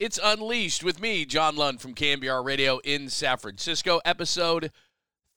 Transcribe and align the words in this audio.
It's 0.00 0.18
Unleashed 0.22 0.82
with 0.82 0.98
me, 0.98 1.26
John 1.26 1.56
Lund 1.56 1.82
from 1.82 1.94
KNBR 1.94 2.42
Radio 2.42 2.78
in 2.78 3.10
San 3.10 3.36
Francisco, 3.36 4.00
episode 4.02 4.72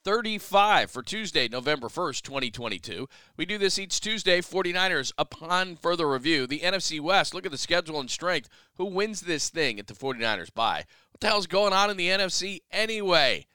35 0.05 0.89
for 0.89 1.03
Tuesday, 1.03 1.49
November 1.49 1.89
1st, 1.89 2.21
2022. 2.21 3.09
We 3.35 3.45
do 3.45 3.57
this 3.57 3.77
each 3.77 3.99
Tuesday, 3.99 4.39
49ers 4.39 5.11
upon 5.17 5.75
further 5.75 6.09
review. 6.09 6.47
The 6.47 6.61
NFC 6.61 7.01
West, 7.01 7.33
look 7.33 7.45
at 7.45 7.51
the 7.51 7.57
schedule 7.57 7.99
and 7.99 8.09
strength. 8.09 8.47
Who 8.75 8.85
wins 8.85 9.19
this 9.19 9.49
thing 9.49 9.79
at 9.79 9.87
the 9.87 9.93
49ers 9.93 10.53
bye? 10.53 10.85
What 11.11 11.19
the 11.19 11.27
hell's 11.27 11.45
going 11.45 11.73
on 11.73 11.89
in 11.89 11.97
the 11.97 12.07
NFC 12.07 12.61
anyway? 12.71 13.47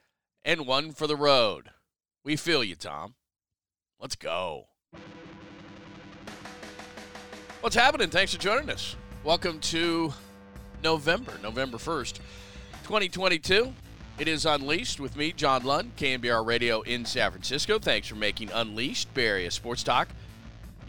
And 0.45 0.67
one 0.67 0.91
for 0.91 1.07
the 1.07 1.15
road. 1.15 1.71
We 2.23 2.35
feel 2.35 2.63
you, 2.63 2.75
Tom. 2.75 3.15
Let's 3.99 4.15
go. 4.15 4.67
What's 7.61 7.75
happening? 7.75 8.11
Thanks 8.11 8.35
for 8.35 8.39
joining 8.39 8.69
us. 8.69 8.95
Welcome 9.23 9.59
to 9.61 10.13
November, 10.83 11.33
November 11.41 11.77
1st, 11.77 12.17
2022. 12.83 13.73
It 14.17 14.27
is 14.27 14.45
Unleashed 14.45 14.99
with 14.99 15.15
me, 15.15 15.31
John 15.31 15.63
Lund, 15.63 15.95
KNBR 15.95 16.45
Radio 16.45 16.81
in 16.81 17.05
San 17.05 17.31
Francisco. 17.31 17.79
Thanks 17.79 18.07
for 18.07 18.15
making 18.15 18.51
Unleashed 18.51 19.13
Bay 19.13 19.27
Area 19.27 19.51
Sports 19.51 19.83
Talk 19.83 20.09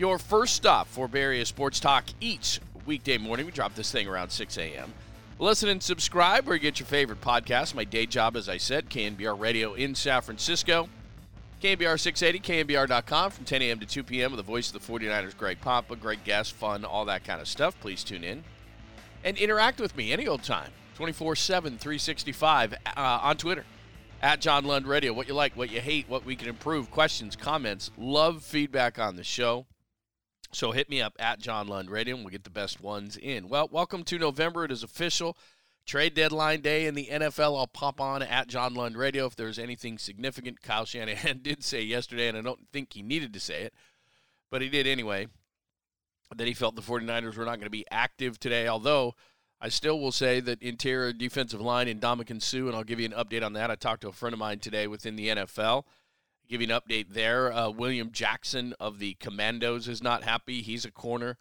your 0.00 0.18
first 0.18 0.54
stop 0.54 0.88
for 0.88 1.06
Bay 1.06 1.20
Area 1.20 1.44
Sports 1.44 1.78
Talk 1.78 2.04
each 2.20 2.58
weekday 2.86 3.18
morning. 3.18 3.44
We 3.44 3.52
drop 3.52 3.74
this 3.74 3.92
thing 3.92 4.08
around 4.08 4.30
6 4.30 4.56
a.m. 4.56 4.94
Listen 5.38 5.68
and 5.68 5.82
subscribe 5.82 6.46
where 6.46 6.56
you 6.56 6.62
get 6.62 6.80
your 6.80 6.86
favorite 6.86 7.20
podcast. 7.20 7.74
My 7.74 7.84
day 7.84 8.06
job, 8.06 8.34
as 8.34 8.48
I 8.48 8.56
said, 8.56 8.88
KNBR 8.88 9.38
Radio 9.38 9.74
in 9.74 9.94
San 9.94 10.22
Francisco. 10.22 10.88
KNBR 11.62 12.00
680, 12.00 12.40
KNBR.com 12.40 13.30
from 13.30 13.44
10 13.44 13.60
a.m. 13.60 13.78
to 13.80 13.86
2 13.86 14.02
p.m. 14.02 14.32
with 14.32 14.38
the 14.38 14.42
voice 14.42 14.72
of 14.72 14.80
the 14.80 14.92
49ers, 14.92 15.36
Greg 15.36 15.60
Papa. 15.60 15.94
Great 15.96 16.24
guests, 16.24 16.50
fun, 16.50 16.86
all 16.86 17.04
that 17.04 17.22
kind 17.24 17.42
of 17.42 17.46
stuff. 17.46 17.78
Please 17.80 18.02
tune 18.02 18.24
in 18.24 18.42
and 19.24 19.36
interact 19.36 19.80
with 19.80 19.96
me 19.96 20.12
any 20.12 20.26
old 20.26 20.42
time. 20.42 20.70
24 20.94 21.36
7 21.36 21.78
365 21.78 22.74
uh, 22.74 22.78
on 22.96 23.36
twitter. 23.36 23.64
At 24.22 24.40
john 24.40 24.64
lund 24.64 24.86
radio. 24.86 25.12
What 25.12 25.28
you 25.28 25.34
like 25.34 25.56
what 25.56 25.70
you 25.70 25.80
hate 25.80 26.08
what 26.08 26.24
we 26.24 26.36
can 26.36 26.48
improve. 26.48 26.90
Questions 26.90 27.36
comments 27.36 27.90
love 27.96 28.42
feedback 28.42 28.98
on 28.98 29.16
the 29.16 29.24
show. 29.24 29.66
So 30.52 30.72
hit 30.72 30.90
me 30.90 31.00
up 31.00 31.14
at 31.18 31.38
john 31.38 31.68
lund 31.68 31.90
radio 31.90 32.16
and 32.16 32.24
we'll 32.24 32.32
get 32.32 32.44
the 32.44 32.50
best 32.50 32.80
ones 32.80 33.16
in. 33.16 33.48
Well 33.48 33.68
welcome 33.72 34.04
to 34.04 34.18
november. 34.18 34.64
It 34.64 34.72
is 34.72 34.82
official. 34.82 35.36
Trade 35.86 36.14
deadline 36.14 36.60
day 36.60 36.86
in 36.86 36.94
the 36.94 37.08
nfl 37.10 37.58
i'll 37.58 37.66
pop 37.66 38.00
on 38.00 38.22
at 38.22 38.48
john 38.48 38.74
lund 38.74 38.96
radio 38.96 39.24
if 39.26 39.36
there's 39.36 39.58
anything 39.58 39.96
significant. 39.96 40.60
Kyle 40.60 40.84
shanahan 40.84 41.38
did 41.42 41.64
say 41.64 41.80
yesterday 41.80 42.28
and 42.28 42.36
i 42.36 42.42
don't 42.42 42.68
think 42.72 42.92
he 42.92 43.02
needed 43.02 43.32
to 43.32 43.40
say 43.40 43.62
it 43.62 43.74
but 44.50 44.60
he 44.60 44.68
did 44.68 44.86
anyway 44.86 45.26
that 46.36 46.46
he 46.46 46.54
felt 46.54 46.76
the 46.76 46.82
49ers 46.82 47.36
were 47.36 47.44
not 47.44 47.56
going 47.56 47.66
to 47.66 47.70
be 47.70 47.86
active 47.90 48.38
today, 48.38 48.68
although 48.68 49.14
I 49.60 49.68
still 49.68 50.00
will 50.00 50.12
say 50.12 50.40
that 50.40 50.62
interior 50.62 51.12
defensive 51.12 51.60
line 51.60 51.88
in 51.88 52.00
Ndamukong 52.00 52.42
Suh, 52.42 52.66
and 52.66 52.76
I'll 52.76 52.84
give 52.84 53.00
you 53.00 53.06
an 53.06 53.12
update 53.12 53.44
on 53.44 53.52
that. 53.54 53.70
I 53.70 53.74
talked 53.74 54.02
to 54.02 54.08
a 54.08 54.12
friend 54.12 54.32
of 54.32 54.38
mine 54.38 54.58
today 54.58 54.86
within 54.86 55.16
the 55.16 55.28
NFL. 55.28 55.84
Give 56.48 56.60
you 56.60 56.68
an 56.68 56.80
update 56.80 57.10
there. 57.10 57.52
Uh, 57.52 57.70
William 57.70 58.10
Jackson 58.10 58.74
of 58.80 58.98
the 58.98 59.14
Commanders 59.14 59.88
is 59.88 60.02
not 60.02 60.24
happy. 60.24 60.62
He's 60.62 60.84
a 60.84 60.90
corner 60.90 61.36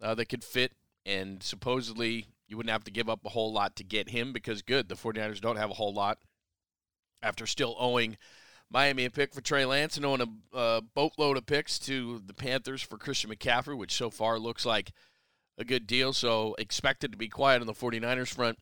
uh, 0.00 0.14
that 0.14 0.26
could 0.26 0.44
fit, 0.44 0.72
and 1.04 1.42
supposedly 1.42 2.26
you 2.46 2.56
wouldn't 2.56 2.72
have 2.72 2.84
to 2.84 2.90
give 2.90 3.08
up 3.08 3.24
a 3.24 3.30
whole 3.30 3.52
lot 3.52 3.76
to 3.76 3.84
get 3.84 4.10
him 4.10 4.32
because, 4.32 4.62
good, 4.62 4.88
the 4.88 4.94
49ers 4.94 5.40
don't 5.40 5.56
have 5.56 5.70
a 5.70 5.74
whole 5.74 5.92
lot 5.92 6.18
after 7.22 7.46
still 7.46 7.76
owing– 7.78 8.16
Miami 8.70 9.06
a 9.06 9.10
pick 9.10 9.32
for 9.32 9.40
Trey 9.40 9.64
Lance 9.64 9.96
and 9.96 10.04
owing 10.04 10.40
a 10.52 10.82
boatload 10.94 11.36
of 11.36 11.46
picks 11.46 11.78
to 11.80 12.22
the 12.26 12.34
Panthers 12.34 12.82
for 12.82 12.98
Christian 12.98 13.30
McCaffrey, 13.30 13.76
which 13.76 13.94
so 13.94 14.10
far 14.10 14.38
looks 14.38 14.66
like 14.66 14.92
a 15.56 15.64
good 15.64 15.86
deal. 15.86 16.12
So 16.12 16.54
expected 16.58 17.12
to 17.12 17.18
be 17.18 17.28
quiet 17.28 17.60
on 17.60 17.66
the 17.66 17.72
49ers 17.72 18.32
front. 18.32 18.58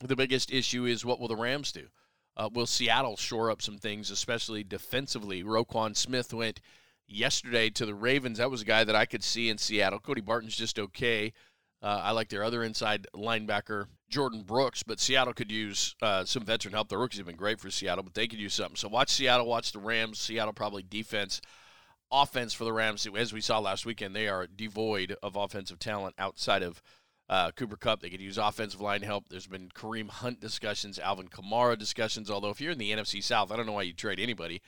The 0.00 0.16
biggest 0.16 0.52
issue 0.52 0.84
is 0.84 1.04
what 1.04 1.18
will 1.18 1.28
the 1.28 1.36
Rams 1.36 1.72
do? 1.72 1.86
Uh, 2.36 2.48
will 2.52 2.66
Seattle 2.66 3.16
shore 3.16 3.50
up 3.50 3.60
some 3.60 3.78
things, 3.78 4.10
especially 4.10 4.62
defensively? 4.62 5.42
Roquan 5.42 5.96
Smith 5.96 6.32
went 6.32 6.60
yesterday 7.08 7.68
to 7.70 7.84
the 7.84 7.94
Ravens. 7.94 8.38
That 8.38 8.50
was 8.50 8.62
a 8.62 8.66
guy 8.66 8.84
that 8.84 8.94
I 8.94 9.06
could 9.06 9.24
see 9.24 9.48
in 9.48 9.58
Seattle. 9.58 9.98
Cody 9.98 10.20
Barton's 10.20 10.56
just 10.56 10.78
okay. 10.78 11.32
Uh, 11.82 12.00
I 12.04 12.10
like 12.12 12.28
their 12.28 12.44
other 12.44 12.62
inside 12.62 13.08
linebacker, 13.14 13.86
Jordyn 14.10 14.46
Brooks, 14.46 14.82
but 14.82 15.00
Seattle 15.00 15.34
could 15.34 15.50
use 15.50 15.94
uh, 16.00 16.24
some 16.24 16.44
veteran 16.44 16.74
help. 16.74 16.88
The 16.88 16.98
rookies 16.98 17.18
have 17.18 17.26
been 17.26 17.36
great 17.36 17.60
for 17.60 17.70
Seattle, 17.70 18.04
but 18.04 18.14
they 18.14 18.26
could 18.26 18.38
use 18.38 18.54
something. 18.54 18.76
So 18.76 18.88
watch 18.88 19.10
Seattle, 19.10 19.46
watch 19.46 19.72
the 19.72 19.78
Rams. 19.78 20.18
Seattle 20.18 20.52
probably 20.52 20.82
defense, 20.82 21.40
offense 22.10 22.54
for 22.54 22.64
the 22.64 22.72
Rams. 22.72 23.06
As 23.16 23.32
we 23.32 23.40
saw 23.40 23.58
last 23.58 23.84
weekend, 23.84 24.16
they 24.16 24.28
are 24.28 24.46
devoid 24.46 25.16
of 25.22 25.36
offensive 25.36 25.78
talent 25.78 26.14
outside 26.18 26.62
of 26.62 26.82
uh, 27.28 27.50
Cooper 27.52 27.76
Kupp. 27.76 28.00
They 28.00 28.10
could 28.10 28.20
use 28.22 28.38
offensive 28.38 28.80
line 28.80 29.02
help. 29.02 29.28
There's 29.28 29.46
been 29.46 29.68
Kareem 29.74 30.08
Hunt 30.08 30.40
discussions, 30.40 30.98
Alvin 30.98 31.28
Kamara 31.28 31.78
discussions. 31.78 32.30
Although 32.30 32.50
if 32.50 32.60
you're 32.60 32.72
in 32.72 32.78
the 32.78 32.92
NFC 32.92 33.22
South, 33.22 33.52
I 33.52 33.56
don't 33.56 33.66
know 33.66 33.72
why 33.72 33.82
you 33.82 33.92
trade 33.92 34.20
anybody 34.20 34.62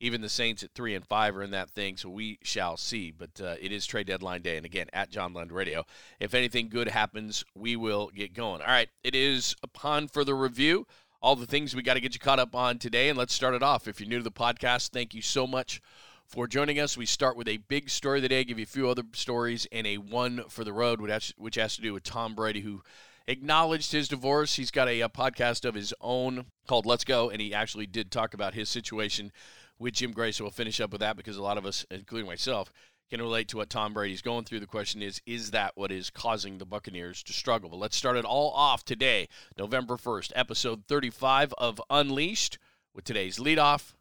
even 0.00 0.20
the 0.20 0.28
Saints 0.28 0.62
at 0.62 0.72
three 0.74 0.94
and 0.94 1.06
five 1.06 1.36
are 1.36 1.42
in 1.42 1.50
that 1.50 1.70
thing, 1.70 1.96
so 1.96 2.08
we 2.08 2.38
shall 2.42 2.76
see. 2.76 3.10
But 3.10 3.40
uh, 3.40 3.54
it 3.60 3.72
is 3.72 3.86
trade 3.86 4.06
deadline 4.06 4.42
day, 4.42 4.56
and 4.56 4.66
again 4.66 4.86
at 4.92 5.10
John 5.10 5.32
Lund 5.32 5.52
Radio. 5.52 5.84
If 6.20 6.34
anything 6.34 6.68
good 6.68 6.88
happens, 6.88 7.44
we 7.54 7.76
will 7.76 8.10
get 8.14 8.34
going. 8.34 8.60
All 8.60 8.68
right, 8.68 8.88
it 9.02 9.14
is 9.14 9.56
upon 9.62 10.08
further 10.08 10.36
review. 10.36 10.86
All 11.20 11.34
the 11.34 11.46
things 11.46 11.74
we 11.74 11.82
got 11.82 11.94
to 11.94 12.00
get 12.00 12.14
you 12.14 12.20
caught 12.20 12.38
up 12.38 12.54
on 12.54 12.78
today, 12.78 13.08
and 13.08 13.18
let's 13.18 13.34
start 13.34 13.54
it 13.54 13.62
off. 13.62 13.88
If 13.88 14.00
you're 14.00 14.08
new 14.08 14.18
to 14.18 14.24
the 14.24 14.30
podcast, 14.30 14.90
thank 14.90 15.14
you 15.14 15.22
so 15.22 15.48
much 15.48 15.80
for 16.28 16.46
joining 16.46 16.78
us. 16.78 16.96
We 16.96 17.06
start 17.06 17.36
with 17.36 17.48
a 17.48 17.56
big 17.56 17.90
story 17.90 18.18
of 18.18 18.22
the 18.22 18.28
day, 18.28 18.44
give 18.44 18.58
you 18.58 18.64
a 18.64 18.66
few 18.66 18.88
other 18.88 19.02
stories, 19.14 19.66
and 19.72 19.86
a 19.86 19.96
one 19.96 20.44
for 20.48 20.62
the 20.62 20.72
road, 20.72 21.00
which 21.00 21.56
has 21.56 21.74
to 21.76 21.82
do 21.82 21.92
with 21.92 22.04
Tom 22.04 22.36
Brady, 22.36 22.60
who 22.60 22.82
acknowledged 23.26 23.92
his 23.92 24.08
divorce. 24.08 24.54
He's 24.54 24.70
got 24.70 24.88
a, 24.88 25.00
a 25.00 25.08
podcast 25.08 25.64
of 25.64 25.74
his 25.74 25.92
own 26.00 26.46
called 26.68 26.86
Let's 26.86 27.04
Go, 27.04 27.30
and 27.30 27.40
he 27.40 27.52
actually 27.52 27.86
did 27.86 28.10
talk 28.12 28.34
about 28.34 28.54
his 28.54 28.68
situation 28.68 29.32
with 29.78 29.94
Jim 29.94 30.12
Gray. 30.12 30.32
So 30.32 30.44
we'll 30.44 30.50
finish 30.50 30.80
up 30.80 30.92
with 30.92 31.00
that 31.00 31.16
because 31.16 31.36
a 31.36 31.42
lot 31.42 31.58
of 31.58 31.66
us, 31.66 31.86
including 31.90 32.26
myself, 32.26 32.72
can 33.10 33.20
relate 33.20 33.48
to 33.48 33.56
what 33.56 33.70
Tom 33.70 33.94
Brady's 33.94 34.22
going 34.22 34.44
through. 34.44 34.60
The 34.60 34.66
question 34.66 35.02
is, 35.02 35.20
is 35.26 35.52
that 35.52 35.72
what 35.76 35.90
is 35.90 36.10
causing 36.10 36.58
the 36.58 36.66
Buccaneers 36.66 37.22
to 37.24 37.32
struggle? 37.32 37.70
But 37.70 37.78
let's 37.78 37.96
start 37.96 38.16
it 38.16 38.24
all 38.24 38.50
off 38.52 38.84
today, 38.84 39.28
November 39.56 39.96
1st, 39.96 40.32
episode 40.34 40.84
35 40.88 41.54
of 41.56 41.80
Unleashed, 41.88 42.58
with 42.94 43.04
today's 43.04 43.38
leadoff 43.38 43.94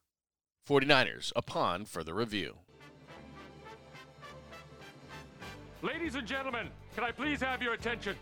49ers 0.68 1.32
upon 1.36 1.86
further 1.86 2.14
review. 2.14 2.58
Ladies 5.82 6.16
and 6.16 6.28
gentlemen, 6.28 6.68
can 6.96 7.04
I 7.04 7.12
please 7.12 7.40
have 7.42 7.62
your 7.62 7.74
attention? 7.74 8.16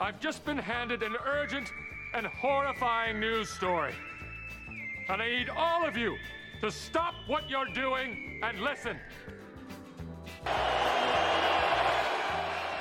I've 0.00 0.18
just 0.18 0.44
been 0.44 0.58
handed 0.58 1.02
an 1.02 1.14
urgent 1.26 1.70
and 2.14 2.26
horrifying 2.26 3.20
news 3.20 3.50
story. 3.50 3.92
And 5.10 5.20
I 5.20 5.28
need 5.28 5.48
all 5.48 5.84
of 5.84 5.96
you 5.96 6.16
to 6.60 6.70
stop 6.70 7.14
what 7.26 7.50
you're 7.50 7.66
doing 7.74 8.38
and 8.44 8.60
listen. 8.60 8.96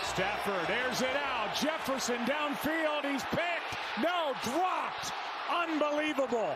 Stafford 0.04 0.70
airs 0.70 1.02
it 1.02 1.16
out. 1.16 1.56
Jefferson 1.60 2.18
downfield. 2.28 3.12
He's 3.12 3.24
picked. 3.24 3.80
No, 4.04 4.34
dropped. 4.44 5.12
Unbelievable. 5.52 6.56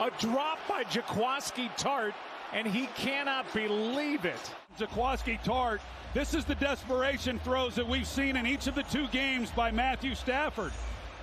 A 0.00 0.10
drop 0.18 0.58
by 0.68 0.82
Jaquiski 0.84 1.70
Tartt, 1.76 2.14
and 2.52 2.66
he 2.66 2.86
cannot 2.96 3.46
believe 3.54 4.24
it. 4.24 4.52
Jaquiski 4.76 5.40
Tartt, 5.44 5.78
this 6.14 6.34
is 6.34 6.44
the 6.44 6.56
desperation 6.56 7.38
throws 7.38 7.76
that 7.76 7.86
we've 7.86 8.08
seen 8.08 8.34
in 8.36 8.44
each 8.44 8.66
of 8.66 8.74
the 8.74 8.82
two 8.84 9.06
games 9.08 9.52
by 9.52 9.70
Matthew 9.70 10.16
Stafford. 10.16 10.72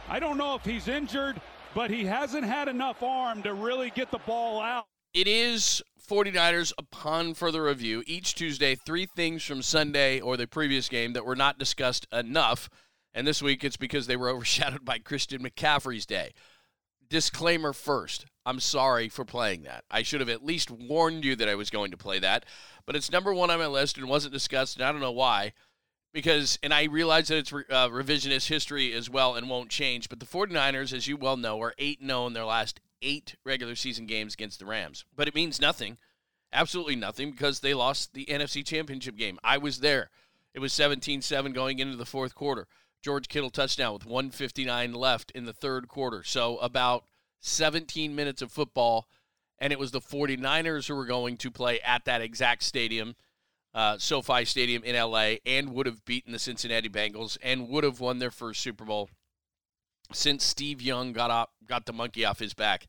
I 0.08 0.20
don't 0.20 0.38
know 0.38 0.56
if 0.56 0.64
he's 0.64 0.88
injured 0.88 1.42
but 1.74 1.92
he 1.92 2.06
hasn't 2.06 2.44
had 2.44 2.68
enough 2.68 3.04
arm 3.04 3.44
to 3.44 3.54
really 3.54 3.90
get 3.90 4.12
the 4.12 4.20
ball 4.20 4.62
out. 4.62 4.86
It 5.14 5.28
is 5.28 5.82
49ers 6.08 6.74
upon 6.78 7.34
further 7.34 7.64
review. 7.64 8.04
Each 8.06 8.36
Tuesday, 8.36 8.76
three 8.76 9.06
things 9.06 9.44
from 9.44 9.62
Sunday 9.62 10.20
or 10.20 10.38
the 10.38 10.48
previous 10.48 10.90
game 10.90 11.14
that 11.14 11.26
were 11.26 11.36
not 11.36 11.60
discussed 11.60 12.08
enough. 12.12 12.70
And 13.14 13.26
this 13.26 13.42
week 13.42 13.64
it's 13.64 13.78
because 13.78 14.08
they 14.08 14.18
were 14.18 14.30
overshadowed 14.36 14.86
by 14.86 15.00
Christian 15.00 15.44
McCaffrey's 15.44 16.06
day. 16.06 16.34
Disclaimer 17.10 17.74
first 17.74 18.26
I'm 18.50 18.60
sorry 18.60 19.10
for 19.10 19.26
playing 19.26 19.62
that. 19.64 19.84
I 19.92 20.02
should 20.02 20.22
have 20.22 20.30
at 20.30 20.44
least 20.44 20.72
warned 20.72 21.24
you 21.24 21.36
that 21.36 21.48
I 21.48 21.54
was 21.54 21.70
going 21.70 21.92
to 21.92 21.98
play 21.98 22.18
that. 22.18 22.46
But 22.88 22.96
it's 22.96 23.12
number 23.12 23.32
one 23.32 23.52
on 23.52 23.60
my 23.60 23.68
list 23.68 24.00
and 24.00 24.10
wasn't 24.10 24.34
discussed, 24.34 24.76
and 24.76 24.84
I 24.84 24.92
don't 24.92 25.02
know 25.02 25.12
why 25.12 25.54
because 26.14 26.58
and 26.64 26.74
I 26.74 26.86
realize 26.86 27.28
that 27.28 27.38
it's 27.38 27.54
uh, 27.54 27.90
revisionist 27.90 28.48
history 28.48 28.94
as 28.94 29.10
well 29.10 29.36
and 29.36 29.50
won't 29.50 29.70
change, 29.70 30.10
but 30.10 30.20
the 30.20 30.26
49ers 30.26 30.94
as 30.94 31.08
you 31.08 31.18
well 31.18 31.38
know 31.38 31.62
are 31.62 31.74
8-0 31.80 32.28
in 32.28 32.34
their 32.34 32.46
last 32.46 32.80
8 33.02 33.36
regular 33.46 33.76
season 33.76 34.06
games 34.06 34.34
against 34.34 34.60
the 34.60 34.66
Rams. 34.66 35.06
But 35.16 35.28
it 35.28 35.36
means 35.36 35.62
nothing. 35.62 35.98
Absolutely 36.52 36.96
nothing 36.96 37.32
because 37.32 37.60
they 37.60 37.74
lost 37.74 38.14
the 38.14 38.26
NFC 38.26 38.66
Championship 38.66 39.16
game. 39.16 39.40
I 39.44 39.58
was 39.58 39.80
there. 39.80 40.10
It 40.54 40.60
was 40.60 40.74
17-7 40.74 41.54
going 41.54 41.80
into 41.80 41.96
the 41.96 42.06
fourth 42.06 42.34
quarter. 42.34 42.68
George 43.02 43.28
Kittle 43.28 43.52
touchdown 43.52 43.94
with 43.94 44.06
159 44.06 44.94
left 44.94 45.32
in 45.32 45.46
the 45.46 45.54
third 45.54 45.88
quarter. 45.88 46.24
So 46.24 46.58
about 46.58 47.06
17 47.40 48.16
minutes 48.16 48.42
of 48.42 48.52
football 48.52 49.08
and 49.60 49.74
it 49.74 49.80
was 49.80 49.92
the 49.92 50.02
49ers 50.02 50.88
who 50.88 50.96
were 50.96 51.06
going 51.06 51.38
to 51.38 51.52
play 51.52 51.80
at 51.82 52.06
that 52.06 52.22
exact 52.22 52.64
stadium 52.64 53.16
uh, 53.74 53.98
SoFi 53.98 54.46
Stadium 54.46 54.84
in 54.84 54.96
LA 54.96 55.36
and 55.46 55.74
would 55.74 55.86
have 55.86 56.04
beaten 56.06 56.32
the 56.32 56.40
Cincinnati 56.40 56.90
Bengals 56.90 57.38
and 57.42 57.70
would 57.70 57.84
have 57.84 58.00
won 58.00 58.20
their 58.20 58.32
first 58.32 58.62
Super 58.62 58.86
Bowl 58.86 59.10
since 60.12 60.44
Steve 60.44 60.82
Young 60.82 61.14
got 61.14 61.32
up, 61.32 61.52
got 61.66 61.86
the 61.86 61.94
monkey 61.94 62.26
off 62.26 62.40
his 62.40 62.54
back 62.54 62.88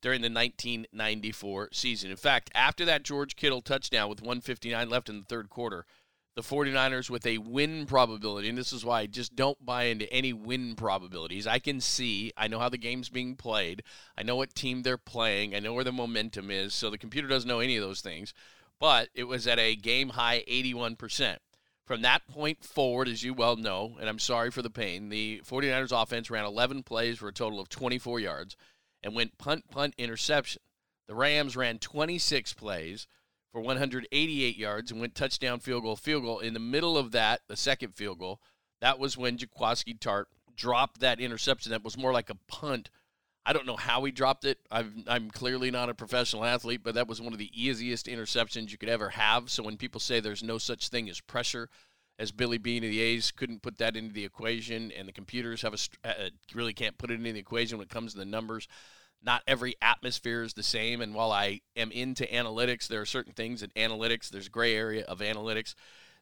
during 0.00 0.20
the 0.20 0.30
1994 0.30 1.70
season. 1.72 2.10
In 2.10 2.16
fact, 2.16 2.50
after 2.54 2.84
that 2.84 3.02
George 3.02 3.36
Kittle 3.36 3.60
touchdown 3.60 4.08
with 4.08 4.20
159 4.20 4.88
left 4.88 5.08
in 5.08 5.18
the 5.18 5.24
third 5.24 5.50
quarter, 5.50 5.84
the 6.36 6.42
49ers 6.42 7.10
with 7.10 7.26
a 7.26 7.38
win 7.38 7.86
probability, 7.86 8.48
and 8.48 8.56
this 8.56 8.72
is 8.72 8.84
why 8.84 9.00
I 9.00 9.06
just 9.06 9.34
don't 9.34 9.64
buy 9.66 9.84
into 9.84 10.10
any 10.12 10.32
win 10.32 10.76
probabilities. 10.76 11.46
I 11.46 11.58
can 11.58 11.80
see, 11.80 12.32
I 12.36 12.46
know 12.46 12.60
how 12.60 12.68
the 12.68 12.78
game's 12.78 13.08
being 13.08 13.34
played, 13.34 13.82
I 14.16 14.22
know 14.22 14.36
what 14.36 14.54
team 14.54 14.82
they're 14.82 14.96
playing, 14.96 15.54
I 15.54 15.58
know 15.58 15.74
where 15.74 15.84
the 15.84 15.92
momentum 15.92 16.50
is, 16.50 16.72
so 16.72 16.88
the 16.88 16.98
computer 16.98 17.26
doesn't 17.26 17.48
know 17.48 17.58
any 17.58 17.76
of 17.76 17.82
those 17.82 18.00
things. 18.00 18.32
But 18.80 19.10
it 19.14 19.24
was 19.24 19.46
at 19.46 19.58
a 19.58 19.76
game 19.76 20.10
high 20.10 20.42
81%. 20.48 21.36
From 21.84 22.02
that 22.02 22.26
point 22.26 22.64
forward, 22.64 23.08
as 23.08 23.22
you 23.22 23.34
well 23.34 23.56
know, 23.56 23.96
and 24.00 24.08
I'm 24.08 24.18
sorry 24.18 24.50
for 24.50 24.62
the 24.62 24.70
pain, 24.70 25.08
the 25.08 25.42
49ers 25.44 26.02
offense 26.02 26.30
ran 26.30 26.44
11 26.44 26.84
plays 26.84 27.18
for 27.18 27.28
a 27.28 27.32
total 27.32 27.60
of 27.60 27.68
24 27.68 28.20
yards 28.20 28.56
and 29.02 29.14
went 29.14 29.38
punt, 29.38 29.70
punt, 29.70 29.94
interception. 29.98 30.62
The 31.08 31.14
Rams 31.14 31.56
ran 31.56 31.78
26 31.78 32.54
plays 32.54 33.06
for 33.52 33.60
188 33.60 34.56
yards 34.56 34.90
and 34.90 35.00
went 35.00 35.14
touchdown, 35.14 35.58
field 35.58 35.82
goal, 35.82 35.96
field 35.96 36.22
goal. 36.22 36.38
In 36.38 36.54
the 36.54 36.60
middle 36.60 36.96
of 36.96 37.10
that, 37.12 37.40
the 37.48 37.56
second 37.56 37.94
field 37.94 38.20
goal, 38.20 38.40
that 38.80 38.98
was 38.98 39.18
when 39.18 39.36
Jaquiski 39.36 39.98
Tartt 39.98 40.26
dropped 40.54 41.00
that 41.00 41.20
interception 41.20 41.70
that 41.72 41.82
was 41.84 41.98
more 41.98 42.12
like 42.12 42.30
a 42.30 42.38
punt. 42.46 42.90
I 43.46 43.52
don't 43.52 43.66
know 43.66 43.76
how 43.76 44.04
he 44.04 44.12
dropped 44.12 44.44
it. 44.44 44.58
i 44.70 44.84
am 45.06 45.30
clearly 45.30 45.70
not 45.70 45.88
a 45.88 45.94
professional 45.94 46.44
athlete, 46.44 46.82
but 46.84 46.94
that 46.94 47.08
was 47.08 47.20
one 47.20 47.32
of 47.32 47.38
the 47.38 47.50
easiest 47.54 48.06
interceptions 48.06 48.70
you 48.70 48.78
could 48.78 48.88
ever 48.88 49.10
have. 49.10 49.50
So 49.50 49.62
when 49.62 49.76
people 49.76 50.00
say 50.00 50.20
there's 50.20 50.42
no 50.42 50.58
such 50.58 50.88
thing 50.88 51.08
as 51.08 51.20
pressure, 51.20 51.68
as 52.18 52.32
Billy 52.32 52.58
Beane 52.58 52.84
of 52.84 52.90
the 52.90 53.00
A's 53.00 53.30
couldn't 53.30 53.62
put 53.62 53.78
that 53.78 53.96
into 53.96 54.12
the 54.12 54.24
equation, 54.24 54.92
and 54.92 55.08
the 55.08 55.12
computers 55.12 55.62
have 55.62 55.74
a 55.74 56.08
uh, 56.08 56.28
really 56.54 56.74
can't 56.74 56.98
put 56.98 57.10
it 57.10 57.14
into 57.14 57.32
the 57.32 57.38
equation 57.38 57.78
when 57.78 57.86
it 57.86 57.90
comes 57.90 58.12
to 58.12 58.18
the 58.18 58.24
numbers 58.26 58.68
not 59.22 59.42
every 59.46 59.74
atmosphere 59.82 60.42
is 60.42 60.54
the 60.54 60.62
same. 60.62 61.00
And 61.00 61.14
while 61.14 61.32
I 61.32 61.60
am 61.76 61.92
into 61.92 62.24
analytics, 62.26 62.88
there 62.88 63.00
are 63.00 63.06
certain 63.06 63.32
things 63.32 63.62
in 63.62 63.70
analytics, 63.70 64.30
there's 64.30 64.48
gray 64.48 64.74
area 64.74 65.04
of 65.04 65.18
analytics 65.18 65.74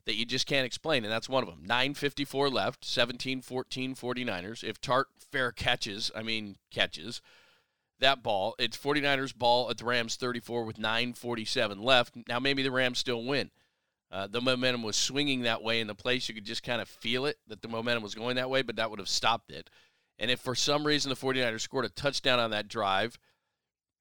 that 0.09 0.17
you 0.17 0.25
just 0.25 0.47
can't 0.47 0.65
explain. 0.65 1.05
And 1.05 1.13
that's 1.13 1.29
one 1.29 1.43
of 1.43 1.51
them. 1.51 1.69
9.54 1.69 2.51
left, 2.51 2.83
17 2.83 3.43
14 3.43 3.95
49ers. 3.95 4.65
If 4.65 4.81
Tartt 4.81 5.05
fair 5.31 5.53
catches, 5.53 6.11
I 6.17 6.23
mean, 6.23 6.57
catches 6.71 7.21
that 8.01 8.23
ball, 8.23 8.55
it's 8.59 8.79
49ers 8.79 9.37
ball 9.37 9.69
at 9.69 9.77
the 9.77 9.85
Rams 9.85 10.17
34 10.17 10.65
with 10.65 10.79
9.47 10.79 11.83
left. 11.85 12.17
Now, 12.27 12.41
maybe 12.41 12.63
the 12.63 12.71
Rams 12.71 12.99
still 12.99 13.23
win. 13.23 13.51
Uh, 14.11 14.27
the 14.27 14.41
momentum 14.41 14.83
was 14.83 14.97
swinging 14.97 15.43
that 15.43 15.63
way 15.63 15.79
in 15.79 15.87
the 15.87 15.95
place. 15.95 16.27
You 16.27 16.35
could 16.35 16.47
just 16.47 16.63
kind 16.63 16.81
of 16.81 16.89
feel 16.89 17.27
it 17.27 17.37
that 17.47 17.61
the 17.61 17.69
momentum 17.69 18.03
was 18.03 18.15
going 18.15 18.37
that 18.37 18.49
way, 18.49 18.63
but 18.63 18.77
that 18.77 18.89
would 18.89 19.01
have 19.01 19.11
stopped 19.11 19.51
it. 19.51 19.69
And 20.19 20.31
if 20.31 20.41
for 20.41 20.55
some 20.55 20.87
reason 20.87 21.11
the 21.11 21.17
49ers 21.17 21.61
scored 21.61 21.85
a 21.85 21.91
touchdown 21.91 22.39
on 22.39 22.53
that 22.53 22.69
drive, 22.69 23.19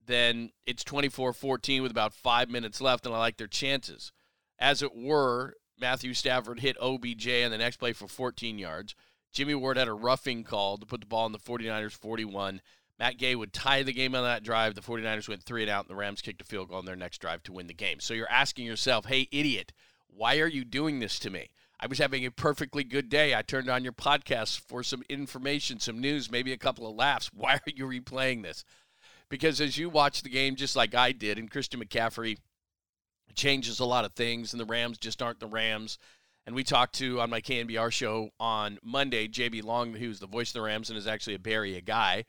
then 0.05 0.51
it's 0.65 0.85
24 0.85 1.33
14 1.33 1.83
with 1.83 1.91
about 1.91 2.13
five 2.13 2.49
minutes 2.49 2.79
left, 2.79 3.05
and 3.05 3.13
I 3.13 3.19
like 3.19 3.35
their 3.35 3.47
chances. 3.47 4.13
As 4.57 4.81
it 4.81 4.95
were, 4.95 5.55
Matthew 5.79 6.13
Stafford 6.13 6.59
hit 6.59 6.77
OBJ 6.81 7.27
on 7.43 7.51
the 7.51 7.57
next 7.57 7.77
play 7.77 7.93
for 7.93 8.07
14 8.07 8.57
yards. 8.57 8.95
Jimmy 9.31 9.55
Ward 9.55 9.77
had 9.77 9.87
a 9.87 9.93
roughing 9.93 10.43
call 10.43 10.77
to 10.77 10.85
put 10.85 11.01
the 11.01 11.07
ball 11.07 11.25
in 11.25 11.31
the 11.31 11.39
49ers 11.39 11.91
41. 11.91 12.61
Matt 12.99 13.17
Gay 13.17 13.35
would 13.35 13.53
tie 13.53 13.83
the 13.83 13.93
game 13.93 14.15
on 14.15 14.23
that 14.23 14.43
drive. 14.43 14.73
The 14.73 14.81
49ers 14.81 15.29
went 15.29 15.43
three 15.43 15.61
and 15.61 15.69
out, 15.69 15.85
and 15.85 15.91
the 15.91 15.99
Rams 15.99 16.21
kicked 16.21 16.41
a 16.41 16.45
field 16.45 16.69
goal 16.69 16.79
on 16.79 16.85
their 16.85 16.95
next 16.95 17.19
drive 17.19 17.43
to 17.43 17.53
win 17.53 17.67
the 17.67 17.73
game. 17.73 17.99
So 17.99 18.13
you're 18.13 18.31
asking 18.31 18.65
yourself, 18.65 19.05
hey, 19.05 19.27
idiot, 19.31 19.73
why 20.07 20.39
are 20.39 20.47
you 20.47 20.65
doing 20.65 20.99
this 20.99 21.19
to 21.19 21.29
me? 21.29 21.49
I 21.79 21.85
was 21.85 21.99
having 21.99 22.25
a 22.25 22.31
perfectly 22.31 22.83
good 22.83 23.07
day. 23.07 23.35
I 23.35 23.43
turned 23.43 23.69
on 23.69 23.83
your 23.83 23.93
podcast 23.93 24.61
for 24.61 24.81
some 24.81 25.03
information, 25.09 25.79
some 25.79 26.01
news, 26.01 26.31
maybe 26.31 26.51
a 26.51 26.57
couple 26.57 26.89
of 26.89 26.95
laughs. 26.95 27.29
Why 27.33 27.53
are 27.53 27.61
you 27.67 27.85
replaying 27.85 28.41
this? 28.41 28.63
Because 29.29 29.61
as 29.61 29.77
you 29.77 29.89
watch 29.89 30.23
the 30.23 30.29
game, 30.29 30.55
just 30.55 30.75
like 30.75 30.95
I 30.95 31.11
did, 31.11 31.37
and 31.37 31.51
Christian 31.51 31.79
McCaffrey 31.79 32.37
changes 33.35 33.79
a 33.79 33.85
lot 33.85 34.05
of 34.05 34.13
things, 34.13 34.53
and 34.53 34.59
the 34.59 34.65
Rams 34.65 34.97
just 34.97 35.21
aren't 35.21 35.39
the 35.39 35.47
Rams. 35.47 35.97
And 36.45 36.55
we 36.55 36.63
talked 36.63 36.95
to 36.95 37.19
on 37.19 37.29
my 37.29 37.41
KNBR 37.41 37.91
show 37.91 38.29
on 38.39 38.79
Monday, 38.81 39.27
JB 39.27 39.63
Long, 39.63 39.93
who's 39.93 40.19
the 40.19 40.27
voice 40.27 40.49
of 40.49 40.53
the 40.53 40.61
Rams 40.61 40.89
and 40.89 40.97
is 40.97 41.07
actually 41.07 41.35
a 41.35 41.49
Area 41.49 41.81
guy 41.81 42.25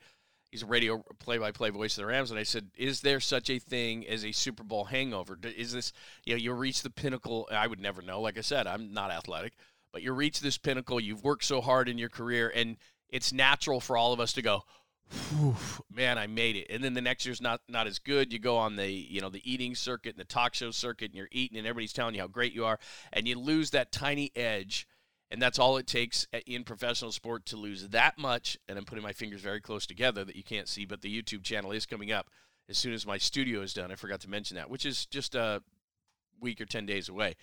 he's 0.51 0.63
a 0.63 0.65
radio 0.65 1.03
play-by-play 1.19 1.69
voice 1.69 1.97
of 1.97 2.01
the 2.01 2.07
Rams, 2.07 2.31
and 2.31 2.39
I 2.39 2.43
said, 2.43 2.71
"Is 2.75 3.01
there 3.01 3.19
such 3.19 3.49
a 3.49 3.59
thing 3.59 4.07
as 4.07 4.25
a 4.25 4.31
Super 4.31 4.63
Bowl 4.63 4.85
hangover? 4.85 5.37
Is 5.43 5.73
this 5.73 5.93
you 6.25 6.33
know 6.33 6.37
you 6.37 6.53
reach 6.53 6.81
the 6.81 6.89
pinnacle? 6.89 7.47
I 7.51 7.67
would 7.67 7.79
never 7.79 8.01
know. 8.01 8.21
Like 8.21 8.37
I 8.37 8.41
said, 8.41 8.67
I'm 8.67 8.93
not 8.93 9.11
athletic, 9.11 9.53
but 9.91 10.01
you 10.01 10.13
reach 10.13 10.39
this 10.39 10.57
pinnacle. 10.57 10.99
You've 10.99 11.23
worked 11.23 11.45
so 11.45 11.61
hard 11.61 11.87
in 11.89 11.97
your 11.97 12.09
career, 12.09 12.51
and 12.53 12.77
it's 13.09 13.33
natural 13.33 13.79
for 13.79 13.97
all 13.97 14.13
of 14.13 14.19
us 14.19 14.33
to 14.33 14.41
go." 14.41 14.63
Man, 15.93 16.17
I 16.17 16.27
made 16.27 16.55
it. 16.55 16.67
And 16.69 16.83
then 16.83 16.93
the 16.93 17.01
next 17.01 17.25
year's 17.25 17.41
not 17.41 17.61
not 17.67 17.87
as 17.87 17.99
good. 17.99 18.31
You 18.31 18.39
go 18.39 18.57
on 18.57 18.75
the 18.75 18.89
you 18.89 19.21
know 19.21 19.29
the 19.29 19.41
eating 19.49 19.75
circuit 19.75 20.11
and 20.11 20.19
the 20.19 20.25
talk 20.25 20.53
show 20.53 20.71
circuit, 20.71 21.05
and 21.05 21.15
you're 21.15 21.29
eating, 21.31 21.57
and 21.57 21.65
everybody's 21.65 21.93
telling 21.93 22.15
you 22.15 22.21
how 22.21 22.27
great 22.27 22.53
you 22.53 22.65
are, 22.65 22.79
and 23.11 23.27
you 23.27 23.39
lose 23.39 23.71
that 23.71 23.91
tiny 23.91 24.31
edge 24.35 24.87
and 25.31 25.41
that's 25.41 25.59
all 25.59 25.77
it 25.77 25.85
takes 25.85 26.27
in 26.47 26.63
professional 26.63 27.11
sport 27.11 27.45
to 27.47 27.57
lose 27.57 27.87
that 27.89 28.17
much. 28.17 28.57
And 28.67 28.77
I'm 28.77 28.85
putting 28.85 29.03
my 29.03 29.13
fingers 29.13 29.41
very 29.41 29.61
close 29.61 29.85
together 29.85 30.25
that 30.25 30.35
you 30.35 30.43
can't 30.43 30.67
see, 30.67 30.85
but 30.85 31.01
the 31.01 31.21
YouTube 31.21 31.43
channel 31.43 31.71
is 31.71 31.85
coming 31.85 32.11
up 32.11 32.29
as 32.67 32.77
soon 32.77 32.93
as 32.93 33.05
my 33.05 33.17
studio 33.17 33.61
is 33.61 33.73
done. 33.73 33.91
I 33.91 33.95
forgot 33.95 34.21
to 34.21 34.29
mention 34.29 34.55
that, 34.55 34.69
which 34.69 34.85
is 34.85 35.05
just 35.05 35.35
a 35.35 35.61
week 36.39 36.59
or 36.59 36.65
10 36.65 36.85
days 36.85 37.09
away. 37.09 37.35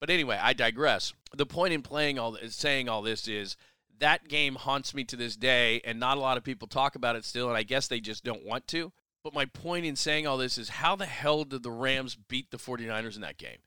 But 0.00 0.10
anyway, 0.10 0.38
I 0.40 0.52
digress. 0.52 1.12
The 1.34 1.46
point 1.46 1.72
in 1.72 1.82
playing 1.82 2.18
all 2.18 2.36
saying 2.48 2.88
all 2.88 3.02
this 3.02 3.26
is 3.26 3.56
that 4.00 4.28
game 4.28 4.54
haunts 4.54 4.94
me 4.94 5.04
to 5.04 5.16
this 5.16 5.36
day, 5.36 5.80
and 5.84 6.00
not 6.00 6.16
a 6.16 6.20
lot 6.20 6.36
of 6.36 6.44
people 6.44 6.68
talk 6.68 6.94
about 6.94 7.16
it 7.16 7.24
still, 7.24 7.48
and 7.48 7.56
I 7.56 7.62
guess 7.62 7.88
they 7.88 8.00
just 8.00 8.24
don't 8.24 8.44
want 8.44 8.66
to. 8.68 8.92
But 9.22 9.34
my 9.34 9.46
point 9.46 9.86
in 9.86 9.96
saying 9.96 10.26
all 10.26 10.36
this 10.36 10.58
is 10.58 10.68
how 10.68 10.96
the 10.96 11.06
hell 11.06 11.44
did 11.44 11.62
the 11.62 11.70
Rams 11.70 12.16
beat 12.16 12.50
the 12.50 12.58
49ers 12.58 13.14
in 13.14 13.22
that 13.22 13.38
game? 13.38 13.58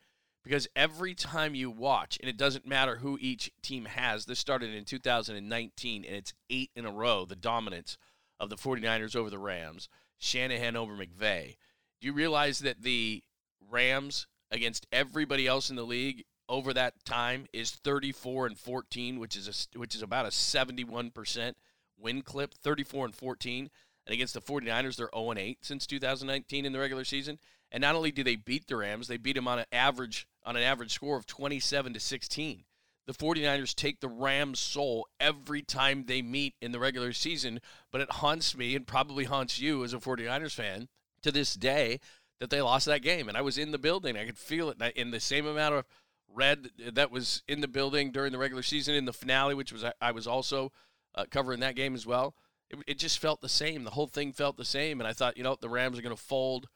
because 0.48 0.68
every 0.78 1.14
time 1.14 1.56
you 1.56 1.70
watch, 1.70 2.18
and 2.22 2.30
it 2.30 2.38
doesn't 2.38 2.66
matter 2.66 2.96
who 2.96 3.18
each 3.20 3.52
team 3.62 3.84
has, 3.84 4.24
this 4.24 4.40
started 4.40 4.74
in 4.74 4.86
2019, 4.86 6.06
and 6.06 6.16
it's 6.16 6.34
eight 6.50 6.72
in 6.74 6.86
a 6.86 6.92
row, 6.92 7.26
the 7.26 7.36
dominance 7.36 7.98
of 8.40 8.50
the 8.50 8.56
49ers 8.56 9.14
over 9.14 9.30
the 9.30 9.38
Rams, 9.38 9.90
Shanahan 10.18 10.78
over 10.78 10.96
McVay. 10.96 11.58
Do 12.00 12.08
you 12.08 12.14
realize 12.14 12.60
that 12.60 12.82
the 12.82 13.24
Rams 13.70 14.26
against 14.50 14.88
everybody 14.90 15.48
else 15.48 15.70
in 15.70 15.76
the 15.76 15.84
league 15.84 16.24
over 16.50 16.74
that 16.74 17.06
time 17.06 17.46
is 17.54 17.72
34 17.72 18.48
and 18.48 18.58
14, 18.58 19.20
which 19.20 19.36
is 19.36 19.70
a, 19.76 19.78
which 19.78 19.96
is 19.96 20.02
about 20.02 20.26
a 20.26 20.30
71% 20.30 21.54
win 21.98 22.22
clip, 22.22 22.54
34 22.54 23.06
and 23.06 23.16
14. 23.16 23.70
And 24.06 24.14
against 24.14 24.34
the 24.34 24.42
49ers, 24.42 24.96
they're 24.96 25.10
0 25.14 25.32
and 25.32 25.40
8 25.40 25.60
since 25.62 25.86
2019 25.86 26.66
in 26.66 26.72
the 26.72 26.80
regular 26.80 27.04
season. 27.04 27.40
And 27.72 27.82
not 27.82 27.96
only 27.96 28.12
do 28.12 28.24
they 28.24 28.38
beat 28.38 28.68
the 28.68 28.78
Rams, 28.78 29.08
they 29.08 29.18
beat 29.18 29.36
them 29.36 29.48
on 29.48 29.60
an 29.60 29.66
average 29.72 30.28
on 30.46 30.56
an 30.56 30.64
average 30.64 30.94
score 30.94 31.18
of 31.18 31.26
27 31.26 31.94
to 31.94 32.00
16. 32.00 32.64
The 33.06 33.14
49ers 33.14 33.76
take 33.76 34.00
the 34.00 34.08
Rams' 34.08 34.60
soul 34.60 35.08
every 35.20 35.62
time 35.62 36.06
they 36.06 36.22
meet 36.22 36.56
in 36.62 36.72
the 36.72 36.80
regular 36.80 37.14
season, 37.14 37.60
but 37.92 38.02
it 38.02 38.12
haunts 38.12 38.56
me 38.56 38.76
and 38.76 38.88
probably 38.88 39.26
haunts 39.26 39.60
you 39.60 39.84
as 39.84 39.94
a 39.94 39.98
49ers 39.98 40.54
fan 40.54 40.88
to 41.22 41.32
this 41.32 41.54
day 41.54 42.00
that 42.40 42.50
they 42.50 42.62
lost 42.62 42.86
that 42.86 43.02
game. 43.02 43.28
And 43.28 43.38
I 43.38 43.42
was 43.42 43.58
in 43.58 43.72
the 43.72 43.78
building. 43.78 44.18
I 44.18 44.26
could 44.26 44.38
feel 44.38 44.70
it 44.70 44.82
in 44.96 45.12
the 45.12 45.20
same 45.20 45.46
amount 45.46 45.76
of 45.76 45.86
red 46.34 46.70
that 46.94 47.12
was 47.12 47.44
in 47.48 47.62
the 47.62 47.68
building 47.68 48.12
during 48.12 48.32
the 48.32 48.38
regular 48.38 48.64
season 48.64 48.96
in 48.96 49.06
the 49.06 49.14
finale, 49.14 49.56
which 49.56 49.72
was 49.72 49.84
I 50.02 50.12
was 50.12 50.28
also 50.28 50.72
uh, 51.16 51.26
covering 51.30 51.60
that 51.62 51.76
game 51.76 51.96
as 51.96 52.06
well. 52.06 52.36
It, 52.70 52.80
it 52.88 53.00
just 53.00 53.20
felt 53.20 53.42
the 53.42 53.50
same. 53.50 53.84
The 53.84 53.92
whole 53.92 54.08
thing 54.08 54.34
felt 54.34 54.58
the 54.58 54.66
same. 54.66 55.00
And 55.00 55.08
I 55.08 55.14
thought, 55.14 55.38
you 55.38 55.44
know, 55.44 55.58
the 55.60 55.70
Rams 55.70 55.98
are 55.98 56.02
going 56.02 56.16
to 56.16 56.22
fold. 56.22 56.68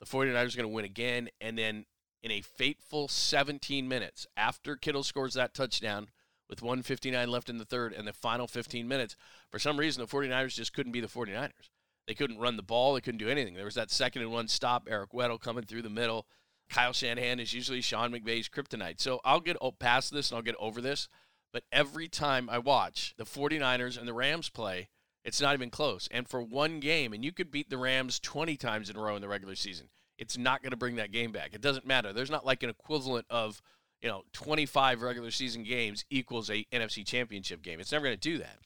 The 0.00 0.06
49ers 0.06 0.54
are 0.54 0.56
going 0.56 0.68
to 0.68 0.68
win 0.68 0.84
again. 0.84 1.28
And 1.40 1.58
then 1.58 1.84
in 2.22 2.30
a 2.30 2.40
fateful 2.40 3.08
17 3.08 3.88
minutes 3.88 4.26
after 4.36 4.76
Kittle 4.76 5.02
scores 5.02 5.34
that 5.34 5.54
touchdown 5.54 6.08
with 6.48 6.62
159 6.62 7.28
left 7.28 7.48
in 7.48 7.58
the 7.58 7.64
third 7.64 7.92
and 7.92 8.06
the 8.06 8.12
final 8.12 8.46
15 8.46 8.86
minutes, 8.88 9.16
for 9.50 9.58
some 9.58 9.78
reason 9.78 10.02
the 10.02 10.08
49ers 10.08 10.54
just 10.54 10.72
couldn't 10.72 10.92
be 10.92 11.00
the 11.00 11.06
49ers. 11.06 11.70
They 12.06 12.14
couldn't 12.14 12.40
run 12.40 12.56
the 12.56 12.62
ball, 12.62 12.94
they 12.94 13.00
couldn't 13.00 13.18
do 13.18 13.28
anything. 13.28 13.54
There 13.54 13.64
was 13.64 13.76
that 13.76 13.90
second 13.90 14.22
and 14.22 14.32
one 14.32 14.48
stop, 14.48 14.88
Eric 14.90 15.12
Weddle 15.12 15.40
coming 15.40 15.64
through 15.64 15.82
the 15.82 15.90
middle. 15.90 16.26
Kyle 16.70 16.92
Shanahan 16.92 17.40
is 17.40 17.52
usually 17.52 17.80
Sean 17.80 18.12
McVay's 18.12 18.48
kryptonite. 18.48 19.00
So 19.00 19.20
I'll 19.24 19.40
get 19.40 19.56
past 19.78 20.12
this 20.12 20.30
and 20.30 20.36
I'll 20.36 20.42
get 20.42 20.56
over 20.58 20.80
this. 20.80 21.08
But 21.52 21.64
every 21.72 22.08
time 22.08 22.48
I 22.48 22.58
watch 22.58 23.14
the 23.18 23.24
49ers 23.24 23.98
and 23.98 24.06
the 24.06 24.14
Rams 24.14 24.48
play, 24.48 24.88
it's 25.24 25.40
not 25.40 25.54
even 25.54 25.68
close. 25.68 26.08
And 26.12 26.28
for 26.28 26.40
one 26.40 26.78
game, 26.80 27.12
and 27.12 27.24
you 27.24 27.32
could 27.32 27.50
beat 27.50 27.70
the 27.70 27.76
Rams 27.76 28.20
20 28.20 28.56
times 28.56 28.88
in 28.88 28.96
a 28.96 29.00
row 29.00 29.16
in 29.16 29.22
the 29.22 29.28
regular 29.28 29.56
season 29.56 29.88
it's 30.20 30.36
not 30.36 30.62
going 30.62 30.70
to 30.70 30.76
bring 30.76 30.96
that 30.96 31.10
game 31.10 31.32
back. 31.32 31.54
It 31.54 31.62
doesn't 31.62 31.86
matter. 31.86 32.12
There's 32.12 32.30
not 32.30 32.44
like 32.44 32.62
an 32.62 32.68
equivalent 32.68 33.24
of, 33.30 33.62
you 34.02 34.08
know, 34.08 34.22
25 34.34 35.00
regular 35.00 35.30
season 35.30 35.64
games 35.64 36.04
equals 36.10 36.50
a 36.50 36.66
NFC 36.70 37.04
championship 37.06 37.62
game. 37.62 37.80
It's 37.80 37.90
never 37.90 38.04
going 38.04 38.18
to 38.18 38.30
do 38.30 38.38
that. 38.38 38.58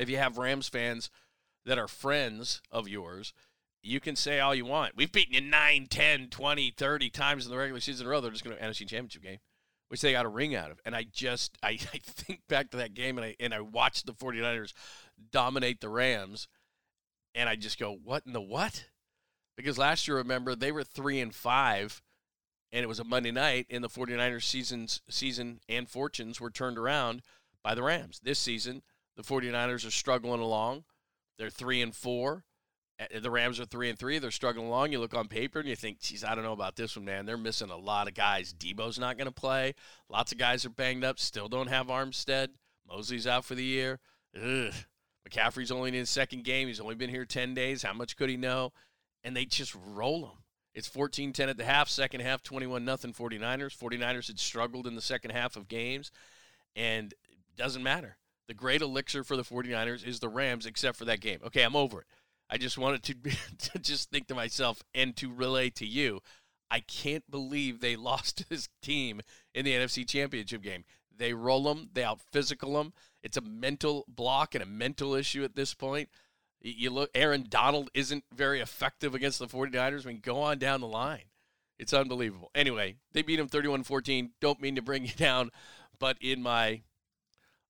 If 0.00 0.10
you 0.10 0.16
have 0.16 0.36
Rams 0.36 0.68
fans 0.68 1.10
that 1.64 1.78
are 1.78 1.86
friends 1.86 2.60
of 2.72 2.88
yours 2.88 3.32
you 3.82 4.00
can 4.00 4.16
say 4.16 4.40
all 4.40 4.54
you 4.54 4.64
want. 4.64 4.96
We've 4.96 5.10
beaten 5.10 5.34
you 5.34 5.40
9, 5.40 5.86
10, 5.88 6.28
20, 6.28 6.70
30 6.76 7.10
times 7.10 7.44
in 7.44 7.50
the 7.50 7.58
regular 7.58 7.80
season 7.80 8.04
in 8.04 8.08
a 8.08 8.10
row. 8.10 8.20
They're 8.20 8.30
just 8.30 8.44
going 8.44 8.56
to 8.56 8.62
NFC 8.62 8.80
Championship 8.80 9.22
game, 9.22 9.38
which 9.88 10.00
they 10.00 10.12
got 10.12 10.26
a 10.26 10.30
ring 10.30 10.54
out 10.54 10.70
of. 10.70 10.80
And 10.84 10.94
I 10.94 11.04
just, 11.12 11.56
I, 11.62 11.70
I 11.94 11.98
think 12.04 12.40
back 12.48 12.70
to 12.70 12.76
that 12.78 12.94
game 12.94 13.18
and 13.18 13.26
I, 13.26 13.36
and 13.40 13.54
I 13.54 13.60
watched 13.60 14.06
the 14.06 14.12
49ers 14.12 14.72
dominate 15.30 15.80
the 15.80 15.88
Rams. 15.88 16.48
And 17.34 17.48
I 17.48 17.56
just 17.56 17.78
go, 17.78 17.96
what 18.02 18.24
in 18.26 18.32
the 18.32 18.40
what? 18.40 18.86
Because 19.56 19.78
last 19.78 20.08
year, 20.08 20.16
remember, 20.16 20.54
they 20.54 20.72
were 20.72 20.84
3 20.84 21.20
and 21.20 21.34
5 21.34 22.02
and 22.72 22.82
it 22.82 22.88
was 22.88 23.00
a 23.00 23.04
Monday 23.04 23.30
night, 23.30 23.66
and 23.70 23.82
the 23.82 23.88
49ers 23.88 24.42
seasons, 24.42 25.00
season 25.08 25.60
and 25.68 25.88
fortunes 25.88 26.38
were 26.40 26.50
turned 26.50 26.76
around 26.76 27.22
by 27.62 27.74
the 27.74 27.82
Rams. 27.82 28.20
This 28.22 28.38
season, 28.38 28.82
the 29.16 29.22
49ers 29.22 29.86
are 29.86 29.90
struggling 29.90 30.40
along. 30.40 30.84
They're 31.38 31.50
3 31.50 31.80
and 31.80 31.94
4 31.94 32.34
uh, 32.34 32.40
Eh, 32.98 33.20
the 33.20 33.30
Rams 33.30 33.60
are 33.60 33.64
three 33.64 33.90
and 33.90 33.98
three. 33.98 34.18
They're 34.18 34.30
struggling 34.30 34.66
along. 34.66 34.92
You 34.92 35.00
look 35.00 35.14
on 35.14 35.28
paper 35.28 35.60
and 35.60 35.68
you 35.68 35.76
think, 35.76 36.00
geez, 36.00 36.24
I 36.24 36.34
don't 36.34 36.44
know 36.44 36.52
about 36.52 36.76
this 36.76 36.96
one, 36.96 37.04
man. 37.04 37.26
They're 37.26 37.36
missing 37.36 37.70
a 37.70 37.76
lot 37.76 38.08
of 38.08 38.14
guys. 38.14 38.52
Deebo's 38.52 38.98
not 38.98 39.16
going 39.16 39.26
to 39.26 39.32
play. 39.32 39.74
Lots 40.08 40.32
of 40.32 40.38
guys 40.38 40.64
are 40.64 40.70
banged 40.70 41.04
up. 41.04 41.18
Still 41.18 41.48
don't 41.48 41.68
have 41.68 41.86
Armstead. 41.86 42.48
Moseley's 42.88 43.26
out 43.26 43.44
for 43.44 43.54
the 43.54 43.64
year. 43.64 44.00
Ugh. 44.36 44.72
McCaffrey's 45.28 45.70
only 45.70 45.88
in 45.88 45.94
his 45.94 46.10
second 46.10 46.44
game. 46.44 46.68
He's 46.68 46.80
only 46.80 46.94
been 46.94 47.10
here 47.10 47.24
10 47.24 47.54
days. 47.54 47.82
How 47.82 47.92
much 47.92 48.16
could 48.16 48.30
he 48.30 48.36
know? 48.36 48.72
And 49.22 49.36
they 49.36 49.44
just 49.44 49.74
roll 49.74 50.24
him. 50.26 50.38
It's 50.74 50.86
14 50.86 51.32
10 51.32 51.48
at 51.48 51.56
the 51.56 51.64
half, 51.64 51.88
second 51.88 52.20
half, 52.20 52.42
21 52.42 52.84
nothing 52.84 53.12
49ers. 53.12 53.76
49ers 53.76 54.28
had 54.28 54.38
struggled 54.38 54.86
in 54.86 54.94
the 54.94 55.02
second 55.02 55.32
half 55.32 55.56
of 55.56 55.66
games, 55.66 56.12
and 56.76 57.12
it 57.28 57.56
doesn't 57.56 57.82
matter. 57.82 58.16
The 58.46 58.54
great 58.54 58.80
elixir 58.80 59.24
for 59.24 59.36
the 59.36 59.42
49ers 59.42 60.06
is 60.06 60.20
the 60.20 60.28
Rams, 60.28 60.66
except 60.66 60.96
for 60.96 61.04
that 61.06 61.20
game. 61.20 61.40
Okay, 61.44 61.62
I'm 61.62 61.74
over 61.74 62.02
it. 62.02 62.06
I 62.50 62.58
just 62.58 62.78
wanted 62.78 63.02
to, 63.04 63.14
to 63.70 63.78
just 63.78 64.10
think 64.10 64.26
to 64.28 64.34
myself 64.34 64.82
and 64.94 65.16
to 65.16 65.32
relay 65.32 65.70
to 65.70 65.86
you. 65.86 66.20
I 66.70 66.80
can't 66.80 67.28
believe 67.30 67.80
they 67.80 67.96
lost 67.96 68.48
this 68.48 68.68
team 68.82 69.20
in 69.54 69.64
the 69.64 69.72
NFC 69.72 70.06
Championship 70.06 70.62
game. 70.62 70.84
They 71.16 71.32
roll 71.32 71.64
them, 71.64 71.90
they 71.92 72.04
out 72.04 72.20
physical 72.20 72.74
them. 72.74 72.92
It's 73.22 73.36
a 73.36 73.42
mental 73.42 74.04
block 74.08 74.54
and 74.54 74.62
a 74.62 74.66
mental 74.66 75.14
issue 75.14 75.42
at 75.42 75.56
this 75.56 75.74
point. 75.74 76.08
You 76.60 76.90
look, 76.90 77.10
Aaron 77.14 77.46
Donald 77.48 77.90
isn't 77.94 78.24
very 78.34 78.60
effective 78.60 79.14
against 79.14 79.38
the 79.38 79.46
49ers. 79.46 80.04
I 80.04 80.08
mean, 80.08 80.20
go 80.20 80.40
on 80.40 80.58
down 80.58 80.80
the 80.80 80.86
line. 80.88 81.24
It's 81.78 81.92
unbelievable. 81.92 82.50
Anyway, 82.54 82.96
they 83.12 83.22
beat 83.22 83.38
him 83.38 83.48
31 83.48 83.84
14. 83.84 84.30
Don't 84.40 84.60
mean 84.60 84.74
to 84.76 84.82
bring 84.82 85.04
you 85.04 85.12
down, 85.16 85.50
but 85.98 86.16
in 86.20 86.42
my, 86.42 86.82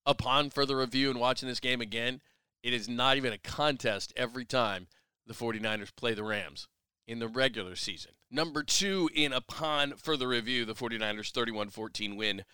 upon 0.07 0.51
further 0.51 0.79
review 0.79 1.11
and 1.11 1.21
watching 1.21 1.49
this 1.49 1.61
game 1.61 1.81
again, 1.81 2.21
it 2.63 2.73
is 2.73 2.89
not 2.89 3.17
even 3.17 3.33
a 3.33 3.39
contest 3.39 4.13
every 4.17 4.45
time 4.45 4.89
the 5.27 5.35
49ers 5.35 5.95
play 5.95 6.15
the 6.15 6.25
Rams 6.25 6.69
in 7.07 7.19
the 7.19 7.29
regular 7.29 7.77
season. 7.77 8.13
Number 8.31 8.63
two, 8.63 9.09
in 9.15 9.33
upon 9.33 9.95
further 9.97 10.29
review, 10.29 10.65
the 10.65 10.75
49ers 10.75 11.31
31 11.31 11.71
14 11.71 12.17
win 12.17 12.45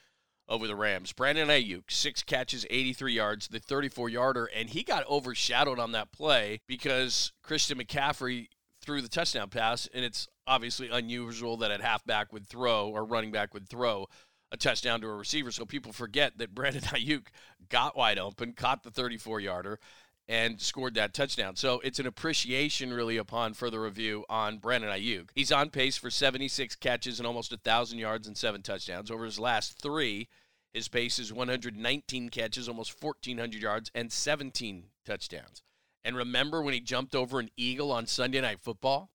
over 0.49 0.67
the 0.67 0.77
Rams. 0.77 1.13
Brandon 1.13 1.49
Aiyuk, 1.49 1.85
six 1.91 2.23
catches, 2.23 2.67
83 2.69 3.15
yards, 3.15 3.49
the 3.49 3.59
34 3.59 4.09
yarder, 4.09 4.45
and 4.55 4.71
he 4.71 4.83
got 4.83 5.09
overshadowed 5.09 5.79
on 5.79 5.93
that 5.93 6.13
play 6.13 6.61
because 6.67 7.33
Christian 7.43 7.79
McCaffrey 7.79 8.49
threw 8.83 9.01
the 9.01 9.09
touchdown 9.09 9.49
pass, 9.49 9.89
and 9.95 10.05
it's 10.05 10.29
obviously 10.47 10.91
unusual 10.91 11.57
that 11.57 11.71
a 11.71 11.83
halfback 11.83 12.33
would 12.33 12.47
throw 12.47 12.91
or 12.91 13.05
running 13.05 13.33
back 13.33 13.55
would 13.55 13.69
throw 13.69 14.07
a 14.55 14.57
touchdown 14.57 15.01
to 15.03 15.09
a 15.09 15.15
receiver. 15.15 15.51
So 15.51 15.67
people 15.67 15.93
forget 15.93 16.39
that 16.39 16.55
Brandon 16.55 16.83
Aiyuk 16.85 17.27
got 17.69 17.97
wide 17.97 18.19
open, 18.19 18.53
caught 18.55 18.83
the 18.83 18.91
34 18.91 19.41
yarder, 19.41 19.79
and 20.27 20.59
scored 20.61 20.95
that 20.95 21.13
touchdown. 21.13 21.57
So 21.57 21.81
it's 21.81 21.99
an 21.99 22.07
appreciation, 22.07 22.93
really, 22.93 23.19
upon 23.19 23.53
further 23.53 23.83
review 23.83 24.25
on 24.31 24.59
Brandon 24.59 24.91
Aiyuk. 24.91 25.29
He's 25.35 25.53
on 25.53 25.69
pace 25.69 25.99
for 25.99 26.11
76 26.11 26.77
catches 26.77 27.21
and 27.21 27.27
almost 27.27 27.53
1,000 27.53 27.99
yards 27.99 28.27
and 28.27 28.37
seven 28.37 28.63
touchdowns. 28.63 29.11
Over 29.11 29.27
his 29.27 29.39
last 29.39 29.83
three, 29.83 30.29
his 30.73 30.89
pace 30.89 31.19
is 31.19 31.33
119 31.33 32.31
catches, 32.31 32.69
almost 32.69 33.03
1,400 33.03 33.61
yards, 33.61 33.91
and 33.95 34.11
17 34.11 34.85
touchdowns. 35.05 35.63
And 36.05 36.17
remember 36.17 36.63
when 36.63 36.75
he 36.75 36.81
jumped 36.81 37.15
over 37.15 37.39
an 37.39 37.51
eagle 37.57 37.93
on 37.93 38.07
Sunday 38.07 38.41
Night 38.41 38.61
Football? 38.61 39.11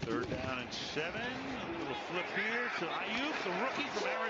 Third 0.00 0.28
down 0.30 0.58
and 0.58 0.72
seven. 0.72 1.20
A 1.20 1.78
little 1.78 1.94
flip 2.10 2.24
here 2.34 2.70
to 2.78 2.84
Aiyuk, 2.84 3.44
the 3.44 3.50
rookie 3.62 3.88
from 3.94 4.08
Arizona. 4.08 4.23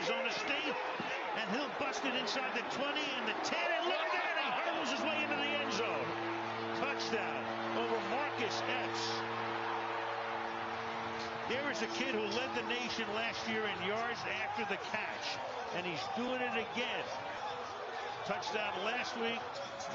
It 2.03 2.17
inside 2.21 2.51
the 2.59 2.67
20 2.75 2.91
and 2.91 3.29
the 3.31 3.39
10. 3.47 3.55
And 3.55 3.87
look 3.87 3.95
at 3.95 4.11
that! 4.11 4.35
He 4.35 4.51
hurdles 4.67 4.91
his 4.91 5.01
way 5.07 5.15
into 5.23 5.39
the 5.39 5.53
end 5.63 5.73
zone. 5.73 6.09
Touchdown 6.83 7.41
over 7.79 7.97
Marcus 8.11 8.61
Epps. 8.67 9.05
There 11.49 11.71
is 11.71 11.81
a 11.87 11.91
kid 11.95 12.19
who 12.19 12.27
led 12.35 12.51
the 12.59 12.67
nation 12.67 13.07
last 13.15 13.47
year 13.49 13.63
in 13.63 13.89
yards 13.89 14.19
after 14.43 14.67
the 14.67 14.77
catch. 14.91 15.39
And 15.79 15.87
he's 15.87 16.03
doing 16.19 16.43
it 16.43 16.53
again. 16.53 17.07
Touchdown 18.27 18.75
last 18.85 19.15
week. 19.23 19.41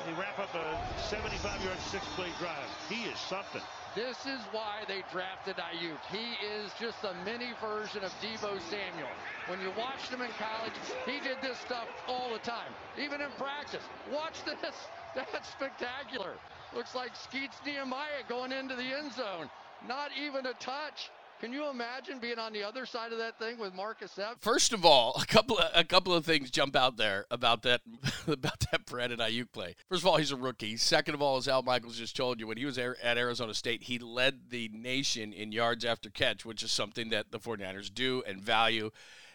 They 0.07 0.13
wrap 0.13 0.39
up 0.39 0.55
a 0.55 0.79
75-yard 1.11 1.79
six-play 1.91 2.31
drive. 2.39 2.69
He 2.87 3.11
is 3.11 3.19
something. 3.19 3.61
This 3.95 4.25
is 4.25 4.39
why 4.51 4.83
they 4.87 5.03
drafted 5.11 5.57
Aiyuk. 5.57 5.97
He 6.11 6.37
is 6.45 6.71
just 6.79 7.03
a 7.03 7.13
mini 7.25 7.53
version 7.59 8.03
of 8.03 8.11
Deebo 8.21 8.59
Samuel. 8.69 9.09
When 9.47 9.59
you 9.61 9.71
watched 9.77 10.11
him 10.11 10.21
in 10.21 10.29
college, 10.37 10.77
he 11.05 11.19
did 11.27 11.37
this 11.41 11.57
stuff 11.59 11.87
all 12.07 12.31
the 12.31 12.39
time, 12.39 12.71
even 13.01 13.19
in 13.19 13.31
practice. 13.37 13.83
Watch 14.13 14.43
this. 14.45 14.75
That's 15.15 15.49
spectacular. 15.49 16.33
Looks 16.75 16.93
like 16.93 17.15
Skeets 17.15 17.57
Nehemiah 17.65 18.23
going 18.27 18.51
into 18.51 18.75
the 18.75 18.93
end 18.93 19.11
zone. 19.13 19.49
Not 19.87 20.11
even 20.21 20.45
a 20.45 20.53
touch. 20.53 21.09
Can 21.39 21.53
you 21.53 21.69
imagine 21.69 22.19
being 22.19 22.37
on 22.37 22.51
the 22.51 22.63
other 22.63 22.85
side 22.85 23.13
of 23.13 23.17
that 23.19 23.39
thing 23.39 23.59
with 23.59 23.73
Marcus 23.73 24.19
Epps? 24.19 24.43
First 24.43 24.73
of 24.73 24.83
all, 24.83 25.13
a 25.21 25.25
couple 25.25 25.57
of 25.57 25.71
a 25.73 25.85
couple 25.85 26.13
of 26.13 26.25
things 26.25 26.51
jump 26.51 26.75
out 26.75 26.97
there 26.97 27.25
about 27.31 27.61
that 27.63 27.81
about 28.27 28.59
that 28.71 28.85
Brandon 28.85 29.19
Aiyuk 29.19 29.53
play. 29.53 29.75
First 29.87 30.01
of 30.01 30.07
all, 30.07 30.17
he's 30.17 30.31
a 30.31 30.35
rookie. 30.35 30.75
Second 30.75 31.13
of 31.13 31.21
all, 31.21 31.37
as 31.37 31.47
Al 31.47 31.63
Michaels 31.63 31.97
just 31.97 32.17
told 32.17 32.41
you, 32.41 32.47
when 32.47 32.57
he 32.57 32.65
was 32.65 32.77
at 32.77 33.17
Arizona 33.17 33.53
State, 33.53 33.83
he 33.83 33.99
led 33.99 34.49
the 34.49 34.69
nation 34.73 35.31
in 35.31 35.53
yards 35.53 35.85
after 35.85 36.09
catch, 36.09 36.45
which 36.45 36.61
is 36.61 36.73
something 36.73 37.09
that 37.09 37.31
the 37.31 37.39
49ers 37.39 37.93
do 37.93 38.21
and 38.27 38.41
value. 38.41 38.91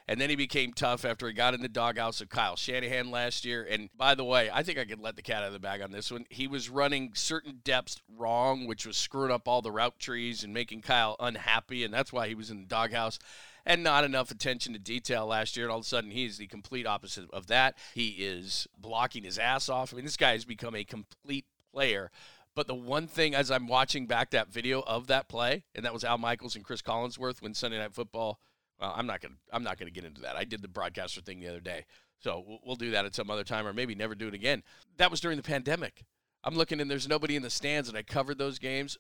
And 0.07 0.21
then 0.21 0.29
he 0.29 0.37
became 0.37 0.75
tough 0.75 1.05
after 1.07 1.27
he 1.27 1.33
got 1.33 1.55
in 1.55 1.63
the 1.63 1.69
doghouse 1.69 2.21
of 2.21 2.29
Kyle 2.29 2.57
Shanahan 2.57 3.11
last 3.11 3.45
year. 3.45 3.67
And 3.69 3.89
by 3.97 4.15
the 4.15 4.25
way, 4.25 4.51
I 4.53 4.63
think 4.63 4.79
I 4.79 4.85
could 4.85 5.01
let 5.01 5.17
the 5.17 5.23
cat 5.23 5.43
out 5.43 5.47
of 5.47 5.55
the 5.55 5.59
bag 5.59 5.81
on 5.81 5.93
this 5.93 6.11
one. 6.11 6.27
He 6.29 6.47
was 6.47 6.69
running 6.69 7.13
certain 7.15 7.61
depths 7.65 8.03
wrong, 8.15 8.67
which 8.67 8.85
was 8.85 8.99
screwing 8.99 9.31
up 9.31 9.49
all 9.49 9.63
the 9.63 9.73
route 9.73 9.99
trees 9.99 10.45
and 10.45 10.53
making 10.53 10.83
Kyle 10.83 11.17
unhappy. 11.19 11.85
And 11.85 11.95
that's 11.95 12.13
why 12.13 12.29
he 12.29 12.35
was 12.35 12.51
in 12.51 12.61
the 12.61 12.67
doghouse 12.67 13.19
and 13.65 13.83
not 13.83 14.05
enough 14.05 14.31
attention 14.31 14.75
to 14.75 14.79
detail 14.79 15.27
last 15.27 15.57
year. 15.57 15.65
And 15.65 15.73
all 15.73 15.79
of 15.79 15.87
a 15.87 15.89
sudden, 15.89 16.11
he's 16.11 16.37
the 16.37 16.49
complete 16.49 16.87
opposite 16.87 17.31
of 17.31 17.47
that. 17.47 17.79
He 17.95 18.09
is 18.09 18.69
blocking 18.77 19.25
his 19.25 19.39
ass 19.39 19.71
off. 19.71 19.95
I 19.95 19.97
mean, 19.97 20.05
this 20.05 20.19
guy 20.19 20.33
has 20.33 20.45
become 20.45 20.75
a 20.75 20.85
complete 20.85 21.47
player. 21.73 22.11
But 22.55 22.67
the 22.67 22.75
one 22.75 23.07
thing, 23.07 23.35
as 23.35 23.51
I'm 23.51 23.67
watching 23.67 24.07
back 24.07 24.31
that 24.31 24.53
video 24.53 24.83
of 24.83 25.07
that 25.07 25.29
play, 25.29 25.65
and 25.75 25.83
that 25.87 25.95
was 25.95 26.05
Al 26.05 26.19
Michaels 26.19 26.57
and 26.57 26.65
Chris 26.65 26.83
Collinsworth 26.83 27.41
when 27.41 27.55
Sunday 27.55 27.79
Night 27.79 27.95
Football– 27.95 28.39
well, 28.81 28.93
I'm 28.97 29.07
not 29.07 29.21
gonna 29.21 29.35
I'm 29.53 29.63
not 29.63 29.79
gonna 29.79 29.91
get 29.91 30.05
into 30.05 30.23
that. 30.23 30.37
I 30.37 30.45
did 30.45 30.63
the 30.63 30.69
broadcaster 30.69 31.21
thing 31.21 31.41
the 31.41 31.49
other 31.49 31.61
day, 31.61 31.85
so 32.21 32.59
we'll, 32.65 32.77
do 32.77 32.91
that 32.93 33.05
at 33.05 33.15
some 33.15 33.31
other 33.31 33.45
time, 33.45 33.67
or 33.67 33.73
maybe 33.73 33.95
never 33.95 34.15
do 34.15 34.29
it 34.29 34.35
again. 34.35 34.63
That 34.97 35.11
was 35.11 35.21
during 35.21 35.37
the 35.37 35.43
pandemic. 35.43 36.05
I'm 36.43 36.55
looking 36.55 36.81
and 36.81 36.91
there's 36.91 37.09
nobody 37.09 37.37
in 37.37 37.43
the 37.43 37.51
stands, 37.51 37.89
and 37.89 37.97
I 37.97 38.03
covered 38.03 38.39
those 38.39 38.59
games. 38.59 38.99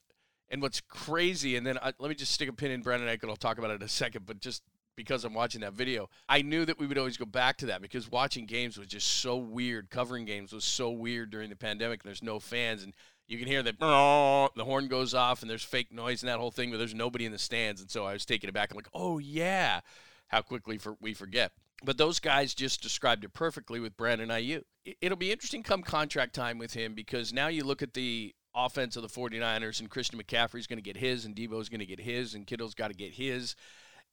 And 0.50 0.61
what's 0.61 0.81
crazy, 0.83 1.57
and 1.57 1.66
then 1.66 1.78
I, 1.78 1.95
let 1.99 2.11
me 2.11 2.14
just 2.14 2.33
stick 2.33 2.49
a 2.49 2.52
pin 2.52 2.71
in 2.71 2.83
Brandon 2.83 3.09
and 3.09 3.31
I'll 3.31 3.37
talk 3.37 3.59
about 3.59 3.71
it 3.71 3.76
in 3.76 3.83
a 3.83 3.88
second. 3.88 4.26
But 4.26 4.40
just 4.40 4.62
because 4.95 5.25
I'm 5.25 5.33
watching 5.33 5.62
that 5.62 5.73
video, 5.73 6.11
I 6.28 6.43
knew 6.43 6.66
that 6.66 6.78
we 6.78 6.87
would 6.87 6.99
always 6.99 7.16
go 7.16 7.25
back 7.25 7.57
to 7.59 7.66
that 7.66 7.81
because 7.81 8.11
watching 8.11 8.45
games 8.45 8.76
was 8.76 8.87
just 8.87 9.09
so 9.09 9.37
weird. 9.37 9.90
Covering 9.90 10.26
games 10.26 10.52
was 10.52 10.64
so 10.64 10.90
weird 10.90 11.31
during 11.31 11.49
the 11.49 11.57
pandemic. 11.57 12.02
And 12.02 12.09
there's 12.09 12.23
no 12.23 12.38
fans, 12.38 12.83
and 12.85 12.95
you 13.26 13.38
can 13.38 13.47
hear 13.47 13.62
that 13.62 13.78
the 13.78 14.64
horn 14.64 14.88
goes 14.88 15.14
off 15.14 15.43
and 15.43 15.50
there's 15.50 15.62
fake 15.62 15.93
noise 15.93 16.23
and 16.23 16.28
that 16.28 16.38
whole 16.38 16.50
thing, 16.50 16.71
but 16.71 16.78
there's 16.78 16.95
nobody 16.95 17.25
in 17.25 17.33
the 17.33 17.38
stands. 17.38 17.81
And 17.81 17.90
so 17.90 18.04
I 18.04 18.12
was 18.12 18.25
taking 18.25 18.49
it 18.49 18.52
back. 18.52 18.71
I'm 18.71 18.76
like, 18.76 18.88
oh, 18.93 19.19
yeah, 19.19 19.81
how 20.28 20.43
quickly 20.43 20.78
for, 20.78 20.97
we 21.00 21.14
forget. 21.14 21.52
But 21.83 21.99
those 21.99 22.21
guys 22.21 22.54
just 22.54 22.83
described 22.83 23.25
it 23.25 23.35
perfectly 23.35 23.81
with 23.81 23.97
Brandon 23.97 24.28
Aiyuk. 24.28 24.62
It'll 25.00 25.16
be 25.16 25.33
interesting 25.33 25.62
come 25.62 25.83
contract 25.83 26.35
time 26.35 26.59
with 26.59 26.75
him 26.75 26.95
because 26.95 27.33
now 27.33 27.49
you 27.49 27.64
look 27.64 27.83
at 27.83 27.95
the 27.95 28.35
offense 28.54 28.97
of 28.97 29.02
the 29.02 29.09
49ers 29.09 29.81
and 29.81 29.90
Christian 29.90 30.21
McCaffrey's 30.21 30.66
going 30.66 30.78
to 30.78 30.83
get 30.83 30.97
his 30.97 31.25
and 31.25 31.35
Deebo's 31.35 31.69
going 31.69 31.81
to 31.81 31.87
get 31.87 32.00
his 32.00 32.35
and 32.35 32.47
Kittle's 32.47 32.75
got 32.75 32.88
to 32.88 32.95
get 32.95 33.14
his 33.14 33.57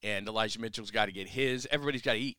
and 0.02 0.26
Elijah 0.26 0.60
Mitchell's 0.60 0.90
got 0.90 1.06
to 1.06 1.12
get 1.12 1.28
his. 1.28 1.68
Everybody's 1.70 2.02
got 2.02 2.14
to 2.14 2.18
eat. 2.18 2.38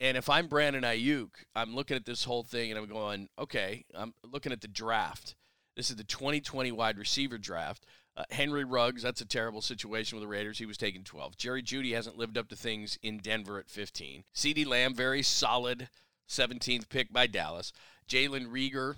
And 0.00 0.16
if 0.16 0.28
I'm 0.28 0.46
Brandon 0.46 0.82
Aiyuk, 0.82 1.30
I'm 1.54 1.74
looking 1.74 1.96
at 1.96 2.04
this 2.04 2.24
whole 2.24 2.42
thing 2.42 2.70
and 2.70 2.78
I'm 2.78 2.86
going, 2.86 3.28
okay, 3.38 3.84
I'm 3.94 4.14
looking 4.30 4.52
at 4.52 4.60
the 4.60 4.68
draft 4.68 5.34
this 5.76 5.90
is 5.90 5.96
the 5.96 6.04
2020 6.04 6.72
wide 6.72 6.98
receiver 6.98 7.38
draft. 7.38 7.84
Uh, 8.16 8.24
Henry 8.30 8.64
Ruggs, 8.64 9.02
that's 9.02 9.20
a 9.20 9.26
terrible 9.26 9.60
situation 9.60 10.16
with 10.16 10.22
the 10.22 10.28
Raiders. 10.28 10.58
He 10.58 10.66
was 10.66 10.76
taken 10.76 11.02
12. 11.02 11.36
Jerry 11.36 11.62
Jeudy 11.62 11.94
hasn't 11.94 12.16
lived 12.16 12.38
up 12.38 12.48
to 12.48 12.56
things 12.56 12.96
in 13.02 13.18
Denver 13.18 13.58
at 13.58 13.68
15. 13.68 14.22
CeeDee 14.32 14.66
Lamb, 14.66 14.94
very 14.94 15.22
solid 15.22 15.88
17th 16.28 16.88
pick 16.88 17.12
by 17.12 17.26
Dallas. 17.26 17.72
Jalen 18.08 18.46
Reagor 18.46 18.96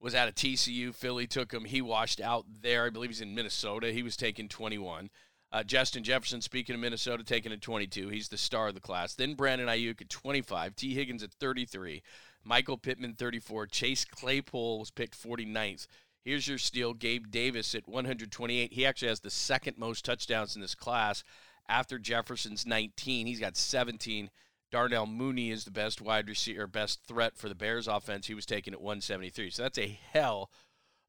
was 0.00 0.14
out 0.14 0.28
of 0.28 0.34
TCU. 0.34 0.94
Philly 0.94 1.26
took 1.26 1.52
him. 1.52 1.66
He 1.66 1.82
washed 1.82 2.20
out 2.20 2.46
there. 2.62 2.86
I 2.86 2.90
believe 2.90 3.10
he's 3.10 3.20
in 3.20 3.34
Minnesota. 3.34 3.92
He 3.92 4.02
was 4.02 4.16
taking 4.16 4.48
21. 4.48 5.10
Uh, 5.52 5.62
Justin 5.62 6.02
Jefferson, 6.02 6.40
speaking 6.40 6.74
of 6.74 6.80
Minnesota, 6.80 7.22
taking 7.22 7.52
at 7.52 7.60
22. 7.60 8.08
He's 8.08 8.28
the 8.28 8.38
star 8.38 8.68
of 8.68 8.74
the 8.74 8.80
class. 8.80 9.14
Then 9.14 9.34
Brandon 9.34 9.68
Aiyuk 9.68 10.00
at 10.00 10.08
25. 10.08 10.74
Tee 10.74 10.94
Higgins 10.94 11.22
at 11.22 11.32
33. 11.32 12.02
Michael 12.44 12.78
Pittman, 12.78 13.14
34. 13.14 13.66
Chase 13.66 14.04
Claypool 14.04 14.78
was 14.78 14.90
picked 14.90 15.20
49th. 15.20 15.86
Here's 16.24 16.46
your 16.46 16.58
steal, 16.58 16.94
Gabe 16.94 17.30
Davis 17.30 17.74
at 17.74 17.88
128. 17.88 18.72
He 18.72 18.86
actually 18.86 19.08
has 19.08 19.20
the 19.20 19.30
second 19.30 19.76
most 19.78 20.04
touchdowns 20.04 20.54
in 20.54 20.62
this 20.62 20.74
class 20.74 21.24
after 21.68 21.98
Jefferson's 21.98 22.66
19. 22.66 23.26
He's 23.26 23.40
got 23.40 23.56
17. 23.56 24.30
Darnell 24.70 25.06
Mooney 25.06 25.50
is 25.50 25.64
the 25.64 25.70
best 25.70 26.00
wide 26.00 26.28
receiver, 26.28 26.66
best 26.66 27.00
threat 27.06 27.36
for 27.36 27.48
the 27.48 27.54
Bears 27.54 27.88
offense. 27.88 28.26
He 28.26 28.34
was 28.34 28.46
taken 28.46 28.72
at 28.72 28.80
173. 28.80 29.50
So 29.50 29.62
that's 29.62 29.78
a 29.78 29.98
hell 30.12 30.50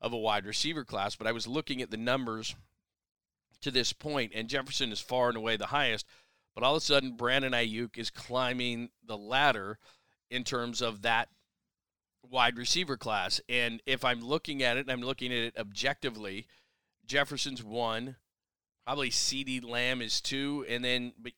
of 0.02 0.14
a 0.14 0.18
wide 0.18 0.46
receiver 0.46 0.84
class. 0.84 1.16
But 1.16 1.28
I 1.28 1.32
was 1.32 1.48
looking 1.48 1.82
at 1.82 1.92
the 1.92 1.98
numbers 1.98 2.56
to 3.62 3.72
this 3.72 3.94
point, 3.94 4.34
and 4.36 4.50
Jefferson 4.50 4.92
is 4.92 5.00
far 5.00 5.30
and 5.30 5.38
away 5.38 5.58
the 5.58 5.68
highest. 5.68 6.06
But 6.54 6.64
all 6.64 6.76
of 6.76 6.82
a 6.82 6.86
sudden, 6.86 7.16
Brandon 7.16 7.54
Aiyuk 7.54 7.98
is 7.98 8.10
climbing 8.10 8.90
the 9.06 9.18
ladder 9.18 9.80
in 10.34 10.44
terms 10.44 10.82
of 10.82 11.04
that 11.04 11.30
wide 12.30 12.58
receiver 12.58 12.98
class. 12.98 13.40
And 13.48 13.82
if 13.86 14.04
I'm 14.04 14.22
looking 14.22 14.64
at 14.64 14.78
it, 14.78 14.90
I'm 14.90 15.02
looking 15.02 15.32
at 15.32 15.40
it 15.40 15.58
objectively, 15.58 16.48
Jefferson's 17.06 17.64
one, 17.64 18.16
probably 18.86 19.12
CeeDee 19.12 19.64
Lamb 19.64 20.02
is 20.02 20.20
two, 20.22 20.66
and 20.68 20.84
then 20.84 21.14
but 21.20 21.34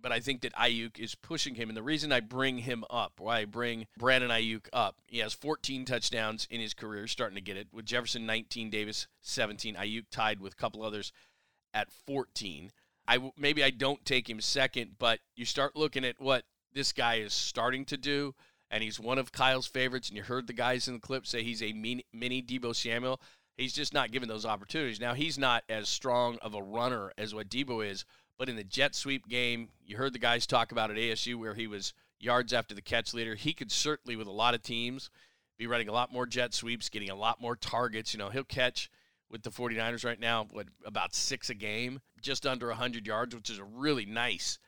but 0.00 0.12
I 0.12 0.20
think 0.20 0.42
that 0.42 0.54
Aiyuk 0.54 0.96
is 1.00 1.16
pushing 1.16 1.56
him. 1.56 1.68
And 1.68 1.76
the 1.76 1.82
reason 1.82 2.12
I 2.12 2.20
bring 2.20 2.58
him 2.58 2.84
up, 2.88 3.14
why 3.18 3.38
I 3.38 3.44
bring 3.46 3.88
Brandon 3.98 4.30
Aiyuk 4.30 4.68
up, 4.72 4.98
he 5.08 5.18
has 5.18 5.34
14 5.34 5.84
touchdowns 5.84 6.46
in 6.52 6.60
his 6.60 6.72
career, 6.72 7.08
starting 7.08 7.34
to 7.34 7.40
get 7.40 7.56
it. 7.56 7.66
With 7.72 7.84
Jefferson 7.84 8.24
19, 8.24 8.70
Davis 8.70 9.08
17, 9.22 9.74
Aiyuk 9.74 10.04
tied 10.12 10.40
with 10.40 10.52
a 10.52 10.56
couple 10.56 10.84
others 10.84 11.12
at 11.74 11.90
14. 12.06 12.70
I 13.08 13.32
maybe 13.36 13.64
I 13.64 13.70
don't 13.70 14.04
take 14.04 14.30
him 14.30 14.40
second, 14.40 14.92
but 15.00 15.18
you 15.34 15.44
start 15.44 15.74
looking 15.74 16.04
at 16.04 16.20
what 16.20 16.44
this 16.72 16.92
guy 16.92 17.16
is 17.16 17.32
starting 17.32 17.84
to 17.86 17.96
do, 17.96 18.34
and 18.70 18.82
he's 18.82 19.00
one 19.00 19.18
of 19.18 19.32
Kyle's 19.32 19.66
favorites. 19.66 20.08
And 20.08 20.16
you 20.16 20.22
heard 20.22 20.46
the 20.46 20.52
guys 20.52 20.88
in 20.88 20.94
the 20.94 21.00
clip 21.00 21.26
say 21.26 21.42
he's 21.42 21.62
a 21.62 21.72
mini, 21.72 22.04
mini 22.12 22.42
Deebo 22.42 22.74
Samuel. 22.74 23.20
He's 23.56 23.72
just 23.72 23.92
not 23.92 24.12
given 24.12 24.28
those 24.28 24.46
opportunities. 24.46 25.00
Now 25.00 25.14
he's 25.14 25.38
not 25.38 25.64
as 25.68 25.88
strong 25.88 26.38
of 26.42 26.54
a 26.54 26.62
runner 26.62 27.12
as 27.18 27.34
what 27.34 27.48
Deebo 27.48 27.88
is, 27.88 28.04
but 28.38 28.48
in 28.48 28.56
the 28.56 28.64
jet 28.64 28.94
sweep 28.94 29.28
game, 29.28 29.68
you 29.84 29.96
heard 29.96 30.12
the 30.12 30.18
guys 30.20 30.46
talk 30.46 30.70
about 30.70 30.90
at 30.90 30.96
ASU 30.96 31.34
where 31.34 31.54
he 31.54 31.66
was 31.66 31.92
yards 32.20 32.52
after 32.52 32.74
the 32.74 32.82
catch 32.82 33.12
leader. 33.12 33.34
He 33.34 33.52
could 33.52 33.72
certainly, 33.72 34.14
with 34.14 34.28
a 34.28 34.32
lot 34.32 34.54
of 34.54 34.62
teams, 34.62 35.10
be 35.58 35.66
running 35.66 35.88
a 35.88 35.92
lot 35.92 36.12
more 36.12 36.24
jet 36.24 36.54
sweeps, 36.54 36.88
getting 36.88 37.10
a 37.10 37.16
lot 37.16 37.40
more 37.40 37.56
targets. 37.56 38.14
You 38.14 38.18
know, 38.18 38.30
he'll 38.30 38.44
catch 38.44 38.90
with 39.30 39.42
the 39.42 39.50
49ers 39.50 40.04
right 40.04 40.20
now, 40.20 40.46
what, 40.52 40.68
about 40.84 41.14
six 41.14 41.50
a 41.50 41.54
game, 41.54 42.00
just 42.22 42.46
under 42.46 42.68
100 42.68 43.06
yards, 43.06 43.34
which 43.34 43.50
is 43.50 43.58
a 43.58 43.64
really 43.64 44.06
nice. 44.06 44.58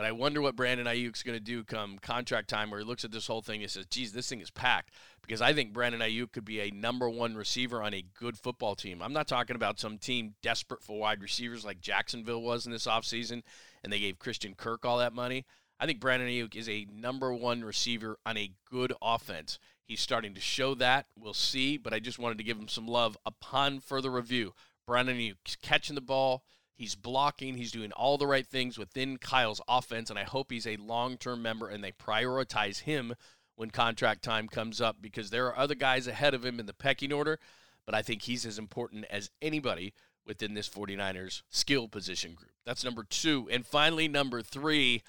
But 0.00 0.06
I 0.06 0.12
wonder 0.12 0.40
what 0.40 0.56
Brandon 0.56 0.86
Aiyuk's 0.86 1.22
going 1.22 1.36
to 1.36 1.44
do 1.44 1.62
come 1.62 1.98
contract 1.98 2.48
time 2.48 2.70
where 2.70 2.80
he 2.80 2.86
looks 2.86 3.04
at 3.04 3.12
this 3.12 3.26
whole 3.26 3.42
thing 3.42 3.60
and 3.60 3.70
says, 3.70 3.84
geez, 3.84 4.12
this 4.12 4.30
thing 4.30 4.40
is 4.40 4.50
packed. 4.50 4.94
Because 5.20 5.42
I 5.42 5.52
think 5.52 5.74
Brandon 5.74 6.00
Aiyuk 6.00 6.32
could 6.32 6.46
be 6.46 6.58
a 6.60 6.70
number 6.70 7.10
one 7.10 7.34
receiver 7.34 7.82
on 7.82 7.92
a 7.92 8.06
good 8.18 8.38
football 8.38 8.74
team. 8.74 9.02
I'm 9.02 9.12
not 9.12 9.28
talking 9.28 9.56
about 9.56 9.78
some 9.78 9.98
team 9.98 10.36
desperate 10.40 10.82
for 10.82 10.98
wide 10.98 11.20
receivers 11.20 11.66
like 11.66 11.82
Jacksonville 11.82 12.40
was 12.40 12.64
in 12.64 12.72
this 12.72 12.86
offseason 12.86 13.42
and 13.84 13.92
they 13.92 14.00
gave 14.00 14.18
Christian 14.18 14.54
Kirk 14.54 14.86
all 14.86 14.96
that 14.96 15.12
money. 15.12 15.44
I 15.78 15.84
think 15.84 16.00
Brandon 16.00 16.30
Aiyuk 16.30 16.56
is 16.56 16.70
a 16.70 16.86
number 16.90 17.34
one 17.34 17.62
receiver 17.62 18.16
on 18.24 18.38
a 18.38 18.52
good 18.70 18.94
offense. 19.02 19.58
He's 19.84 20.00
starting 20.00 20.32
to 20.32 20.40
show 20.40 20.74
that. 20.76 21.08
We'll 21.14 21.34
see, 21.34 21.76
but 21.76 21.92
I 21.92 21.98
just 21.98 22.18
wanted 22.18 22.38
to 22.38 22.44
give 22.44 22.58
him 22.58 22.68
some 22.68 22.86
love 22.86 23.18
upon 23.26 23.80
further 23.80 24.10
review. 24.10 24.54
Brandon 24.86 25.18
Aiyuk 25.18 25.60
catching 25.60 25.94
the 25.94 26.00
ball– 26.00 26.42
He's 26.80 26.94
blocking. 26.94 27.58
He's 27.58 27.72
doing 27.72 27.92
all 27.92 28.16
the 28.16 28.26
right 28.26 28.46
things 28.46 28.78
within 28.78 29.18
Kyle's 29.18 29.60
offense, 29.68 30.08
and 30.08 30.18
I 30.18 30.22
hope 30.22 30.50
he's 30.50 30.66
a 30.66 30.78
long 30.78 31.18
term 31.18 31.42
member 31.42 31.68
and 31.68 31.84
they 31.84 31.92
prioritize 31.92 32.80
him 32.80 33.14
when 33.54 33.68
contract 33.68 34.22
time 34.22 34.48
comes 34.48 34.80
up 34.80 34.96
because 35.02 35.28
there 35.28 35.46
are 35.48 35.58
other 35.58 35.74
guys 35.74 36.06
ahead 36.06 36.32
of 36.32 36.42
him 36.42 36.58
in 36.58 36.64
the 36.64 36.72
pecking 36.72 37.12
order, 37.12 37.38
but 37.84 37.94
I 37.94 38.00
think 38.00 38.22
he's 38.22 38.46
as 38.46 38.58
important 38.58 39.04
as 39.10 39.30
anybody 39.42 39.92
within 40.24 40.54
this 40.54 40.70
49ers 40.70 41.42
skill 41.50 41.86
position 41.86 42.32
group. 42.32 42.52
That's 42.64 42.82
number 42.82 43.04
two. 43.04 43.46
And 43.52 43.66
finally, 43.66 44.08
number 44.08 44.40
three, 44.40 45.02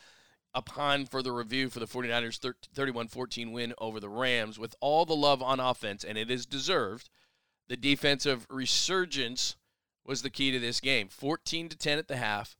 upon 0.54 1.06
further 1.06 1.34
review 1.34 1.70
for 1.70 1.80
the 1.80 1.88
49ers 1.88 2.54
31 2.76 3.08
14 3.08 3.54
win 3.54 3.74
over 3.78 4.02
the 4.02 4.10
Rams, 4.10 4.60
with 4.60 4.76
all 4.82 5.06
the 5.06 5.16
love 5.16 5.42
on 5.42 5.62
offense, 5.62 6.04
and 6.04 6.18
it 6.18 6.30
is 6.30 6.46
deserved, 6.46 7.10
the 7.70 7.78
defensive 7.78 8.46
resurgence 8.50 9.56
was 10.06 10.22
the 10.22 10.30
key 10.30 10.52
to 10.52 10.60
this 10.60 10.80
game. 10.80 11.08
14 11.08 11.70
to 11.70 11.78
10 11.78 11.98
at 11.98 12.08
the 12.08 12.18
half. 12.18 12.56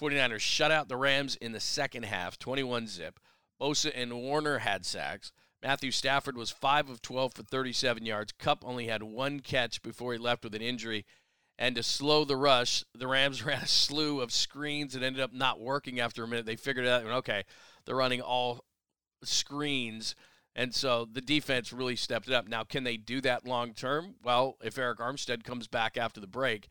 49ers 0.00 0.40
shut 0.40 0.70
out 0.70 0.88
the 0.88 0.96
Rams 0.96 1.36
in 1.36 1.52
the 1.52 1.60
second 1.60 2.04
half, 2.04 2.38
21 2.38 2.86
zip. 2.86 3.20
Bosa 3.60 3.92
and 3.94 4.14
Warner 4.14 4.58
had 4.58 4.84
sacks. 4.84 5.32
Matthew 5.62 5.92
Stafford 5.92 6.36
was 6.36 6.50
5 6.50 6.90
of 6.90 7.02
12 7.02 7.34
for 7.34 7.42
37 7.44 8.04
yards. 8.04 8.32
Kupp 8.38 8.64
only 8.66 8.88
had 8.88 9.04
one 9.04 9.40
catch 9.40 9.80
before 9.82 10.12
he 10.12 10.18
left 10.18 10.42
with 10.42 10.54
an 10.56 10.62
injury. 10.62 11.06
And 11.56 11.76
to 11.76 11.82
slow 11.84 12.24
the 12.24 12.36
rush, 12.36 12.82
the 12.94 13.06
Rams 13.06 13.42
ran 13.44 13.62
a 13.62 13.66
slew 13.66 14.20
of 14.20 14.32
screens 14.32 14.94
that 14.94 15.04
ended 15.04 15.22
up 15.22 15.32
not 15.32 15.60
working 15.60 16.00
after 16.00 16.24
a 16.24 16.28
minute. 16.28 16.46
They 16.46 16.56
figured 16.56 16.86
it 16.86 16.90
out, 16.90 17.06
okay, 17.06 17.44
they're 17.84 17.94
running 17.94 18.20
all 18.20 18.64
screens 19.22 20.16
and 20.54 20.74
so 20.74 21.06
the 21.10 21.20
defense 21.20 21.72
really 21.72 21.96
stepped 21.96 22.28
it 22.28 22.34
up. 22.34 22.46
Now, 22.46 22.64
can 22.64 22.84
they 22.84 22.96
do 22.96 23.20
that 23.22 23.46
long 23.46 23.72
term? 23.72 24.16
Well, 24.22 24.56
if 24.62 24.76
Arik 24.76 24.98
Armstead 24.98 25.44
comes 25.44 25.66
back 25.66 25.96
after 25.96 26.20
the 26.20 26.26
break, 26.26 26.68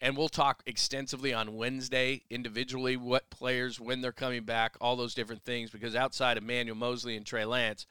and 0.00 0.16
we'll 0.16 0.28
talk 0.28 0.62
extensively 0.66 1.32
on 1.32 1.56
Wednesday 1.56 2.22
individually 2.30 2.96
what 2.96 3.30
players, 3.30 3.80
when 3.80 4.00
they're 4.00 4.12
coming 4.12 4.44
back, 4.44 4.76
all 4.80 4.96
those 4.96 5.14
different 5.14 5.42
things, 5.42 5.70
because 5.70 5.96
outside 5.96 6.36
of 6.36 6.44
Manuel 6.44 6.76
Moseley 6.76 7.16
and 7.16 7.26
Trey 7.26 7.44
Lance, 7.44 7.86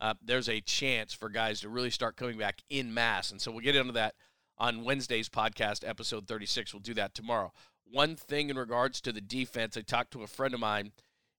uh, 0.00 0.14
there's 0.22 0.48
a 0.48 0.60
chance 0.60 1.12
for 1.12 1.28
guys 1.28 1.60
to 1.60 1.68
really 1.68 1.90
start 1.90 2.16
coming 2.16 2.38
back 2.38 2.62
in 2.70 2.94
mass. 2.94 3.30
And 3.30 3.40
so 3.40 3.50
we'll 3.50 3.60
get 3.60 3.76
into 3.76 3.92
that 3.92 4.14
on 4.58 4.84
Wednesday's 4.84 5.28
podcast, 5.28 5.86
episode 5.86 6.26
36. 6.26 6.72
We'll 6.72 6.80
do 6.80 6.94
that 6.94 7.14
tomorrow. 7.14 7.52
One 7.84 8.16
thing 8.16 8.50
in 8.50 8.56
regards 8.56 9.00
to 9.02 9.12
the 9.12 9.20
defense, 9.20 9.76
I 9.76 9.82
talked 9.82 10.12
to 10.12 10.22
a 10.22 10.26
friend 10.26 10.54
of 10.54 10.60
mine 10.60 10.92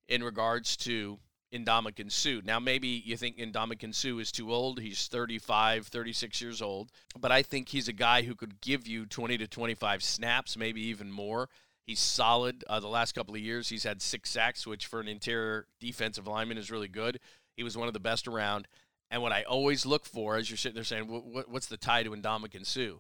in 0.07 0.23
regards 0.23 0.77
to 0.77 1.19
Ndamukong 1.53 2.11
Suh. 2.11 2.41
Now, 2.43 2.59
maybe 2.59 2.87
you 2.87 3.17
think 3.17 3.37
Ndamukong 3.37 3.93
Suh 3.93 4.19
is 4.19 4.31
too 4.31 4.53
old. 4.53 4.79
He's 4.79 5.07
35, 5.07 5.87
36 5.87 6.41
years 6.41 6.61
old. 6.61 6.91
But 7.19 7.31
I 7.31 7.43
think 7.43 7.69
he's 7.69 7.87
a 7.87 7.93
guy 7.93 8.21
who 8.23 8.35
could 8.35 8.61
give 8.61 8.87
you 8.87 9.05
20 9.05 9.37
to 9.37 9.47
25 9.47 10.03
snaps, 10.03 10.57
maybe 10.57 10.81
even 10.81 11.11
more. 11.11 11.49
He's 11.85 11.99
solid. 11.99 12.63
Uh, 12.69 12.79
the 12.79 12.87
last 12.87 13.13
couple 13.13 13.35
of 13.35 13.41
years, 13.41 13.69
he's 13.69 13.83
had 13.83 14.01
six 14.01 14.29
sacks, 14.29 14.65
which 14.65 14.85
for 14.85 14.99
an 14.99 15.07
interior 15.07 15.67
defensive 15.79 16.27
lineman 16.27 16.57
is 16.57 16.71
really 16.71 16.87
good. 16.87 17.19
He 17.57 17.63
was 17.63 17.77
one 17.77 17.87
of 17.87 17.93
the 17.93 17.99
best 17.99 18.27
around. 18.27 18.67
And 19.09 19.21
what 19.21 19.33
I 19.33 19.43
always 19.43 19.85
look 19.85 20.05
for, 20.05 20.37
as 20.37 20.49
you're 20.49 20.57
sitting 20.57 20.75
there 20.75 20.85
saying, 20.85 21.05
what's 21.05 21.67
the 21.67 21.77
tie 21.77 22.03
to 22.03 22.11
Ndamukong 22.11 22.65
Suh? 22.65 22.99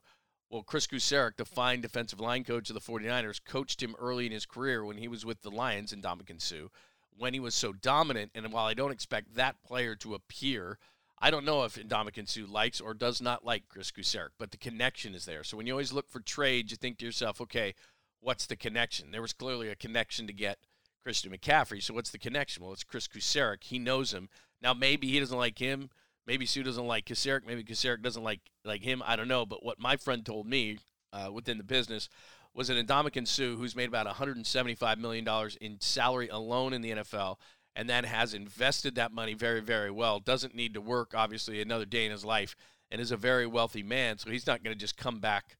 Well, 0.49 0.63
Chris 0.63 0.87
Kocurek, 0.87 1.37
the 1.37 1.45
fine 1.45 1.79
defensive 1.79 2.19
line 2.19 2.43
coach 2.43 2.69
of 2.69 2.73
the 2.73 2.81
49ers, 2.81 3.39
coached 3.45 3.81
him 3.81 3.95
early 3.97 4.25
in 4.25 4.33
his 4.33 4.45
career 4.45 4.83
when 4.83 4.97
he 4.97 5.07
was 5.07 5.25
with 5.25 5.41
the 5.41 5.51
Lions 5.51 5.93
in 5.93 6.01
Ndamukong 6.01 6.41
Suh 6.41 6.67
when 7.17 7.33
he 7.33 7.39
was 7.39 7.55
so 7.55 7.73
dominant. 7.73 8.31
And 8.35 8.51
while 8.51 8.65
I 8.65 8.73
don't 8.73 8.91
expect 8.91 9.35
that 9.35 9.61
player 9.63 9.95
to 9.97 10.13
appear, 10.13 10.77
I 11.19 11.29
don't 11.29 11.45
know 11.45 11.63
if 11.63 11.75
Ndamukong 11.75 12.27
Suh 12.27 12.51
likes 12.51 12.81
or 12.81 12.93
does 12.93 13.21
not 13.21 13.45
like 13.45 13.69
Chris 13.69 13.91
Kocurek, 13.91 14.29
but 14.39 14.51
the 14.51 14.57
connection 14.57 15.13
is 15.13 15.25
there. 15.25 15.43
So 15.43 15.55
when 15.55 15.67
you 15.67 15.73
always 15.73 15.93
look 15.93 16.09
for 16.09 16.19
trades, 16.19 16.71
you 16.71 16.77
think 16.77 16.97
to 16.97 17.05
yourself, 17.05 17.39
okay, 17.41 17.75
what's 18.19 18.47
the 18.47 18.55
connection? 18.55 19.11
There 19.11 19.21
was 19.21 19.33
clearly 19.33 19.69
a 19.69 19.75
connection 19.75 20.25
to 20.27 20.33
get 20.33 20.57
Christian 21.03 21.31
McCaffrey. 21.31 21.81
So 21.81 21.93
what's 21.93 22.09
the 22.09 22.17
connection? 22.17 22.63
Well, 22.63 22.73
it's 22.73 22.83
Chris 22.83 23.07
Kocurek. 23.07 23.63
He 23.63 23.77
knows 23.77 24.13
him. 24.13 24.29
Now 24.61 24.73
maybe 24.73 25.07
he 25.09 25.19
doesn't 25.19 25.37
like 25.37 25.59
him. 25.59 25.89
Maybe 26.25 26.45
Suh 26.45 26.63
doesn't 26.63 26.87
like 26.87 27.05
Kocurek. 27.05 27.45
Maybe 27.45 27.63
Kocurek 27.63 28.01
doesn't 28.01 28.23
like 28.23 28.41
like 28.65 28.83
him. 28.83 29.03
I 29.05 29.15
don't 29.15 29.27
know. 29.27 29.45
But 29.45 29.63
what 29.63 29.79
my 29.79 29.97
friend 29.97 30.25
told 30.25 30.47
me 30.47 30.79
uh, 31.13 31.29
within 31.31 31.57
the 31.57 31.63
business 31.63 32.09
was 32.53 32.69
an 32.69 32.85
Ndamukong 32.85 33.27
Suh 33.27 33.55
who's 33.55 33.75
made 33.75 33.87
about 33.87 34.07
$175 34.07 34.97
million 34.97 35.27
in 35.61 35.79
salary 35.79 36.27
alone 36.27 36.73
in 36.73 36.81
the 36.81 36.91
NFL 36.91 37.37
and 37.75 37.89
then 37.89 38.03
has 38.03 38.33
invested 38.33 38.95
that 38.95 39.13
money 39.13 39.33
very, 39.33 39.61
very 39.61 39.91
well. 39.91 40.19
Doesn't 40.19 40.55
need 40.55 40.73
to 40.73 40.81
work, 40.81 41.13
obviously, 41.15 41.61
another 41.61 41.85
day 41.85 42.05
in 42.05 42.11
his 42.11 42.25
life 42.25 42.55
and 42.89 42.99
is 42.99 43.11
a 43.11 43.17
very 43.17 43.47
wealthy 43.47 43.83
man. 43.83 44.17
So 44.17 44.29
he's 44.29 44.47
not 44.47 44.63
going 44.63 44.75
to 44.75 44.79
just 44.79 44.97
come 44.97 45.19
back 45.19 45.57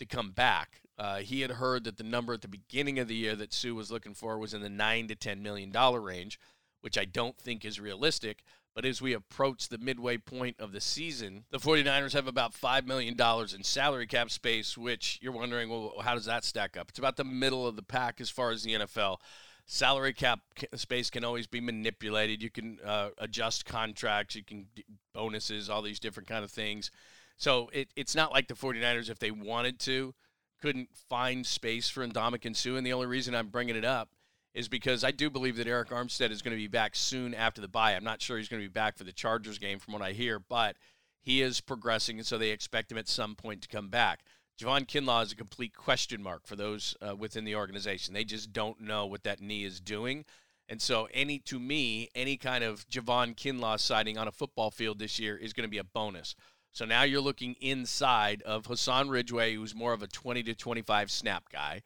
to 0.00 0.06
come 0.06 0.30
back. 0.30 0.80
Uh, 0.98 1.18
he 1.18 1.40
had 1.40 1.52
heard 1.52 1.84
that 1.84 1.96
the 1.96 2.04
number 2.04 2.32
at 2.32 2.42
the 2.42 2.48
beginning 2.48 2.98
of 2.98 3.08
the 3.08 3.14
year 3.14 3.36
that 3.36 3.52
Suh 3.52 3.74
was 3.74 3.90
looking 3.90 4.14
for 4.14 4.38
was 4.38 4.52
in 4.52 4.62
the 4.62 4.68
nine 4.68 5.08
to 5.08 5.14
ten 5.14 5.42
million 5.42 5.70
dollar 5.70 6.00
range, 6.00 6.38
which 6.80 6.98
I 6.98 7.04
don't 7.04 7.38
think 7.38 7.64
is 7.64 7.80
realistic. 7.80 8.42
But 8.74 8.86
as 8.86 9.02
we 9.02 9.12
approach 9.12 9.68
the 9.68 9.78
midway 9.78 10.16
point 10.16 10.56
of 10.58 10.72
the 10.72 10.80
season, 10.80 11.44
the 11.50 11.58
49ers 11.58 12.14
have 12.14 12.26
about 12.26 12.54
$5 12.54 12.86
million 12.86 13.14
in 13.54 13.64
salary 13.64 14.06
cap 14.06 14.30
space, 14.30 14.78
which 14.78 15.18
you're 15.20 15.32
wondering, 15.32 15.68
well, 15.68 15.94
how 16.02 16.14
does 16.14 16.24
that 16.24 16.44
stack 16.44 16.76
up? 16.76 16.88
It's 16.88 16.98
about 16.98 17.16
the 17.16 17.24
middle 17.24 17.66
of 17.66 17.76
the 17.76 17.82
pack 17.82 18.20
as 18.20 18.30
far 18.30 18.50
as 18.50 18.62
the 18.62 18.72
NFL. 18.72 19.18
salary 19.66 20.14
cap 20.14 20.40
space 20.74 21.10
can 21.10 21.22
always 21.22 21.46
be 21.46 21.60
manipulated. 21.60 22.42
You 22.42 22.50
can 22.50 22.78
uh, 22.84 23.10
adjust 23.18 23.66
contracts, 23.66 24.34
you 24.34 24.42
can 24.42 24.66
bonuses, 25.12 25.68
all 25.68 25.82
these 25.82 26.00
different 26.00 26.28
kind 26.28 26.44
of 26.44 26.50
things. 26.50 26.90
So 27.36 27.68
it, 27.74 27.88
it's 27.94 28.14
not 28.14 28.32
like 28.32 28.48
the 28.48 28.54
49ers, 28.54 29.10
if 29.10 29.18
they 29.18 29.30
wanted 29.30 29.80
to, 29.80 30.14
couldn't 30.62 30.88
find 31.10 31.44
space 31.44 31.90
for 31.90 32.06
Ndamukong 32.06 32.56
Suh. 32.56 32.76
And 32.76 32.86
the 32.86 32.92
only 32.94 33.06
reason 33.06 33.34
I'm 33.34 33.48
bringing 33.48 33.76
it 33.76 33.84
up 33.84 34.08
is 34.54 34.68
because 34.68 35.02
I 35.04 35.10
do 35.10 35.30
believe 35.30 35.56
that 35.56 35.66
Arik 35.66 35.88
Armstead 35.88 36.30
is 36.30 36.42
going 36.42 36.56
to 36.56 36.62
be 36.62 36.68
back 36.68 36.94
soon 36.94 37.34
after 37.34 37.60
the 37.60 37.68
bye. 37.68 37.94
I'm 37.94 38.04
not 38.04 38.20
sure 38.20 38.36
he's 38.36 38.48
going 38.48 38.62
to 38.62 38.68
be 38.68 38.72
back 38.72 38.96
for 38.96 39.04
the 39.04 39.12
Chargers 39.12 39.58
game 39.58 39.78
from 39.78 39.94
what 39.94 40.02
I 40.02 40.12
hear, 40.12 40.38
but 40.38 40.76
he 41.20 41.40
is 41.40 41.60
progressing, 41.60 42.18
and 42.18 42.26
so 42.26 42.36
they 42.36 42.50
expect 42.50 42.90
him 42.92 42.98
at 42.98 43.08
some 43.08 43.34
point 43.34 43.62
to 43.62 43.68
come 43.68 43.88
back. 43.88 44.20
Javon 44.60 44.86
Kinlaw 44.86 45.22
is 45.22 45.32
a 45.32 45.36
complete 45.36 45.74
question 45.74 46.22
mark 46.22 46.46
for 46.46 46.56
those 46.56 46.94
uh, 47.00 47.16
within 47.16 47.44
the 47.44 47.56
organization. 47.56 48.12
They 48.12 48.24
just 48.24 48.52
don't 48.52 48.80
know 48.80 49.06
what 49.06 49.24
that 49.24 49.40
knee 49.40 49.64
is 49.64 49.80
doing. 49.80 50.24
And 50.68 50.80
so, 50.80 51.08
any 51.12 51.38
to 51.40 51.58
me, 51.58 52.08
any 52.14 52.36
kind 52.36 52.62
of 52.62 52.88
Javon 52.88 53.34
Kinlaw 53.34 53.80
sighting 53.80 54.18
on 54.18 54.28
a 54.28 54.32
football 54.32 54.70
field 54.70 54.98
this 54.98 55.18
year 55.18 55.36
is 55.36 55.52
going 55.52 55.66
to 55.66 55.70
be 55.70 55.78
a 55.78 55.84
bonus. 55.84 56.34
So 56.72 56.86
now 56.86 57.02
you're 57.02 57.20
looking 57.20 57.54
inside 57.60 58.40
of 58.42 58.64
Hassan 58.64 59.10
Ridgeway, 59.10 59.54
who's 59.54 59.74
more 59.74 59.92
of 59.92 60.02
a 60.02 60.06
20 60.06 60.42
to 60.44 60.54
25 60.54 61.10
snap 61.10 61.50
guy. 61.52 61.82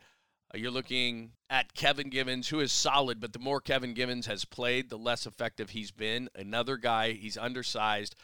Uh, 0.56 0.58
you're 0.58 0.70
looking 0.70 1.32
at 1.50 1.74
Kevin 1.74 2.08
Givens, 2.08 2.48
who 2.48 2.60
is 2.60 2.72
solid, 2.72 3.20
but 3.20 3.32
the 3.32 3.38
more 3.38 3.60
Kevin 3.60 3.94
Givens 3.94 4.26
has 4.26 4.44
played, 4.44 4.88
the 4.88 4.98
less 4.98 5.26
effective 5.26 5.70
he's 5.70 5.90
been. 5.90 6.28
Another 6.34 6.76
guy, 6.76 7.12
he's 7.12 7.36
undersized, 7.36 8.14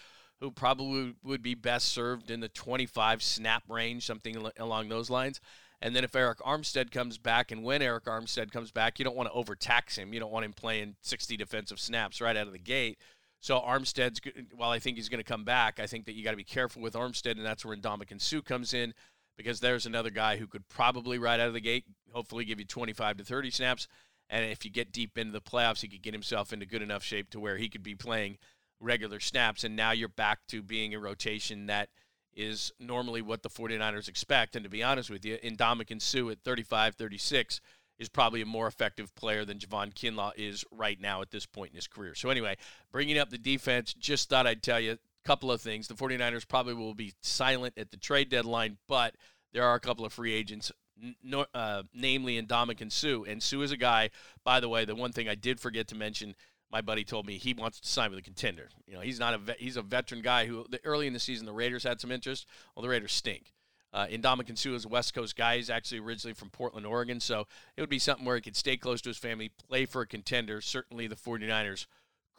who 0.40 0.50
probably 0.50 1.14
would 1.22 1.42
be 1.42 1.54
best 1.54 1.88
served 1.88 2.30
in 2.30 2.40
the 2.40 2.48
25 2.48 3.22
snap 3.22 3.64
range, 3.68 4.06
something 4.06 4.50
along 4.58 4.88
those 4.88 5.10
lines. 5.10 5.40
And 5.80 5.94
then 5.94 6.04
if 6.04 6.12
Arik 6.12 6.38
Armstead 6.38 6.90
comes 6.90 7.18
back, 7.18 7.50
and 7.50 7.62
when 7.62 7.80
Arik 7.80 8.04
Armstead 8.04 8.50
comes 8.50 8.70
back, 8.70 8.98
you 8.98 9.04
don't 9.04 9.16
want 9.16 9.28
to 9.28 9.34
overtax 9.34 9.96
him. 9.96 10.14
You 10.14 10.20
don't 10.20 10.32
want 10.32 10.44
him 10.44 10.52
playing 10.52 10.96
60 11.02 11.36
defensive 11.36 11.80
snaps 11.80 12.20
right 12.20 12.36
out 12.36 12.46
of 12.46 12.52
the 12.52 12.58
gate. 12.58 12.98
So 13.40 13.58
Armstead's, 13.58 14.20
while 14.54 14.70
I 14.70 14.78
think 14.78 14.96
he's 14.96 15.08
going 15.08 15.22
to 15.22 15.28
come 15.28 15.44
back, 15.44 15.80
I 15.80 15.86
think 15.88 16.06
that 16.06 16.12
you 16.12 16.22
got 16.22 16.30
to 16.30 16.36
be 16.36 16.44
careful 16.44 16.80
with 16.80 16.94
Armstead, 16.94 17.32
and 17.32 17.44
that's 17.44 17.64
where 17.64 17.76
Ndamukong 17.76 18.20
Suh 18.20 18.40
comes 18.40 18.72
in 18.72 18.94
because 19.36 19.60
there's 19.60 19.86
another 19.86 20.10
guy 20.10 20.36
who 20.36 20.46
could 20.46 20.68
probably 20.68 21.18
right 21.18 21.40
out 21.40 21.48
of 21.48 21.54
the 21.54 21.60
gate, 21.60 21.84
hopefully 22.12 22.44
give 22.44 22.58
you 22.58 22.66
25 22.66 23.18
to 23.18 23.24
30 23.24 23.50
snaps. 23.50 23.88
And 24.30 24.44
if 24.44 24.64
you 24.64 24.70
get 24.70 24.92
deep 24.92 25.18
into 25.18 25.32
the 25.32 25.40
playoffs, 25.40 25.80
he 25.80 25.88
could 25.88 26.02
get 26.02 26.14
himself 26.14 26.52
into 26.52 26.66
good 26.66 26.82
enough 26.82 27.02
shape 27.02 27.30
to 27.30 27.40
where 27.40 27.56
he 27.56 27.68
could 27.68 27.82
be 27.82 27.94
playing– 27.94 28.38
regular 28.82 29.20
snaps. 29.20 29.64
And 29.64 29.76
now 29.76 29.92
you're 29.92 30.08
back 30.08 30.40
to 30.48 30.62
being 30.62 30.94
a 30.94 30.98
rotation 30.98 31.66
that 31.66 31.88
is 32.34 32.72
normally 32.78 33.22
what 33.22 33.42
the 33.42 33.50
49ers 33.50 34.08
expect. 34.08 34.56
And 34.56 34.64
to 34.64 34.70
be 34.70 34.82
honest 34.82 35.10
with 35.10 35.24
you, 35.24 35.38
Ndamukong 35.38 36.02
Suh 36.02 36.30
at 36.30 36.40
35 36.42 36.96
36 36.96 37.60
is 37.98 38.08
probably 38.08 38.42
a 38.42 38.46
more 38.46 38.66
effective 38.66 39.14
player 39.14 39.44
than 39.44 39.58
Javon 39.58 39.94
Kinlaw 39.94 40.32
is 40.36 40.64
right 40.70 41.00
now 41.00 41.22
at 41.22 41.30
this 41.30 41.46
point 41.46 41.70
in 41.70 41.76
his 41.76 41.86
career. 41.86 42.14
So, 42.14 42.30
anyway, 42.30 42.56
bringing 42.90 43.18
up 43.18 43.30
the 43.30 43.38
defense, 43.38 43.94
just 43.94 44.28
thought 44.28 44.46
I'd 44.46 44.62
tell 44.62 44.80
you 44.80 44.98
couple 45.24 45.50
of 45.50 45.60
things. 45.60 45.88
The 45.88 45.94
49ers 45.94 46.46
probably 46.46 46.74
will 46.74 46.94
be 46.94 47.12
silent 47.20 47.74
at 47.76 47.90
the 47.90 47.96
trade 47.96 48.28
deadline, 48.28 48.78
but 48.88 49.14
there 49.52 49.64
are 49.64 49.74
a 49.74 49.80
couple 49.80 50.04
of 50.04 50.12
free 50.12 50.32
agents. 50.32 50.72
No, 51.22 51.46
uh, 51.54 51.82
namely 51.94 52.40
Suh. 52.88 53.22
And 53.24 53.42
Suh 53.42 53.60
is 53.62 53.72
a 53.72 53.76
guy, 53.76 54.10
by 54.44 54.60
the 54.60 54.68
way, 54.68 54.84
the 54.84 54.94
one 54.94 55.12
thing 55.12 55.28
I 55.28 55.34
did 55.34 55.58
forget 55.58 55.88
to 55.88 55.94
mention 55.94 56.34
my 56.72 56.80
buddy 56.80 57.04
told 57.04 57.26
me 57.26 57.36
he 57.36 57.52
wants 57.52 57.80
to 57.80 57.88
sign 57.88 58.10
with 58.10 58.18
a 58.18 58.22
contender. 58.22 58.70
You 58.86 58.94
know, 58.94 59.00
he's 59.00 59.20
not 59.20 59.34
a 59.34 59.56
he's 59.58 59.76
a 59.76 59.82
veteran 59.82 60.22
guy 60.22 60.46
who 60.46 60.64
the, 60.70 60.80
early 60.84 61.06
in 61.06 61.12
the 61.12 61.20
season 61.20 61.44
the 61.44 61.52
Raiders 61.52 61.84
had 61.84 62.00
some 62.00 62.10
interest. 62.10 62.46
Well, 62.74 62.82
the 62.82 62.88
Raiders 62.88 63.12
stink. 63.12 63.52
Uh, 63.92 64.06
Ndamukong 64.06 64.56
Suh 64.56 64.70
is 64.70 64.86
a 64.86 64.88
West 64.88 65.12
Coast 65.12 65.36
guy. 65.36 65.56
He's 65.56 65.68
actually 65.68 65.98
originally 65.98 66.32
from 66.32 66.48
Portland, 66.48 66.86
Oregon, 66.86 67.20
so 67.20 67.46
it 67.76 67.82
would 67.82 67.90
be 67.90 67.98
something 67.98 68.24
where 68.24 68.36
he 68.36 68.40
could 68.40 68.56
stay 68.56 68.78
close 68.78 69.02
to 69.02 69.10
his 69.10 69.18
family, 69.18 69.50
play 69.68 69.84
for 69.84 70.00
a 70.00 70.06
contender. 70.06 70.62
Certainly, 70.62 71.08
the 71.08 71.14
49ers 71.14 71.86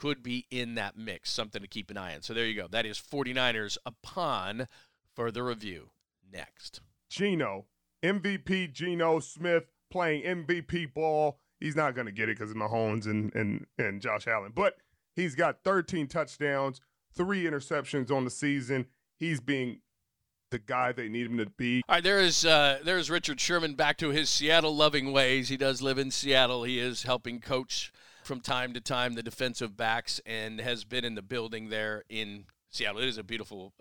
could 0.03 0.21
be 0.21 0.45
in 0.51 0.75
that 0.75 0.97
mix. 0.97 1.31
Something 1.31 1.61
to 1.61 1.67
keep 1.67 1.89
an 1.89 1.97
eye 1.97 2.13
on. 2.13 2.23
So 2.23 2.33
there 2.33 2.45
you 2.45 2.55
go. 2.55 2.67
That 2.67 2.85
is 2.85 2.99
49ers 2.99 3.77
upon 3.85 4.67
further 5.15 5.45
review 5.45 5.91
next. 6.29 6.81
Geno, 7.09 7.67
MVP 8.03 8.73
Geno 8.73 9.21
Smith 9.21 9.71
playing 9.89 10.23
MVP 10.23 10.93
ball 10.93 11.39
He's 11.63 11.77
not 11.77 11.95
going 11.95 12.07
to 12.07 12.11
get 12.11 12.27
it 12.27 12.37
because 12.37 12.51
of 12.51 12.57
Mahomes 12.57 13.05
and, 13.05 13.33
and, 13.33 13.65
and 13.77 14.01
Josh 14.01 14.27
Allen. 14.27 14.51
But 14.53 14.75
he's 15.15 15.33
got 15.33 15.63
13 15.63 16.07
touchdowns, 16.07 16.81
three 17.15 17.45
interceptions 17.45 18.11
on 18.11 18.25
the 18.25 18.29
season. 18.29 18.87
He's 19.17 19.39
being 19.39 19.79
the 20.51 20.59
guy 20.59 20.91
they 20.91 21.07
need 21.07 21.27
him 21.27 21.37
to 21.37 21.45
be. 21.45 21.81
All 21.87 21.95
right, 21.95 22.03
there 22.03 22.19
is 22.19 22.45
uh, 22.45 22.79
there 22.83 22.97
is 22.97 23.09
Richard 23.09 23.39
Sherman 23.39 23.75
back 23.75 23.95
to 23.99 24.09
his 24.09 24.29
Seattle 24.29 24.75
loving 24.75 25.13
ways. 25.13 25.47
He 25.47 25.55
does 25.55 25.81
live 25.81 25.97
in 25.97 26.11
Seattle. 26.11 26.65
He 26.65 26.79
is 26.79 27.03
helping 27.03 27.39
coach 27.39 27.93
from 28.25 28.39
time 28.39 28.73
to 28.73 28.81
time 28.81 29.13
the 29.13 29.23
defensive 29.23 29.75
backs 29.77 30.21
and 30.25 30.59
has 30.59 30.83
been 30.83 31.05
in 31.05 31.15
the 31.15 31.21
building 31.21 31.69
there 31.69 32.03
in 32.09 32.45
Seattle. 32.69 33.01
It 33.01 33.07
is 33.07 33.17
a 33.17 33.23
beautiful 33.23 33.73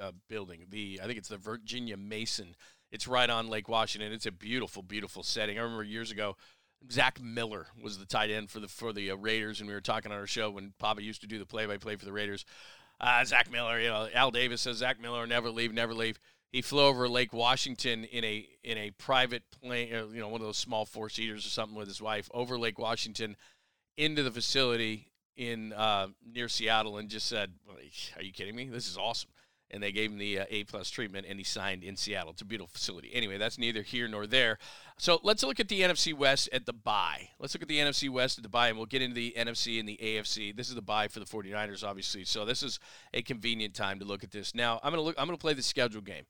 uh, 0.00 0.12
building. 0.28 0.66
The 0.68 1.00
I 1.02 1.06
think 1.06 1.18
it's 1.18 1.28
the 1.28 1.38
Virginia 1.38 1.96
Mason. 1.96 2.54
It's 2.92 3.08
right 3.08 3.28
on 3.28 3.48
Lake 3.48 3.68
Washington. 3.68 4.12
It's 4.12 4.26
a 4.26 4.32
beautiful, 4.32 4.82
beautiful 4.82 5.22
setting. 5.22 5.58
I 5.58 5.62
remember 5.62 5.82
years 5.82 6.10
ago 6.10 6.36
Zach 6.90 7.20
Miller 7.20 7.66
was 7.82 7.98
the 7.98 8.06
tight 8.06 8.30
end 8.30 8.50
for 8.50 8.60
the 8.60 8.68
for 8.68 8.92
the 8.92 9.10
uh, 9.10 9.16
Raiders, 9.16 9.60
and 9.60 9.68
we 9.68 9.74
were 9.74 9.80
talking 9.80 10.12
on 10.12 10.18
our 10.18 10.26
show 10.26 10.50
when 10.50 10.72
Papa 10.78 11.02
used 11.02 11.20
to 11.22 11.26
do 11.26 11.38
the 11.38 11.46
play-by-play 11.46 11.96
for 11.96 12.04
the 12.04 12.12
Raiders. 12.12 12.44
Uh, 13.00 13.24
Zach 13.24 13.50
Miller, 13.50 13.80
you 13.80 13.88
know, 13.88 14.08
Al 14.14 14.30
Davis 14.30 14.62
says 14.62 14.78
Zach 14.78 15.00
Miller 15.00 15.26
never 15.26 15.50
leave, 15.50 15.72
never 15.72 15.94
leave. 15.94 16.18
He 16.52 16.62
flew 16.62 16.82
over 16.82 17.08
Lake 17.08 17.32
Washington 17.32 18.04
in 18.04 18.24
a 18.24 18.48
in 18.62 18.78
a 18.78 18.90
private 18.92 19.42
plane, 19.62 19.94
uh, 19.94 20.06
you 20.06 20.20
know, 20.20 20.28
one 20.28 20.40
of 20.40 20.46
those 20.46 20.56
small 20.56 20.84
four 20.84 21.08
seaters 21.08 21.44
or 21.44 21.50
something 21.50 21.76
with 21.76 21.88
his 21.88 22.00
wife 22.00 22.28
over 22.32 22.58
Lake 22.58 22.78
Washington 22.78 23.36
into 23.96 24.22
the 24.22 24.30
facility 24.30 25.08
in 25.36 25.72
uh, 25.72 26.08
near 26.24 26.48
Seattle, 26.48 26.98
and 26.98 27.08
just 27.08 27.26
said, 27.26 27.52
"Are 28.16 28.22
you 28.22 28.32
kidding 28.32 28.54
me? 28.54 28.68
This 28.68 28.88
is 28.88 28.96
awesome." 28.96 29.30
and 29.74 29.82
they 29.82 29.90
gave 29.90 30.12
him 30.12 30.18
the 30.18 30.38
uh, 30.38 30.44
A 30.50 30.64
plus 30.64 30.88
treatment, 30.88 31.26
and 31.28 31.38
he 31.38 31.44
signed 31.44 31.82
in 31.82 31.96
Seattle. 31.96 32.30
It's 32.30 32.42
a 32.42 32.44
beautiful 32.44 32.70
facility. 32.72 33.10
Anyway, 33.12 33.38
that's 33.38 33.58
neither 33.58 33.82
here 33.82 34.06
nor 34.06 34.24
there. 34.24 34.58
So 34.98 35.18
let's 35.24 35.42
look 35.42 35.58
at 35.58 35.68
the 35.68 35.80
NFC 35.80 36.14
West 36.14 36.48
at 36.52 36.64
the 36.64 36.72
bye. 36.72 37.30
Let's 37.40 37.54
look 37.54 37.62
at 37.62 37.68
the 37.68 37.78
NFC 37.78 38.08
West 38.08 38.38
at 38.38 38.44
the 38.44 38.48
bye, 38.48 38.68
and 38.68 38.76
we'll 38.76 38.86
get 38.86 39.02
into 39.02 39.16
the 39.16 39.34
NFC 39.36 39.80
and 39.80 39.88
the 39.88 39.98
AFC. 40.00 40.56
This 40.56 40.68
is 40.68 40.76
the 40.76 40.82
bye 40.82 41.08
for 41.08 41.18
the 41.18 41.26
49ers, 41.26 41.82
obviously. 41.82 42.24
So 42.24 42.44
this 42.44 42.62
is 42.62 42.78
a 43.12 43.22
convenient 43.22 43.74
time 43.74 43.98
to 43.98 44.04
look 44.04 44.22
at 44.22 44.30
this. 44.30 44.54
Now 44.54 44.78
I'm 44.84 44.92
gonna 44.92 45.02
look. 45.02 45.16
I'm 45.18 45.26
gonna 45.26 45.38
play 45.38 45.54
the 45.54 45.62
schedule 45.62 46.02
game 46.02 46.24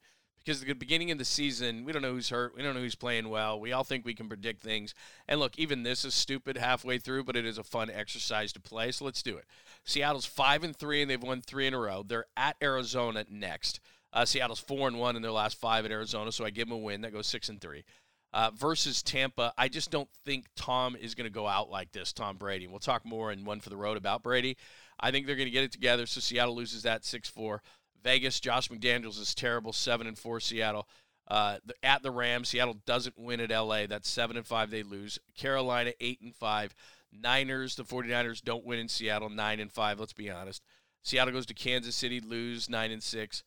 because 0.45 0.61
at 0.61 0.67
the 0.67 0.73
beginning 0.75 1.09
of 1.11 1.17
the 1.17 1.25
season, 1.25 1.83
we 1.83 1.91
don't 1.91 2.01
know 2.03 2.13
who's 2.13 2.29
hurt, 2.29 2.55
we 2.55 2.61
don't 2.61 2.75
know 2.75 2.81
who's 2.81 2.95
playing 2.95 3.29
well. 3.29 3.59
We 3.59 3.71
all 3.71 3.83
think 3.83 4.05
we 4.05 4.13
can 4.13 4.29
predict 4.29 4.61
things. 4.61 4.93
And 5.27 5.39
look, 5.39 5.57
even 5.57 5.83
this 5.83 6.05
is 6.05 6.13
stupid 6.13 6.57
halfway 6.57 6.99
through, 6.99 7.23
but 7.23 7.35
it 7.35 7.45
is 7.45 7.57
a 7.57 7.63
fun 7.63 7.89
exercise 7.89 8.53
to 8.53 8.59
play. 8.59 8.91
So 8.91 9.05
let's 9.05 9.23
do 9.23 9.37
it. 9.37 9.45
Seattle's 9.83 10.25
five 10.25 10.63
and 10.63 10.75
three, 10.75 11.01
and 11.01 11.09
they've 11.09 11.21
won 11.21 11.41
three 11.41 11.67
in 11.67 11.73
a 11.73 11.79
row. 11.79 12.03
They're 12.07 12.27
at 12.37 12.57
Arizona 12.61 13.25
next. 13.29 13.79
Uh, 14.13 14.25
Seattle's 14.25 14.59
four 14.59 14.87
and 14.87 14.99
one 14.99 15.15
in 15.15 15.21
their 15.21 15.31
last 15.31 15.59
five 15.59 15.83
at 15.83 15.91
Arizona, 15.91 16.31
so 16.31 16.45
I 16.45 16.49
give 16.49 16.69
them 16.69 16.77
a 16.77 16.81
win. 16.81 17.01
That 17.01 17.11
goes 17.11 17.27
six 17.27 17.49
and 17.49 17.59
three. 17.59 17.83
Uh, 18.31 18.51
versus 18.53 19.01
Tampa, 19.01 19.53
I 19.57 19.69
just 19.69 19.91
don't 19.91 20.09
think 20.25 20.45
Tom 20.55 20.97
is 20.99 21.15
going 21.15 21.25
to 21.25 21.33
go 21.33 21.47
out 21.47 21.69
like 21.69 21.91
this. 21.93 22.11
Tom 22.11 22.35
Brady. 22.37 22.67
We'll 22.67 22.79
talk 22.79 23.05
more 23.05 23.31
in 23.31 23.45
one 23.45 23.61
for 23.61 23.69
the 23.69 23.77
road 23.77 23.97
about 23.97 24.23
Brady. 24.23 24.57
I 24.99 25.11
think 25.11 25.25
they're 25.25 25.37
going 25.37 25.47
to 25.47 25.51
get 25.51 25.63
it 25.63 25.71
together. 25.71 26.05
So 26.05 26.19
Seattle 26.19 26.55
loses 26.55 26.83
that 26.83 27.05
six 27.05 27.29
four. 27.29 27.61
Vegas, 28.05 28.39
Josh 28.39 28.69
McDaniels 28.69 29.19
is 29.19 29.33
terrible, 29.33 29.73
seven 29.73 30.05
and 30.05 30.17
four. 30.17 30.39
Seattle 30.39 30.87
uh, 31.27 31.57
at 31.81 32.03
the 32.03 32.11
Rams, 32.11 32.49
Seattle 32.49 32.77
doesn't 32.85 33.17
win 33.17 33.39
at 33.39 33.49
LA. 33.49 33.87
That's 33.87 34.07
seven 34.07 34.37
and 34.37 34.45
five. 34.45 34.69
They 34.69 34.83
lose. 34.83 35.17
Carolina 35.35 35.91
eight 35.99 36.21
and 36.21 36.35
five. 36.35 36.75
Niners, 37.11 37.75
the 37.75 37.83
49ers 37.83 38.43
don't 38.43 38.63
win 38.63 38.77
in 38.77 38.89
Seattle, 38.89 39.29
nine 39.29 39.59
and 39.59 39.71
five. 39.71 39.99
Let's 39.99 40.13
be 40.13 40.29
honest. 40.29 40.61
Seattle 41.01 41.33
goes 41.33 41.47
to 41.47 41.55
Kansas 41.55 41.95
City, 41.95 42.19
lose 42.19 42.69
nine 42.69 42.91
and 42.91 43.01
six. 43.01 43.43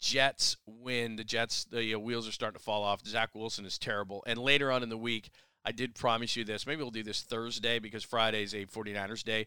Jets 0.00 0.56
win. 0.66 1.14
The 1.14 1.22
Jets, 1.22 1.64
the 1.64 1.94
uh, 1.94 1.98
wheels 2.00 2.26
are 2.26 2.32
starting 2.32 2.58
to 2.58 2.64
fall 2.64 2.82
off. 2.82 3.06
Zach 3.06 3.30
Wilson 3.34 3.64
is 3.64 3.78
terrible. 3.78 4.24
And 4.26 4.40
later 4.40 4.72
on 4.72 4.82
in 4.82 4.88
the 4.88 4.98
week, 4.98 5.30
I 5.64 5.70
did 5.70 5.94
promise 5.94 6.34
you 6.34 6.44
this. 6.44 6.66
Maybe 6.66 6.82
we'll 6.82 6.90
do 6.90 7.04
this 7.04 7.22
Thursday 7.22 7.78
because 7.78 8.02
Friday 8.02 8.42
is 8.42 8.54
a 8.54 8.66
49ers 8.66 9.22
day. 9.22 9.46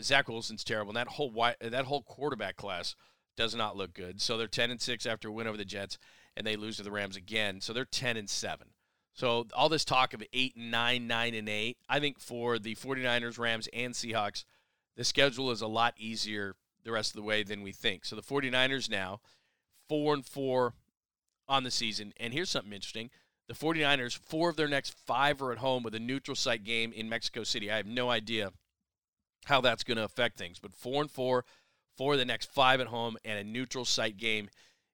Zach 0.00 0.28
Wilson's 0.28 0.62
terrible. 0.62 0.90
And 0.90 0.96
that 0.96 1.08
whole 1.08 1.32
that 1.60 1.86
whole 1.86 2.02
quarterback 2.02 2.56
class 2.56 2.94
does 3.40 3.54
not 3.54 3.74
look 3.74 3.94
good. 3.94 4.20
So 4.20 4.36
they're 4.36 4.46
10 4.46 4.70
and 4.70 4.78
6 4.78 5.06
after 5.06 5.28
a 5.28 5.32
win 5.32 5.46
over 5.46 5.56
the 5.56 5.64
Jets 5.64 5.96
and 6.36 6.46
they 6.46 6.56
lose 6.56 6.76
to 6.76 6.82
the 6.82 6.90
Rams 6.90 7.16
again. 7.16 7.62
So 7.62 7.72
they're 7.72 7.86
10 7.86 8.18
and 8.18 8.28
7. 8.28 8.66
So 9.14 9.46
all 9.54 9.70
this 9.70 9.86
talk 9.86 10.12
of 10.12 10.22
8 10.30 10.56
and 10.56 10.70
9, 10.70 11.06
9 11.06 11.34
and 11.34 11.48
8, 11.48 11.78
I 11.88 12.00
think 12.00 12.20
for 12.20 12.58
the 12.58 12.74
49ers, 12.74 13.38
Rams 13.38 13.66
and 13.72 13.94
Seahawks, 13.94 14.44
the 14.94 15.04
schedule 15.04 15.50
is 15.50 15.62
a 15.62 15.66
lot 15.66 15.94
easier 15.96 16.54
the 16.84 16.92
rest 16.92 17.12
of 17.12 17.16
the 17.16 17.26
way 17.26 17.42
than 17.42 17.62
we 17.62 17.72
think. 17.72 18.04
So 18.04 18.14
the 18.14 18.20
49ers 18.20 18.90
now 18.90 19.20
4 19.88 20.12
and 20.12 20.26
4 20.26 20.74
on 21.48 21.64
the 21.64 21.70
season. 21.70 22.12
And 22.20 22.34
here's 22.34 22.50
something 22.50 22.74
interesting. 22.74 23.08
The 23.48 23.54
49ers, 23.54 24.18
four 24.18 24.50
of 24.50 24.56
their 24.56 24.68
next 24.68 24.94
five 25.06 25.40
are 25.40 25.50
at 25.50 25.58
home 25.58 25.82
with 25.82 25.94
a 25.94 25.98
neutral 25.98 26.34
site 26.34 26.62
game 26.62 26.92
in 26.92 27.08
Mexico 27.08 27.42
City. 27.42 27.70
I 27.70 27.78
have 27.78 27.86
no 27.86 28.10
idea 28.10 28.52
how 29.46 29.62
that's 29.62 29.82
going 29.82 29.96
to 29.96 30.04
affect 30.04 30.36
things, 30.36 30.58
but 30.58 30.74
4 30.74 31.00
and 31.00 31.10
4 31.10 31.44
for 31.96 32.16
the 32.16 32.24
next 32.24 32.52
five 32.52 32.80
at 32.80 32.86
home 32.88 33.16
and 33.24 33.38
a 33.38 33.44
neutral 33.44 33.84
site 33.84 34.16
game 34.16 34.48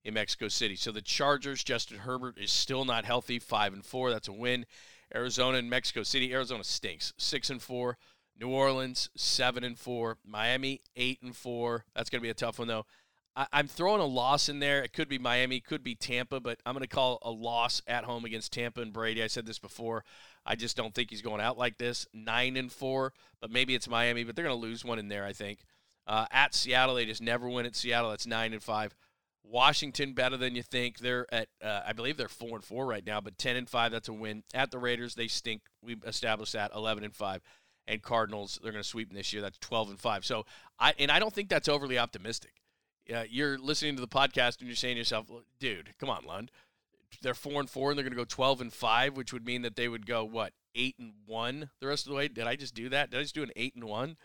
in 0.05 0.15
Mexico 0.15 0.49
City. 0.49 0.77
So 0.77 0.93
the 0.93 1.03
Chargers, 1.03 1.65
Justin 1.65 1.99
Herbert 1.99 2.39
is 2.39 2.51
still 2.51 2.85
not 2.85 3.05
healthy, 3.05 3.39
five 3.39 3.73
and 3.73 3.85
four. 3.85 4.11
That's 4.11 4.29
a 4.29 4.33
win. 4.33 4.67
Arizona 5.15 5.59
and 5.59 5.71
Mexico 5.71 6.03
City. 6.03 6.33
Arizona 6.33 6.65
stinks. 6.65 7.13
Six 7.19 7.51
and 7.51 7.61
four. 7.61 7.99
New 8.41 8.49
Orleans 8.49 9.11
seven 9.17 9.65
and 9.65 9.79
four. 9.79 10.19
Miami 10.25 10.83
eight 10.97 11.21
and 11.23 11.35
four. 11.35 11.85
That's 11.95 12.11
going 12.11 12.21
to 12.21 12.27
be 12.27 12.31
a 12.31 12.35
tough 12.35 12.59
one 12.59 12.69
though. 12.69 12.87
I, 13.35 13.47
am 13.53 13.69
throwing 13.69 14.01
a 14.01 14.07
loss 14.07 14.49
in 14.49 14.61
there. 14.61 14.83
It 14.83 14.95
could 14.95 15.09
be 15.09 15.19
Miami, 15.19 15.61
could 15.61 15.83
be 15.83 15.95
Tampa, 15.95 16.41
but 16.41 16.59
I'm 16.65 16.73
going 16.73 16.83
to 16.83 16.89
call 16.89 17.19
a 17.21 17.31
loss 17.31 17.83
at 17.87 18.05
home 18.05 18.25
against 18.25 18.53
Tampa 18.53 18.81
and 18.81 18.95
Brady. 18.95 19.23
I 19.23 19.27
said 19.27 19.45
this 19.45 19.59
before. 19.59 20.05
I 20.47 20.55
just 20.55 20.77
don't 20.77 20.95
think 20.95 21.11
he's 21.11 21.21
going 21.21 21.43
out 21.43 21.59
like 21.59 21.77
this. 21.77 22.07
Nine 22.15 22.57
and 22.57 22.73
four, 22.73 23.13
but 23.41 23.51
maybe 23.51 23.75
it's 23.75 23.89
Miami, 23.89 24.25
but 24.25 24.37
they're 24.37 24.45
going 24.45 24.59
to 24.59 24.67
lose 24.67 24.85
one 24.85 24.99
in 24.99 25.09
there. 25.09 25.25
I 25.25 25.33
think. 25.33 25.59
Uh, 26.07 26.27
at 26.31 26.55
Seattle, 26.55 26.95
they 26.95 27.05
just 27.05 27.23
never 27.23 27.49
win 27.49 27.67
at 27.67 27.75
Seattle. 27.75 28.11
That's 28.11 28.27
nine 28.27 28.53
and 28.53 28.63
five. 28.63 28.95
Washington 29.43 30.13
better 30.13 30.37
than 30.37 30.55
you 30.55 30.63
think. 30.63 30.99
They're 30.99 31.27
at, 31.33 31.49
uh, 31.63 31.83
I 31.87 31.93
believe 31.93 32.17
they're 32.17 32.29
four 32.29 32.57
and 32.57 32.65
four 32.65 32.87
right 32.87 33.07
now, 33.07 33.21
but 33.21 33.39
ten 33.39 33.57
and 33.57 33.69
five. 33.69 33.93
That's 33.93 34.09
a 34.09 34.13
win. 34.13 34.43
At 34.55 34.71
the 34.71 34.79
Raiders, 34.79 35.15
they 35.15 35.29
stink. 35.29 35.63
We 35.83 35.97
established 36.05 36.53
that 36.55 36.73
eleven 36.75 37.05
and 37.05 37.15
five. 37.15 37.43
And 37.89 38.03
Cardinals, 38.03 38.59
they're 38.61 38.73
going 38.73 38.83
to 38.83 38.89
sweep 38.89 39.09
them 39.09 39.17
this 39.17 39.33
year. 39.33 39.43
That's 39.43 39.59
twelve 39.59 39.89
and 39.91 40.01
five. 40.01 40.25
So 40.25 40.47
I 40.79 40.95
and 40.99 41.11
I 41.11 41.19
don't 41.21 41.33
think 41.33 41.49
that's 41.49 41.69
overly 41.69 41.99
optimistic. 41.99 42.55
Uh, 43.15 43.23
you're 43.29 43.57
listening 43.57 43.95
to 43.95 44.01
the 44.01 44.09
podcast 44.09 44.59
and 44.59 44.67
you're 44.67 44.75
saying 44.75 44.97
to 44.97 44.99
yourself, 44.99 45.27
dude, 45.61 45.95
come 45.99 46.11
on, 46.11 46.25
Lund. 46.25 46.51
They're 47.23 47.35
four 47.35 47.61
and 47.61 47.71
four 47.71 47.91
and 47.91 47.97
they're 47.97 48.05
going 48.05 48.13
to 48.13 48.17
go 48.17 48.25
twelve 48.25 48.61
and 48.61 48.73
five, 48.73 49.17
which 49.17 49.33
would 49.33 49.47
mean 49.47 49.63
that 49.63 49.77
they 49.77 49.87
would 49.87 50.07
go 50.07 50.25
what 50.25 50.53
eight 50.75 50.97
and 50.99 51.13
one 51.25 51.71
the 51.81 51.87
rest 51.87 52.07
of 52.07 52.11
the 52.11 52.17
way. 52.17 52.27
Did 52.27 52.49
I 52.49 52.57
just 52.57 52.75
do 52.75 52.89
that? 52.89 53.11
Did 53.11 53.21
I 53.21 53.23
just 53.23 53.35
do 53.35 53.45
an 53.45 53.53
eight 53.55 53.77
and 53.77 53.85
one? 53.85 54.17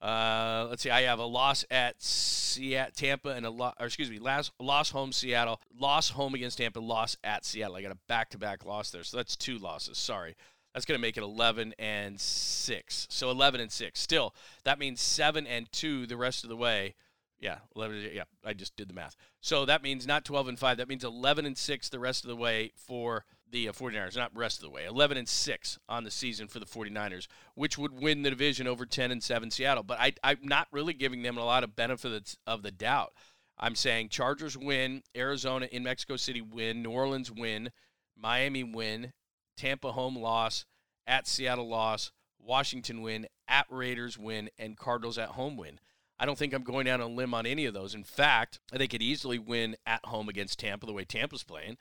Uh, 0.00 0.66
let's 0.70 0.82
see. 0.82 0.90
I 0.90 1.02
have 1.02 1.18
a 1.18 1.24
loss 1.24 1.64
at 1.70 2.00
Seattle, 2.02 2.92
Tampa, 2.96 3.30
and 3.30 3.44
a 3.44 3.50
loss, 3.50 3.74
or 3.78 3.86
excuse 3.86 4.10
me, 4.10 4.18
last 4.18 4.52
loss 4.58 4.90
home 4.90 5.12
Seattle, 5.12 5.60
loss 5.78 6.10
home 6.10 6.34
against 6.34 6.58
Tampa, 6.58 6.80
loss 6.80 7.16
at 7.22 7.44
Seattle. 7.44 7.76
I 7.76 7.82
got 7.82 7.92
a 7.92 7.98
back-to-back 8.08 8.64
loss 8.64 8.90
there, 8.90 9.04
so 9.04 9.18
that's 9.18 9.36
two 9.36 9.58
losses. 9.58 9.98
Sorry, 9.98 10.36
that's 10.72 10.86
going 10.86 10.98
to 10.98 11.02
make 11.02 11.18
it 11.18 11.22
11 11.22 11.74
and 11.78 12.18
six. 12.18 13.06
So 13.10 13.30
11 13.30 13.60
and 13.60 13.70
six. 13.70 14.00
Still, 14.00 14.34
that 14.64 14.78
means 14.78 15.00
seven 15.02 15.46
and 15.46 15.70
two 15.70 16.06
the 16.06 16.16
rest 16.16 16.44
of 16.44 16.50
the 16.50 16.56
way. 16.56 16.94
Yeah, 17.38 17.58
11. 17.76 18.10
Yeah, 18.12 18.24
I 18.44 18.54
just 18.54 18.76
did 18.76 18.88
the 18.88 18.94
math. 18.94 19.16
So 19.40 19.64
that 19.66 19.82
means 19.82 20.06
not 20.06 20.24
12 20.24 20.48
and 20.48 20.58
five. 20.58 20.76
That 20.78 20.88
means 20.88 21.04
11 21.04 21.44
and 21.44 21.56
six 21.56 21.88
the 21.88 21.98
rest 21.98 22.24
of 22.24 22.28
the 22.28 22.36
way 22.36 22.72
for 22.74 23.24
the 23.50 23.68
uh, 23.68 23.72
49ers, 23.72 24.16
not 24.16 24.36
rest 24.36 24.58
of 24.58 24.62
the 24.62 24.70
way. 24.70 24.84
11 24.84 25.16
and 25.16 25.28
6 25.28 25.78
on 25.88 26.04
the 26.04 26.10
season 26.10 26.48
for 26.48 26.58
the 26.58 26.66
49ers, 26.66 27.26
which 27.54 27.78
would 27.78 27.92
win 27.92 28.22
the 28.22 28.30
division 28.30 28.66
over 28.66 28.86
10 28.86 29.10
and 29.10 29.22
7 29.22 29.50
Seattle. 29.50 29.82
But 29.82 30.00
I, 30.00 30.12
I'm 30.22 30.38
not 30.42 30.68
really 30.72 30.94
giving 30.94 31.22
them 31.22 31.36
a 31.36 31.44
lot 31.44 31.64
of 31.64 31.76
benefit 31.76 32.36
of 32.46 32.62
the 32.62 32.70
doubt. 32.70 33.12
I'm 33.58 33.74
saying 33.74 34.08
Chargers 34.08 34.56
win, 34.56 35.02
Arizona 35.14 35.68
in 35.70 35.82
Mexico 35.82 36.16
City 36.16 36.40
win, 36.40 36.82
New 36.82 36.90
Orleans 36.90 37.30
win, 37.30 37.70
Miami 38.16 38.64
win, 38.64 39.12
Tampa 39.56 39.92
home 39.92 40.16
loss, 40.16 40.64
at 41.06 41.26
Seattle 41.26 41.68
loss, 41.68 42.10
Washington 42.38 43.02
win, 43.02 43.26
at 43.48 43.66
Raiders 43.68 44.18
win, 44.18 44.48
and 44.58 44.78
Cardinals 44.78 45.18
at 45.18 45.30
home 45.30 45.56
win. 45.56 45.78
I 46.18 46.26
don't 46.26 46.38
think 46.38 46.52
I'm 46.52 46.62
going 46.62 46.86
down 46.86 47.00
a 47.00 47.06
limb 47.06 47.34
on 47.34 47.46
any 47.46 47.64
of 47.66 47.74
those. 47.74 47.94
In 47.94 48.04
fact, 48.04 48.60
they 48.72 48.86
could 48.86 49.02
easily 49.02 49.38
win 49.38 49.76
at 49.86 50.04
home 50.04 50.28
against 50.28 50.58
Tampa 50.58 50.86
the 50.86 50.92
way 50.92 51.04
Tampa's 51.04 51.42
playing. 51.42 51.78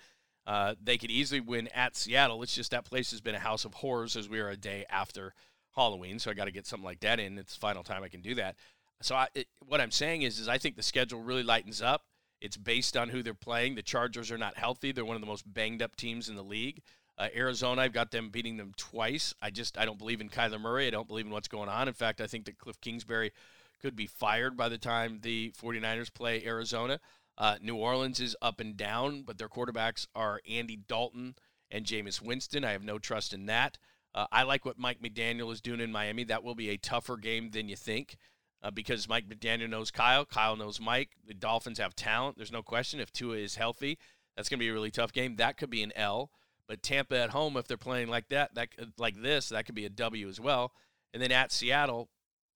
Uh, 0.50 0.74
they 0.84 0.98
could 0.98 1.12
easily 1.12 1.40
win 1.40 1.68
at 1.76 1.96
Seattle. 1.96 2.42
It's 2.42 2.56
just 2.56 2.72
that 2.72 2.84
place 2.84 3.12
has 3.12 3.22
been 3.22 3.36
a 3.36 3.40
house 3.40 3.66
of 3.66 3.76
horrors 3.76 4.18
as 4.18 4.28
we 4.28 4.40
are 4.40 4.50
a 4.50 4.58
day 4.58 4.84
after 4.90 5.36
Halloween. 5.76 6.18
So 6.18 6.32
I 6.32 6.34
got 6.34 6.46
to 6.46 6.52
get 6.52 6.66
something 6.66 6.84
like 6.84 7.02
that 7.02 7.20
in. 7.20 7.38
It's 7.38 7.54
the 7.54 7.60
final 7.60 7.84
time 7.84 8.02
I 8.02 8.08
can 8.08 8.22
do 8.22 8.34
that. 8.34 8.56
So 9.00 9.16
I, 9.16 9.28
it, 9.36 9.46
what 9.68 9.80
I'm 9.80 9.92
saying 9.92 10.24
is, 10.24 10.40
is 10.40 10.48
I 10.48 10.58
think 10.58 10.76
the 10.76 10.82
schedule 10.82 11.22
really 11.22 11.44
lightens 11.44 11.84
up. 11.84 12.06
It's 12.42 12.58
based 12.58 12.98
on 12.98 13.10
who 13.10 13.22
they're 13.22 13.36
playing. 13.36 13.76
The 13.76 13.84
Chargers 13.84 14.32
are 14.32 14.40
not 14.40 14.58
healthy. 14.58 14.92
They're 14.92 15.06
one 15.06 15.16
of 15.16 15.22
the 15.22 15.28
most 15.28 15.44
banged 15.54 15.84
up 15.84 15.96
teams 15.96 16.30
in 16.30 16.36
the 16.36 16.44
league. 16.44 16.82
Uh, 17.16 17.28
Arizona, 17.36 17.84
I've 17.84 17.94
got 17.94 18.10
them 18.10 18.32
beating 18.32 18.58
them 18.58 18.74
twice. 18.76 19.36
I 19.44 19.52
just 19.52 19.78
I 19.78 19.86
don't 19.86 20.00
believe 20.00 20.20
in 20.20 20.30
Kyler 20.30 20.60
Murray. 20.60 20.88
I 20.88 20.90
don't 20.90 21.08
believe 21.08 21.28
in 21.28 21.32
what's 21.32 21.48
going 21.48 21.70
on. 21.70 21.88
In 21.88 21.94
fact, 21.94 22.22
I 22.22 22.26
think 22.26 22.46
that 22.46 22.58
Cliff 22.58 22.82
Kingsbury 22.82 23.34
could 23.84 23.96
be 23.96 24.08
fired 24.08 24.58
by 24.58 24.68
the 24.68 24.80
time 24.80 25.20
the 25.22 25.54
49ers 25.62 26.12
play 26.12 26.44
Arizona. 26.44 27.00
Uh, 27.40 27.56
New 27.62 27.78
Orleans 27.78 28.20
is 28.20 28.36
up 28.42 28.60
and 28.60 28.76
down, 28.76 29.24
but 29.24 29.38
their 29.38 29.48
quarterbacks 29.48 30.06
are 30.14 30.42
Andy 30.48 30.76
Dalton 30.76 31.36
and 31.72 31.86
Jameis 31.86 32.22
Winston. 32.22 32.66
I 32.66 32.72
have 32.72 32.84
no 32.84 33.00
trust 33.00 33.34
in 33.34 33.46
that. 33.46 33.78
Uh, 34.14 34.26
I 34.32 34.44
like 34.44 34.66
what 34.66 34.78
Mike 34.78 35.02
McDaniel 35.02 35.52
is 35.54 35.62
doing 35.62 35.80
in 35.80 35.92
Miami. 35.92 36.26
That 36.26 36.44
will 36.44 36.56
be 36.56 36.70
a 36.70 36.78
tougher 36.78 37.16
game 37.16 37.52
than 37.52 37.70
you 37.70 37.76
think 37.76 38.18
uh, 38.62 38.72
because 38.72 39.08
Mike 39.08 39.30
McDaniel 39.30 39.70
knows 39.70 39.92
Kyle. 39.92 40.26
Kyle 40.26 40.56
knows 40.56 40.82
Mike. 40.82 41.12
The 41.26 41.34
Dolphins 41.34 41.80
have 41.80 41.96
talent. 41.96 42.36
There's 42.36 42.52
no 42.52 42.64
question. 42.64 43.00
If 43.00 43.14
Tua 43.14 43.38
is 43.38 43.56
healthy, 43.56 43.98
that's 44.36 44.50
going 44.50 44.60
to 44.60 44.64
be 44.64 44.70
a 44.70 44.74
really 44.74 44.92
tough 44.92 45.14
game. 45.14 45.38
That 45.38 45.58
could 45.58 45.70
be 45.70 45.84
an 45.84 45.94
L. 45.96 46.32
But 46.68 46.84
Tampa 46.84 47.18
at 47.18 47.32
home, 47.32 47.58
if 47.58 47.68
they're 47.68 47.78
playing 47.78 48.10
like 48.10 48.30
that, 48.30 48.54
that 48.56 48.70
like 48.98 49.22
this, 49.22 49.50
that 49.50 49.66
could 49.66 49.76
be 49.76 49.86
a 49.86 49.90
W 49.90 50.28
as 50.28 50.40
well. 50.40 50.74
And 51.14 51.24
then 51.24 51.32
at 51.32 51.52
Seattle, 51.52 52.10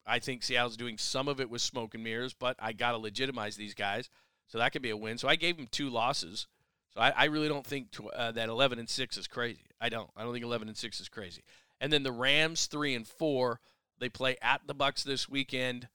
I 0.06 0.19
think 0.19 0.43
Seattle's 0.43 0.78
doing 0.78 0.98
some 0.98 1.28
of 1.28 1.39
it 1.39 1.50
with 1.50 1.62
smoke 1.62 1.96
and 1.96 2.04
mirrors, 2.04 2.34
but 2.34 2.56
I 2.60 2.74
got 2.74 2.91
to 2.91 2.98
legitimize 2.98 3.56
these 3.56 3.74
guys. 3.74 4.10
So 4.47 4.58
that 4.58 4.71
could 4.71 4.82
be 4.82 4.89
a 4.89 4.97
win. 4.97 5.17
So 5.17 5.27
I 5.27 5.36
gave 5.36 5.58
him 5.58 5.67
two 5.69 5.89
losses. 5.89 6.47
So 6.93 7.01
I, 7.01 7.10
I 7.10 7.25
really 7.25 7.47
don't 7.47 7.65
think 7.65 7.91
tw- 7.91 8.13
uh, 8.13 8.32
that 8.34 8.49
11 8.49 8.79
and 8.79 8.89
6 8.89 9.17
is 9.17 9.27
crazy. 9.27 9.65
I 9.82 9.89
don't. 9.89 10.10
I 10.15 10.23
don't 10.23 10.34
think 10.34 10.45
11 10.45 10.67
and 10.67 10.77
6 10.77 10.99
is 10.99 11.10
crazy. 11.10 11.43
And 11.82 11.91
then 11.91 12.03
the 12.03 12.12
Rams 12.12 12.67
3 12.67 12.95
and 12.95 13.08
4, 13.08 13.60
they 13.99 14.10
play 14.10 14.38
at 14.41 14.62
the 14.67 14.73
Bucks 14.73 15.03
this 15.03 15.27
weekend. 15.27 15.88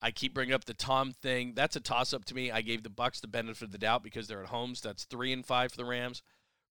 I 0.00 0.10
keep 0.10 0.34
bringing 0.34 0.54
up 0.54 0.64
the 0.64 0.74
Tom 0.74 1.12
thing. 1.12 1.52
That's 1.54 1.76
a 1.76 1.80
toss 1.80 2.12
up 2.12 2.24
to 2.26 2.34
me. 2.34 2.50
I 2.50 2.62
gave 2.62 2.82
the 2.82 2.90
Bucks 2.90 3.20
the 3.20 3.28
benefit 3.28 3.66
of 3.66 3.72
the 3.72 3.78
doubt 3.78 4.02
because 4.02 4.26
they're 4.26 4.42
at 4.42 4.48
home. 4.48 4.74
So 4.74 4.88
that's 4.88 5.04
3 5.04 5.32
and 5.32 5.46
5 5.46 5.70
for 5.70 5.76
the 5.76 5.84
Rams. 5.84 6.22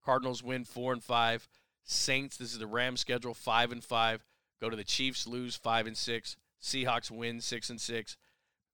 Cardinals 0.03 0.43
win 0.43 0.65
4 0.65 0.93
and 0.93 1.03
5. 1.03 1.47
Saints, 1.83 2.37
this 2.37 2.51
is 2.51 2.59
the 2.59 2.67
Rams 2.67 2.99
schedule, 2.99 3.33
5 3.33 3.71
and 3.71 3.83
5. 3.83 4.25
Go 4.59 4.69
to 4.69 4.75
the 4.75 4.83
Chiefs, 4.83 5.25
lose 5.25 5.55
5 5.55 5.87
and 5.87 5.97
6. 5.97 6.35
Seahawks 6.61 7.09
win 7.09 7.41
6 7.41 7.69
and 7.69 7.81
6. 7.81 8.17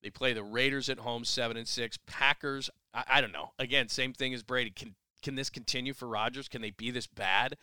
They 0.02 0.10
play 0.10 0.34
the 0.34 0.44
Raiders 0.44 0.90
at 0.90 1.00
home, 1.00 1.26
seven 1.26 1.58
and 1.58 1.68
six. 1.68 1.98
Packers, 2.06 2.70
I, 2.94 3.04
I 3.08 3.22
don't 3.22 3.32
know. 3.32 3.52
Again, 3.60 3.90
same 3.90 4.14
thing 4.14 4.34
as 4.34 4.44
Brady. 4.44 4.72
Can 4.72 4.96
can 5.22 5.36
this 5.36 5.50
continue 5.50 5.94
for 5.94 6.08
Rodgers? 6.08 6.48
Can 6.48 6.62
they 6.62 6.72
be 6.72 6.92
this 6.92 7.08
bad? 7.08 7.58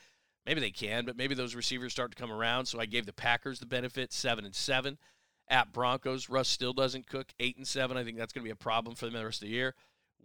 Maybe 0.44 0.60
they 0.60 0.70
can, 0.70 1.06
but 1.06 1.16
maybe 1.16 1.34
those 1.34 1.54
receivers 1.54 1.92
start 1.92 2.10
to 2.10 2.20
come 2.20 2.32
around. 2.32 2.66
So 2.66 2.78
I 2.78 2.86
gave 2.86 3.06
the 3.06 3.12
Packers 3.12 3.60
the 3.60 3.66
benefit, 3.66 4.12
seven 4.12 4.44
and 4.44 4.54
seven. 4.54 4.98
At 5.48 5.72
Broncos, 5.72 6.28
Russ 6.28 6.48
still 6.48 6.72
doesn't 6.72 7.06
cook, 7.06 7.32
eight 7.38 7.56
and 7.56 7.66
seven. 7.66 7.96
I 7.96 8.04
think 8.04 8.18
that's 8.18 8.32
going 8.32 8.42
to 8.42 8.48
be 8.48 8.52
a 8.52 8.56
problem 8.56 8.96
for 8.96 9.06
them 9.06 9.14
the 9.14 9.24
rest 9.24 9.42
of 9.42 9.48
the 9.48 9.54
year. 9.54 9.74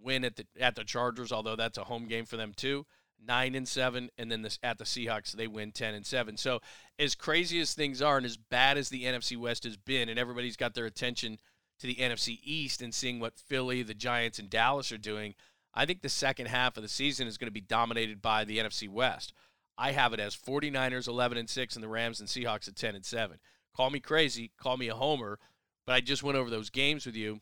Win 0.02 0.24
at 0.24 0.38
the 0.38 0.46
at 0.60 0.76
the 0.76 0.84
Chargers, 0.84 1.32
although 1.32 1.56
that's 1.56 1.78
a 1.78 1.84
home 1.84 2.08
game 2.08 2.26
for 2.26 2.38
them 2.38 2.54
too. 2.56 2.86
Nine 3.22 3.54
and 3.54 3.68
seven, 3.68 4.10
and 4.18 4.32
then 4.32 4.42
this 4.42 4.60
at 4.64 4.78
the 4.78 4.86
Seahawks, 4.86 5.34
they 5.34 5.48
win 5.48 5.74
ten 5.74 5.94
and 5.94 6.06
seven. 6.06 6.38
So 6.38 6.62
as 6.98 7.16
crazy 7.16 7.60
as 7.60 7.74
things 7.74 8.02
are, 8.02 8.16
and 8.16 8.26
as 8.26 8.38
bad 8.38 8.78
as 8.78 8.90
the 8.90 9.04
NFC 9.04 9.38
West 9.38 9.66
has 9.66 9.76
been, 9.76 10.08
and 10.08 10.18
everybody's 10.18 10.56
got 10.56 10.74
their 10.74 10.86
attention 10.86 11.38
to 11.80 11.88
the 11.88 11.96
NFC 11.96 12.40
East 12.44 12.82
and 12.82 12.94
seeing 12.94 13.20
what 13.20 13.40
Philly, 13.40 13.84
the 13.84 13.94
Giants, 13.94 14.40
and 14.40 14.50
Dallas 14.50 14.92
are 14.92 14.98
doing, 14.98 15.36
I 15.74 15.86
think 15.86 16.02
the 16.02 16.10
second 16.10 16.48
half 16.48 16.78
of 16.78 16.84
the 16.84 16.90
season 16.90 17.28
is 17.28 17.38
going 17.38 17.48
to 17.48 17.52
be 17.52 17.62
dominated 17.62 18.22
by 18.22 18.44
the 18.44 18.58
NFC 18.58 18.90
West. 18.90 19.34
I 19.78 19.92
have 19.92 20.14
it 20.14 20.20
as 20.20 20.36
49ers 20.36 21.08
11 21.08 21.38
and 21.38 21.50
6 21.50 21.76
and 21.76 21.84
the 21.84 21.88
Rams 21.88 22.20
and 22.20 22.28
Seahawks 22.28 22.68
at 22.68 22.76
10 22.76 22.96
and 22.96 23.06
7. 23.06 23.38
Call 23.76 23.90
me 23.90 24.00
crazy, 24.00 24.52
call 24.58 24.76
me 24.76 24.90
a 24.90 24.96
homer, 24.96 25.40
but 25.86 25.94
I 25.94 26.02
just 26.02 26.24
went 26.24 26.38
over 26.38 26.50
those 26.50 26.70
games 26.70 27.06
with 27.06 27.16
you 27.16 27.40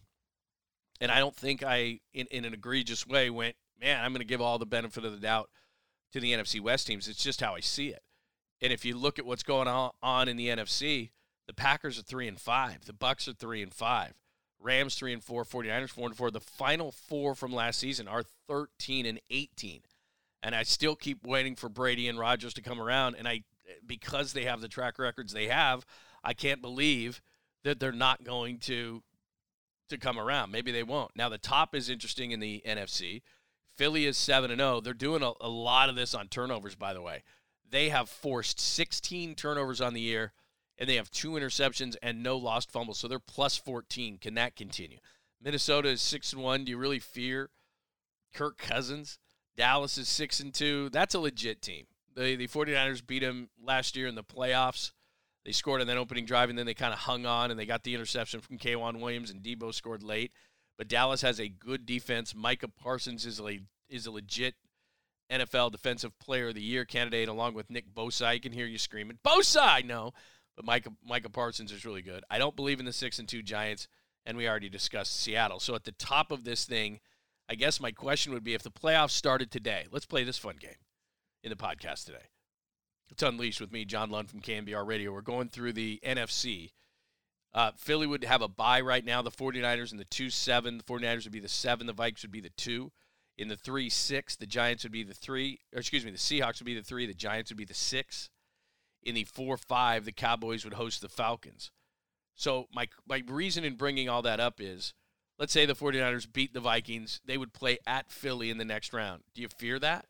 and 0.99 1.11
I 1.11 1.19
don't 1.19 1.35
think 1.35 1.63
I 1.63 1.99
in, 2.13 2.27
in 2.31 2.45
an 2.45 2.53
egregious 2.53 3.05
way 3.05 3.29
went, 3.29 3.55
man, 3.79 4.03
I'm 4.03 4.11
going 4.11 4.19
to 4.19 4.25
give 4.25 4.41
all 4.41 4.57
the 4.57 4.65
benefit 4.65 5.05
of 5.05 5.11
the 5.11 5.19
doubt 5.19 5.49
to 6.13 6.19
the 6.19 6.33
NFC 6.33 6.59
West 6.59 6.87
teams. 6.87 7.07
It's 7.07 7.23
just 7.23 7.41
how 7.41 7.55
I 7.55 7.59
see 7.59 7.89
it. 7.89 8.01
And 8.61 8.73
if 8.73 8.83
you 8.83 8.97
look 8.97 9.19
at 9.19 9.25
what's 9.25 9.43
going 9.43 9.67
on 9.67 10.27
in 10.27 10.37
the 10.37 10.47
NFC, 10.47 11.11
the 11.45 11.53
Packers 11.53 11.99
are 11.99 12.03
3 12.03 12.27
and 12.27 12.39
5, 12.39 12.85
the 12.85 12.93
Bucks 12.93 13.27
are 13.27 13.33
3 13.33 13.61
and 13.61 13.73
5. 13.73 14.13
Rams 14.67 14.95
3 14.95 15.13
and 15.13 15.23
4, 15.23 15.45
49ers 15.45 15.89
4 15.89 16.07
and 16.07 16.17
4. 16.17 16.29
The 16.29 16.41
final 16.41 16.91
four 16.91 17.35
from 17.35 17.53
last 17.53 17.79
season 17.79 18.07
are 18.07 18.23
13 18.49 19.05
and 19.05 19.19
18. 19.29 19.79
And 20.43 20.53
I 20.53 20.63
still 20.63 20.95
keep 20.95 21.25
waiting 21.25 21.55
for 21.55 21.69
Brady 21.69 22.09
and 22.09 22.19
Rodgers 22.19 22.53
to 22.55 22.61
come 22.61 22.81
around 22.81 23.15
and 23.15 23.27
I 23.27 23.43
because 23.85 24.33
they 24.33 24.43
have 24.43 24.61
the 24.61 24.67
track 24.67 24.99
records 24.99 25.33
they 25.33 25.47
have, 25.47 25.85
I 26.23 26.33
can't 26.33 26.61
believe 26.61 27.21
that 27.63 27.79
they're 27.79 27.91
not 27.91 28.23
going 28.25 28.59
to 28.59 29.03
to 29.89 29.97
come 29.97 30.19
around. 30.19 30.51
Maybe 30.51 30.73
they 30.73 30.83
won't. 30.83 31.11
Now 31.15 31.29
the 31.29 31.37
top 31.37 31.73
is 31.73 31.89
interesting 31.89 32.31
in 32.31 32.41
the 32.41 32.61
NFC. 32.67 33.21
Philly 33.77 34.05
is 34.05 34.17
7 34.17 34.51
and 34.51 34.59
0. 34.59 34.81
They're 34.81 34.93
doing 34.93 35.23
a, 35.23 35.31
a 35.39 35.47
lot 35.47 35.87
of 35.87 35.95
this 35.95 36.13
on 36.13 36.27
turnovers 36.27 36.75
by 36.75 36.93
the 36.93 37.01
way. 37.01 37.23
They 37.69 37.87
have 37.87 38.09
forced 38.09 38.59
16 38.59 39.35
turnovers 39.35 39.79
on 39.79 39.93
the 39.93 40.01
year 40.01 40.33
and 40.77 40.89
they 40.89 40.95
have 40.95 41.11
two 41.11 41.31
interceptions 41.31 41.95
and 42.01 42.21
no 42.21 42.37
lost 42.37 42.71
fumbles. 42.71 42.99
So 42.99 43.07
they're 43.07 43.19
plus 43.19 43.57
14. 43.57 44.17
Can 44.19 44.35
that 44.35 44.55
continue? 44.55 44.99
Minnesota 45.41 45.89
is 45.89 46.01
6 46.01 46.33
and 46.33 46.43
1. 46.43 46.65
Do 46.65 46.71
you 46.71 46.77
really 46.77 46.99
fear 46.99 47.49
Kirk 48.33 48.57
Cousins? 48.57 49.19
Dallas 49.55 49.97
is 49.97 50.07
6 50.07 50.39
and 50.39 50.53
2. 50.53 50.89
That's 50.89 51.15
a 51.15 51.19
legit 51.19 51.61
team. 51.61 51.85
The 52.15 52.35
the 52.35 52.47
49ers 52.47 53.05
beat 53.05 53.21
them 53.21 53.49
last 53.63 53.95
year 53.95 54.07
in 54.07 54.15
the 54.15 54.23
playoffs. 54.23 54.91
They 55.45 55.51
scored 55.51 55.81
on 55.81 55.87
that 55.87 55.97
opening 55.97 56.25
drive 56.25 56.49
and 56.49 56.57
then 56.57 56.65
they 56.65 56.73
kind 56.73 56.93
of 56.93 56.99
hung 56.99 57.25
on 57.25 57.51
and 57.51 57.59
they 57.59 57.65
got 57.65 57.83
the 57.83 57.93
interception 57.93 58.41
from 58.41 58.57
K'Waun 58.57 58.99
Williams 58.99 59.31
and 59.31 59.41
Deebo 59.41 59.73
scored 59.73 60.03
late. 60.03 60.31
But 60.77 60.87
Dallas 60.87 61.21
has 61.21 61.39
a 61.39 61.47
good 61.47 61.85
defense. 61.85 62.35
Micah 62.35 62.67
Parsons 62.67 63.25
is 63.25 63.39
a 63.39 63.59
is 63.89 64.05
a 64.05 64.11
legit 64.11 64.55
NFL 65.31 65.71
Defensive 65.71 66.17
Player 66.19 66.49
of 66.49 66.55
the 66.55 66.61
Year 66.61 66.85
candidate, 66.85 67.27
along 67.27 67.53
with 67.53 67.69
Nick 67.69 67.93
Bosa. 67.93 68.25
I 68.25 68.39
can 68.39 68.51
hear 68.51 68.65
you 68.65 68.77
screaming, 68.77 69.19
Bosa! 69.25 69.83
Know, 69.83 70.13
but 70.57 70.65
Micah, 70.65 70.91
Micah 71.05 71.29
Parsons 71.29 71.71
is 71.71 71.85
really 71.85 72.01
good. 72.01 72.25
I 72.29 72.39
don't 72.39 72.55
believe 72.55 72.79
in 72.79 72.85
the 72.85 72.91
6 72.91 73.19
and 73.19 73.29
2 73.29 73.43
Giants, 73.43 73.87
and 74.25 74.35
we 74.35 74.49
already 74.49 74.67
discussed 74.67 75.17
Seattle. 75.17 75.61
So 75.61 75.75
at 75.75 75.85
the 75.85 75.93
top 75.93 76.31
of 76.31 76.43
this 76.43 76.65
thing, 76.65 76.99
I 77.47 77.55
guess 77.55 77.79
my 77.79 77.91
question 77.91 78.33
would 78.33 78.43
be 78.43 78.55
if 78.55 78.63
the 78.63 78.71
playoffs 78.71 79.11
started 79.11 79.51
today, 79.51 79.85
let's 79.91 80.05
play 80.05 80.25
this 80.25 80.37
fun 80.37 80.57
game 80.59 80.75
in 81.43 81.49
the 81.49 81.55
podcast 81.55 82.05
today. 82.05 82.25
It's 83.09 83.23
Unleashed 83.23 83.61
with 83.61 83.71
me, 83.71 83.85
John 83.85 84.09
Lund 84.09 84.29
from 84.29 84.41
KNBR 84.41 84.85
Radio. 84.85 85.13
We're 85.13 85.21
going 85.21 85.47
through 85.47 85.73
the 85.73 86.01
NFC. 86.03 86.71
Uh, 87.53 87.71
Philly 87.77 88.05
would 88.05 88.23
have 88.25 88.41
a 88.41 88.49
bye 88.49 88.81
right 88.81 89.05
now. 89.05 89.21
The 89.21 89.31
49ers 89.31 89.91
in 89.91 89.97
the 89.97 90.05
2 90.05 90.29
7. 90.29 90.79
The 90.79 90.83
49ers 90.83 91.23
would 91.23 91.31
be 91.31 91.39
the 91.39 91.47
7. 91.47 91.87
The 91.87 91.93
Vikes 91.93 92.23
would 92.23 92.31
be 92.31 92.41
the 92.41 92.49
2. 92.49 92.91
In 93.37 93.47
the 93.47 93.55
3 93.55 93.89
6, 93.89 94.35
the 94.35 94.45
Giants 94.47 94.83
would 94.83 94.91
be 94.91 95.03
the 95.03 95.13
3. 95.13 95.59
Or 95.73 95.79
excuse 95.79 96.03
me, 96.03 96.11
the 96.11 96.17
Seahawks 96.17 96.59
would 96.59 96.65
be 96.65 96.75
the 96.75 96.83
3. 96.83 97.05
The 97.05 97.13
Giants 97.13 97.51
would 97.51 97.57
be 97.57 97.65
the 97.65 97.73
6. 97.73 98.29
In 99.07 99.15
the 99.15 99.23
4 99.23 99.55
5, 99.55 100.03
the 100.05 100.11
Cowboys 100.11 100.65
would 100.65 100.73
host 100.73 101.01
the 101.01 101.07
Falcons. 101.07 101.71
So 102.35 102.67
my, 102.75 102.87
my 103.07 103.23
reason 103.25 103.63
in 103.63 103.75
bringing 103.75 104.09
all 104.09 104.21
that 104.21 104.39
up 104.39 104.59
is 104.59 104.93
let's 105.39 105.53
say 105.53 105.65
the 105.65 105.75
49ers 105.75 106.31
beat 106.31 106.53
the 106.53 106.59
Vikings. 106.59 107.21
They 107.25 107.37
would 107.37 107.53
play 107.53 107.77
at 107.87 108.11
Philly 108.11 108.49
in 108.49 108.57
the 108.57 108.65
next 108.65 108.91
round. 108.93 109.23
Do 109.33 109.41
you 109.41 109.47
fear 109.47 109.79
that? 109.79 110.05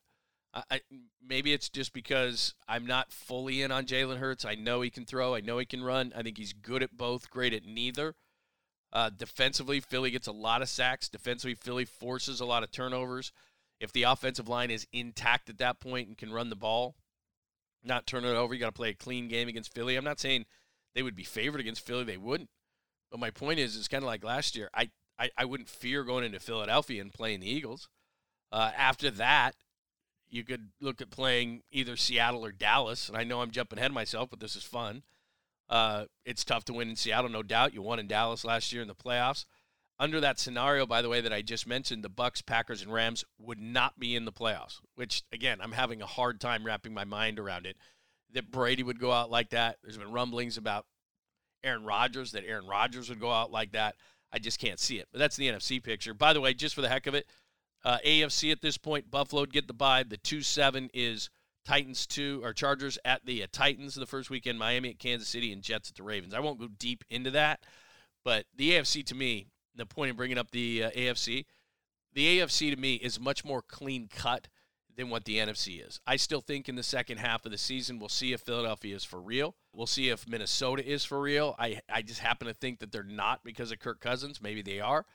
I, 0.72 0.82
maybe 1.24 1.54
it's 1.54 1.70
just 1.70 1.94
because 1.94 2.56
I'm 2.68 2.88
not 2.88 3.12
fully 3.12 3.62
in 3.62 3.72
on 3.72 3.86
Jalen 3.86 4.18
Hurts. 4.18 4.46
I 4.46 4.56
know 4.56 4.82
he 4.82 4.90
can 4.90 5.06
throw. 5.06 5.36
I 5.36 5.42
know 5.42 5.60
he 5.60 5.66
can 5.66 5.84
run. 5.84 6.14
I 6.16 6.24
think 6.24 6.38
he's 6.38 6.54
good 6.54 6.82
at 6.82 6.98
both, 6.98 7.30
great 7.30 7.54
at 7.54 7.66
neither. 7.66 8.16
Uh, 8.92 9.12
defensively, 9.16 9.80
Philly 9.80 10.10
gets 10.10 10.28
a 10.28 10.32
lot 10.32 10.62
of 10.62 10.70
sacks. 10.70 11.10
Defensively, 11.10 11.54
Philly 11.54 11.86
forces 11.86 12.40
a 12.40 12.46
lot 12.46 12.64
of 12.64 12.72
turnovers. 12.72 13.32
If 13.80 13.92
the 13.92 14.04
offensive 14.04 14.48
line 14.48 14.72
is 14.72 14.88
intact 14.92 15.50
at 15.50 15.60
that 15.60 15.80
point 15.80 16.08
and 16.08 16.18
can 16.18 16.32
run 16.32 16.50
the 16.50 16.56
ball, 16.56 16.96
not 17.84 18.08
turn 18.08 18.26
it 18.26 18.36
over, 18.36 18.54
you 18.54 18.60
got 18.60 18.68
to 18.68 18.72
play 18.72 18.90
a 18.90 18.94
clean 18.94 19.28
game 19.28 19.48
against 19.48 19.74
Philly. 19.74 19.96
I'm 19.96 20.04
not 20.04 20.20
saying 20.20 20.46
they 20.96 21.04
would 21.04 21.16
be 21.16 21.24
favored 21.24 21.62
against 21.62 21.86
Philly. 21.86 22.04
They 22.04 22.18
wouldn't. 22.18 22.50
But 23.12 23.20
my 23.20 23.32
point 23.32 23.60
is, 23.60 23.78
it's 23.78 23.88
kind 23.88 24.04
of 24.04 24.08
like 24.08 24.24
last 24.24 24.56
year. 24.56 24.70
I, 24.74 24.90
I, 25.18 25.30
I 25.38 25.46
wouldn't 25.46 25.70
fear 25.70 26.04
going 26.04 26.24
into 26.26 26.40
Philadelphia 26.40 27.02
and 27.02 27.14
playing 27.14 27.40
the 27.40 27.50
Eagles. 27.50 27.88
Uh, 28.52 28.72
after 28.76 29.10
that, 29.12 29.56
you 30.30 30.44
could 30.44 30.70
look 30.82 31.02
at 31.02 31.10
playing 31.10 31.64
either 31.72 31.96
Seattle 31.96 32.44
or 32.44 32.52
Dallas. 32.52 33.08
And 33.08 33.18
I 33.18 33.24
know 33.24 33.42
I'm 33.42 33.52
jumping 33.52 33.80
ahead 33.80 33.92
of 33.92 33.96
myself, 33.96 34.30
but 34.30 34.40
this 34.40 34.56
is 34.56 34.64
fun. 34.64 35.04
Uh, 35.70 36.06
it's 36.26 36.44
tough 36.44 36.66
to 36.66 36.74
win 36.74 36.90
in 36.90 36.96
Seattle, 36.96 37.30
no 37.30 37.44
doubt. 37.44 37.74
You 37.74 37.82
won 37.82 38.00
in 38.00 38.08
Dallas 38.08 38.44
last 38.44 38.72
year 38.72 38.82
in 38.82 38.88
the 38.88 38.96
playoffs. 38.96 39.46
Under 40.00 40.20
that 40.20 40.40
scenario, 40.40 40.86
by 40.86 41.02
the 41.02 41.10
way, 41.10 41.22
that 41.22 41.34
I 41.34 41.42
just 41.42 41.66
mentioned, 41.66 42.04
the 42.04 42.10
Bucs, 42.10 42.46
Packers, 42.46 42.84
and 42.84 42.94
Rams 42.94 43.26
would 43.40 43.60
not 43.60 44.00
be 44.00 44.16
in 44.16 44.26
the 44.26 44.32
playoffs. 44.32 44.80
Which, 44.96 45.24
again, 45.32 45.60
I'm 45.60 45.72
having 45.72 46.02
a 46.02 46.06
hard 46.06 46.40
time 46.40 46.64
wrapping 46.64 46.94
my 46.94 47.04
mind 47.04 47.40
around 47.40 47.66
it. 47.66 47.78
That 48.34 48.52
Brady 48.52 48.84
would 48.84 49.00
go 49.00 49.12
out 49.12 49.32
like 49.32 49.50
that. 49.52 49.78
There's 49.82 49.98
been 49.98 50.12
rumblings 50.12 50.58
about 50.58 50.86
Aaron 51.64 51.84
Rodgers 51.84 52.34
that 52.34 52.46
Aaron 52.46 52.68
Rodgers 52.68 53.10
would 53.10 53.20
go 53.20 53.32
out 53.32 53.52
like 53.52 53.72
that. 53.72 53.96
I 54.32 54.40
just 54.40 54.60
can't 54.60 54.80
see 54.80 55.00
it. 55.00 55.08
But 55.12 55.20
that's 55.20 55.36
the 55.36 55.48
NFC 55.48 55.82
picture. 55.82 56.14
By 56.14 56.34
the 56.34 56.42
way, 56.42 56.54
just 56.54 56.76
for 56.76 56.82
the 56.82 56.90
heck 56.90 57.08
of 57.08 57.16
it, 57.16 57.26
uh, 57.84 57.98
AFC 58.06 58.52
at 58.52 58.62
this 58.62 58.78
point, 58.78 59.10
Buffalo 59.10 59.46
get 59.46 59.68
the 59.68 59.74
bye. 59.74 60.04
The 60.04 60.18
two 60.18 60.42
seven 60.42 60.90
is 60.94 61.30
Titans 61.66 62.06
two 62.06 62.42
or 62.44 62.54
Chargers 62.54 62.98
at 63.06 63.26
the 63.26 63.44
uh, 63.44 63.48
Titans 63.52 63.96
the 63.96 64.06
first 64.06 64.30
weekend. 64.30 64.60
Miami 64.60 64.90
at 64.90 65.00
Kansas 65.00 65.30
City 65.30 65.52
and 65.52 65.62
Jets 65.62 65.90
at 65.90 65.96
the 65.96 66.04
Ravens. 66.04 66.34
I 66.34 66.40
won't 66.40 66.60
go 66.60 66.68
deep 66.68 67.04
into 67.10 67.32
that, 67.32 67.62
but 68.24 68.46
the 68.56 68.72
AFC 68.72 69.06
to 69.08 69.16
me, 69.16 69.48
the 69.78 69.86
point 69.86 70.12
of 70.12 70.18
bringing 70.18 70.38
up 70.38 70.52
the 70.52 70.86
uh, 70.86 70.92
AFC, 70.92 71.46
the 72.14 72.40
AFC 72.40 72.74
to 72.74 72.80
me 72.80 72.96
is 72.96 73.20
much 73.20 73.46
more 73.46 73.62
clean 73.62 74.10
cut 74.14 74.48
than 74.96 75.10
what 75.10 75.26
the 75.26 75.38
NFC 75.38 75.86
is. 75.86 76.00
I 76.08 76.16
still 76.16 76.42
think 76.42 76.68
in 76.68 76.76
the 76.76 76.84
second 76.84 77.20
half 77.20 77.46
of 77.46 77.52
the 77.52 77.58
season 77.58 78.00
we'll 78.00 78.10
see 78.10 78.34
if 78.34 78.42
Philadelphia 78.42 78.96
is 78.96 79.04
for 79.04 79.22
real. 79.22 79.56
We'll 79.74 79.86
see 79.86 80.10
if 80.10 80.28
Minnesota 80.28 80.86
is 80.86 81.06
for 81.06 81.22
real. 81.22 81.56
I 81.60 81.80
I 81.88 82.02
just 82.02 82.20
happen 82.20 82.48
to 82.48 82.54
think 82.54 82.80
that 82.80 82.92
they're 82.92 83.04
not 83.04 83.44
because 83.44 83.72
of 83.72 83.80
Kirk 83.80 84.02
Cousins. 84.02 84.42
Maybe 84.42 84.62
they 84.62 84.80
are. 84.80 85.06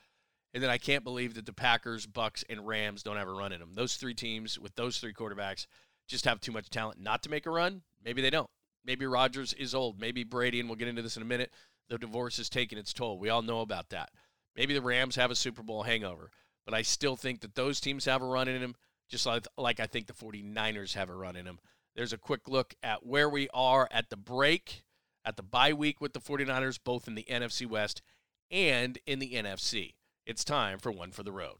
And 0.54 0.62
then 0.62 0.70
I 0.70 0.78
can't 0.78 1.02
believe 1.02 1.34
that 1.34 1.46
the 1.46 1.52
Packers, 1.52 2.06
Bucs, 2.06 2.44
and 2.48 2.66
Rams 2.66 3.02
don't 3.02 3.16
have 3.16 3.28
a 3.28 3.32
run 3.32 3.52
in 3.52 3.60
them. 3.60 3.72
Those 3.74 3.96
three 3.96 4.14
teams 4.14 4.58
with 4.58 4.74
those 4.74 4.98
three 4.98 5.14
quarterbacks 5.14 5.66
just 6.06 6.26
have 6.26 6.40
too 6.40 6.52
much 6.52 6.70
talent 6.70 7.00
not 7.00 7.22
to 7.22 7.30
make 7.30 7.46
a 7.46 7.50
run. 7.50 7.82
Maybe 8.04 8.22
they 8.22 8.30
don't. 8.30 8.50
Maybe 8.84 9.06
Rodgers 9.06 9.54
is 9.54 9.74
old. 9.74 9.98
Maybe 9.98 10.24
Brady, 10.24 10.60
and 10.60 10.68
we'll 10.68 10.76
get 10.76 10.88
into 10.88 11.02
this 11.02 11.16
in 11.16 11.22
a 11.22 11.26
minute. 11.26 11.52
The 11.88 11.98
divorce 11.98 12.38
is 12.38 12.48
taking 12.48 12.78
its 12.78 12.92
toll. 12.92 13.18
We 13.18 13.30
all 13.30 13.42
know 13.42 13.60
about 13.60 13.90
that. 13.90 14.10
Maybe 14.56 14.74
the 14.74 14.82
Rams 14.82 15.16
have 15.16 15.30
a 15.30 15.36
Super 15.36 15.62
Bowl 15.62 15.82
hangover, 15.82 16.30
but 16.64 16.74
I 16.74 16.82
still 16.82 17.16
think 17.16 17.40
that 17.40 17.54
those 17.54 17.80
teams 17.80 18.04
have 18.04 18.22
a 18.22 18.26
run 18.26 18.48
in 18.48 18.60
them, 18.60 18.74
just 19.08 19.26
like, 19.26 19.46
like 19.56 19.80
I 19.80 19.86
think 19.86 20.06
the 20.06 20.12
49ers 20.12 20.94
have 20.94 21.08
a 21.08 21.14
run 21.14 21.36
in 21.36 21.44
them. 21.44 21.58
There's 21.94 22.12
a 22.12 22.18
quick 22.18 22.48
look 22.48 22.74
at 22.82 23.04
where 23.04 23.28
we 23.28 23.48
are 23.52 23.88
at 23.90 24.10
the 24.10 24.16
break, 24.16 24.82
at 25.24 25.36
the 25.36 25.42
bye 25.42 25.72
week 25.72 26.00
with 26.00 26.12
the 26.12 26.20
49ers, 26.20 26.78
both 26.82 27.08
in 27.08 27.14
the 27.14 27.26
NFC 27.30 27.66
West 27.66 28.02
and 28.50 28.98
in 29.06 29.18
the 29.18 29.32
NFC. 29.32 29.94
It's 30.26 30.44
time 30.44 30.78
for 30.78 30.92
One 30.92 31.10
for 31.10 31.22
the 31.22 31.32
Road. 31.32 31.56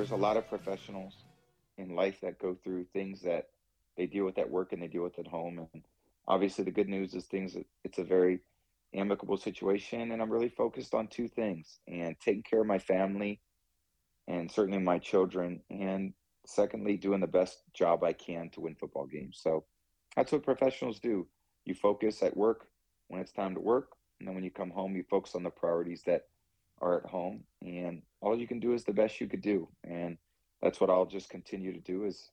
There's 0.00 0.12
a 0.12 0.16
lot 0.16 0.38
of 0.38 0.48
professionals 0.48 1.12
in 1.76 1.94
life 1.94 2.22
that 2.22 2.38
go 2.38 2.54
through 2.64 2.86
things 2.94 3.20
that 3.20 3.48
they 3.98 4.06
deal 4.06 4.24
with 4.24 4.38
at 4.38 4.48
work 4.48 4.72
and 4.72 4.80
they 4.80 4.86
deal 4.86 5.02
with 5.02 5.18
at 5.18 5.26
home. 5.26 5.68
And 5.74 5.82
obviously, 6.26 6.64
the 6.64 6.70
good 6.70 6.88
news 6.88 7.12
is 7.12 7.26
things. 7.26 7.54
It's 7.84 7.98
a 7.98 8.02
very 8.02 8.40
amicable 8.94 9.36
situation, 9.36 10.10
and 10.10 10.22
I'm 10.22 10.32
really 10.32 10.48
focused 10.48 10.94
on 10.94 11.08
two 11.08 11.28
things: 11.28 11.80
and 11.86 12.16
taking 12.18 12.42
care 12.42 12.62
of 12.62 12.66
my 12.66 12.78
family 12.78 13.42
and 14.26 14.50
certainly 14.50 14.78
my 14.78 14.98
children. 14.98 15.60
And 15.68 16.14
secondly, 16.46 16.96
doing 16.96 17.20
the 17.20 17.26
best 17.26 17.58
job 17.74 18.02
I 18.02 18.14
can 18.14 18.48
to 18.54 18.62
win 18.62 18.76
football 18.76 19.04
games. 19.04 19.38
So 19.42 19.66
that's 20.16 20.32
what 20.32 20.44
professionals 20.44 20.98
do. 20.98 21.26
You 21.66 21.74
focus 21.74 22.22
at 22.22 22.34
work 22.34 22.68
when 23.08 23.20
it's 23.20 23.32
time 23.32 23.54
to 23.54 23.60
work. 23.60 23.90
And 24.18 24.26
then 24.26 24.34
when 24.34 24.44
you 24.44 24.50
come 24.50 24.70
home, 24.70 24.96
you 24.96 25.04
focus 25.10 25.34
on 25.34 25.42
the 25.42 25.50
priorities 25.50 26.04
that 26.06 26.29
are 26.80 26.98
at 26.98 27.06
home. 27.06 27.44
And 27.62 28.02
all 28.20 28.38
you 28.38 28.46
can 28.46 28.60
do 28.60 28.74
is 28.74 28.84
the 28.84 28.92
best 28.92 29.20
you 29.20 29.26
could 29.26 29.42
do. 29.42 29.68
And 29.84 30.16
that's 30.62 30.80
what 30.80 30.90
I'll 30.90 31.06
just 31.06 31.30
continue 31.30 31.72
to 31.72 31.80
do 31.80 32.06
as 32.06 32.30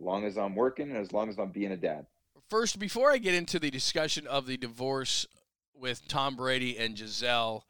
long 0.00 0.24
as 0.24 0.36
I'm 0.36 0.54
working 0.54 0.90
and 0.90 0.98
as 0.98 1.12
long 1.12 1.28
as 1.28 1.38
I'm 1.38 1.50
being 1.50 1.72
a 1.72 1.76
dad. 1.76 2.06
First, 2.48 2.78
before 2.78 3.10
I 3.10 3.18
get 3.18 3.34
into 3.34 3.58
the 3.58 3.70
discussion 3.70 4.26
of 4.26 4.46
the 4.46 4.56
divorce 4.56 5.26
with 5.74 6.06
Tom 6.08 6.36
Brady 6.36 6.78
and 6.78 6.94
Gisele, 6.94 7.64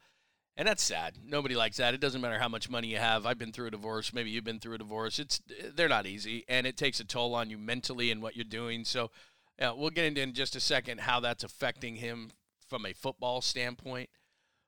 and 0.55 0.67
that's 0.67 0.83
sad. 0.83 1.17
Nobody 1.23 1.55
likes 1.55 1.77
that. 1.77 1.93
It 1.93 2.01
doesn't 2.01 2.19
matter 2.19 2.39
how 2.39 2.49
much 2.49 2.69
money 2.69 2.87
you 2.87 2.97
have. 2.97 3.25
I've 3.25 3.37
been 3.37 3.51
through 3.51 3.67
a 3.67 3.71
divorce. 3.71 4.11
Maybe 4.11 4.31
you've 4.31 4.43
been 4.43 4.59
through 4.59 4.73
a 4.73 4.79
divorce. 4.79 5.19
It's 5.19 5.39
they're 5.75 5.87
not 5.87 6.07
easy, 6.07 6.45
and 6.49 6.65
it 6.65 6.77
takes 6.77 6.99
a 6.99 7.03
toll 7.05 7.35
on 7.35 7.51
you 7.51 7.59
mentally 7.59 8.09
and 8.09 8.23
what 8.23 8.35
you're 8.35 8.43
doing. 8.43 8.83
So, 8.83 9.11
yeah, 9.59 9.71
we'll 9.71 9.91
get 9.91 10.05
into 10.05 10.21
in 10.21 10.33
just 10.33 10.55
a 10.55 10.59
second 10.59 11.01
how 11.01 11.19
that's 11.19 11.43
affecting 11.43 11.97
him 11.97 12.31
from 12.67 12.87
a 12.87 12.93
football 12.93 13.41
standpoint. 13.41 14.09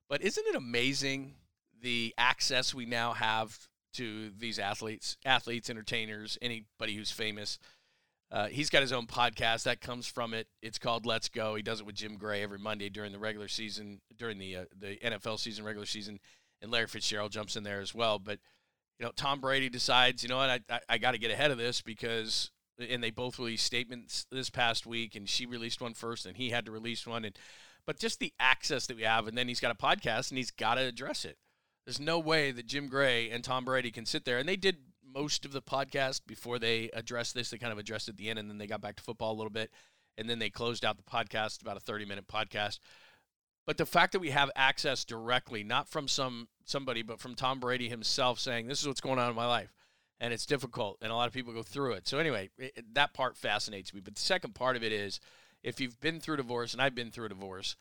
But 0.09 0.23
isn't 0.23 0.47
it 0.47 0.55
amazing 0.55 1.35
the 1.81 2.13
access 2.17 2.73
we 2.73 2.85
now 2.85 3.13
have 3.13 3.69
to 3.93 4.31
these 4.37 4.59
athletes, 4.59 5.17
athletes, 5.23 5.69
entertainers, 5.69 6.37
anybody 6.41 6.95
who's 6.95 7.11
famous? 7.11 7.59
Uh, 8.31 8.47
he's 8.47 8.69
got 8.69 8.81
his 8.81 8.91
own 8.91 9.07
podcast 9.07 9.63
that 9.63 9.81
comes 9.81 10.05
from 10.05 10.33
it. 10.33 10.47
It's 10.61 10.77
called 10.77 11.05
Let's 11.05 11.29
Go. 11.29 11.55
He 11.55 11.63
does 11.63 11.79
it 11.79 11.85
with 11.85 11.95
Jim 11.95 12.17
Gray 12.17 12.43
every 12.43 12.59
Monday 12.59 12.89
during 12.89 13.11
the 13.11 13.19
regular 13.19 13.47
season, 13.47 14.01
during 14.17 14.37
the 14.37 14.57
uh, 14.57 14.65
the 14.77 14.97
NFL 14.97 15.39
season, 15.39 15.65
regular 15.65 15.87
season, 15.87 16.19
and 16.61 16.71
Larry 16.71 16.87
Fitzgerald 16.87 17.31
jumps 17.31 17.55
in 17.55 17.63
there 17.63 17.79
as 17.79 17.95
well. 17.95 18.19
But 18.19 18.39
you 18.99 19.05
know, 19.05 19.11
Tom 19.15 19.39
Brady 19.39 19.69
decides, 19.69 20.21
you 20.21 20.29
know 20.29 20.37
what, 20.37 20.49
I 20.49 20.59
I, 20.69 20.79
I 20.89 20.97
got 20.99 21.11
to 21.11 21.17
get 21.17 21.31
ahead 21.31 21.49
of 21.49 21.57
this 21.57 21.81
because, 21.81 22.51
and 22.77 23.03
they 23.03 23.09
both 23.09 23.39
released 23.39 23.65
statements 23.65 24.27
this 24.31 24.51
past 24.51 24.85
week, 24.85 25.15
and 25.15 25.27
she 25.27 25.47
released 25.47 25.81
one 25.81 25.95
first, 25.95 26.27
and 26.27 26.37
he 26.37 26.51
had 26.51 26.65
to 26.65 26.71
release 26.71 27.07
one, 27.07 27.25
and 27.25 27.35
but 27.85 27.99
just 27.99 28.19
the 28.19 28.33
access 28.39 28.87
that 28.87 28.97
we 28.97 29.03
have, 29.03 29.27
and 29.27 29.37
then 29.37 29.47
he's 29.47 29.59
got 29.59 29.71
a 29.71 29.75
podcast, 29.75 30.29
and 30.29 30.37
he's 30.37 30.51
got 30.51 30.75
to 30.75 30.81
address 30.81 31.25
it. 31.25 31.37
There's 31.85 31.99
no 31.99 32.19
way 32.19 32.51
that 32.51 32.67
Jim 32.67 32.87
Gray 32.87 33.29
and 33.29 33.43
Tom 33.43 33.65
Brady 33.65 33.91
can 33.91 34.05
sit 34.05 34.25
there, 34.25 34.37
and 34.37 34.47
they 34.47 34.55
did 34.55 34.77
most 35.13 35.45
of 35.45 35.51
the 35.51 35.61
podcast 35.61 36.21
before 36.27 36.59
they 36.59 36.89
addressed 36.93 37.33
this. 37.33 37.49
They 37.49 37.57
kind 37.57 37.73
of 37.73 37.79
addressed 37.79 38.07
it 38.07 38.11
at 38.11 38.17
the 38.17 38.29
end, 38.29 38.39
and 38.39 38.49
then 38.49 38.57
they 38.57 38.67
got 38.67 38.81
back 38.81 38.95
to 38.97 39.03
football 39.03 39.33
a 39.33 39.37
little 39.37 39.49
bit, 39.49 39.71
and 40.17 40.29
then 40.29 40.39
they 40.39 40.49
closed 40.49 40.85
out 40.85 40.97
the 40.97 41.03
podcast, 41.03 41.61
about 41.61 41.77
a 41.77 41.81
30 41.81 42.05
minute 42.05 42.27
podcast. 42.27 42.79
But 43.65 43.77
the 43.77 43.85
fact 43.85 44.13
that 44.13 44.19
we 44.19 44.31
have 44.31 44.49
access 44.55 45.05
directly, 45.05 45.63
not 45.63 45.89
from 45.89 46.07
some 46.07 46.47
somebody, 46.65 47.01
but 47.01 47.19
from 47.19 47.35
Tom 47.35 47.59
Brady 47.59 47.89
himself, 47.89 48.39
saying 48.39 48.67
this 48.67 48.81
is 48.81 48.87
what's 48.87 49.01
going 49.01 49.19
on 49.19 49.29
in 49.29 49.35
my 49.35 49.45
life, 49.45 49.73
and 50.19 50.33
it's 50.33 50.45
difficult, 50.45 50.97
and 51.01 51.11
a 51.11 51.15
lot 51.15 51.27
of 51.27 51.33
people 51.33 51.53
go 51.53 51.63
through 51.63 51.93
it. 51.93 52.07
So 52.07 52.17
anyway, 52.17 52.49
it, 52.57 52.93
that 52.93 53.13
part 53.13 53.37
fascinates 53.37 53.93
me. 53.93 54.01
But 54.01 54.15
the 54.15 54.21
second 54.21 54.55
part 54.55 54.75
of 54.75 54.83
it 54.83 54.91
is, 54.91 55.19
if 55.63 55.79
you've 55.79 55.99
been 55.99 56.19
through 56.19 56.37
divorce, 56.37 56.73
and 56.73 56.81
I've 56.81 56.95
been 56.95 57.11
through 57.11 57.25
a 57.25 57.29
divorce, 57.29 57.75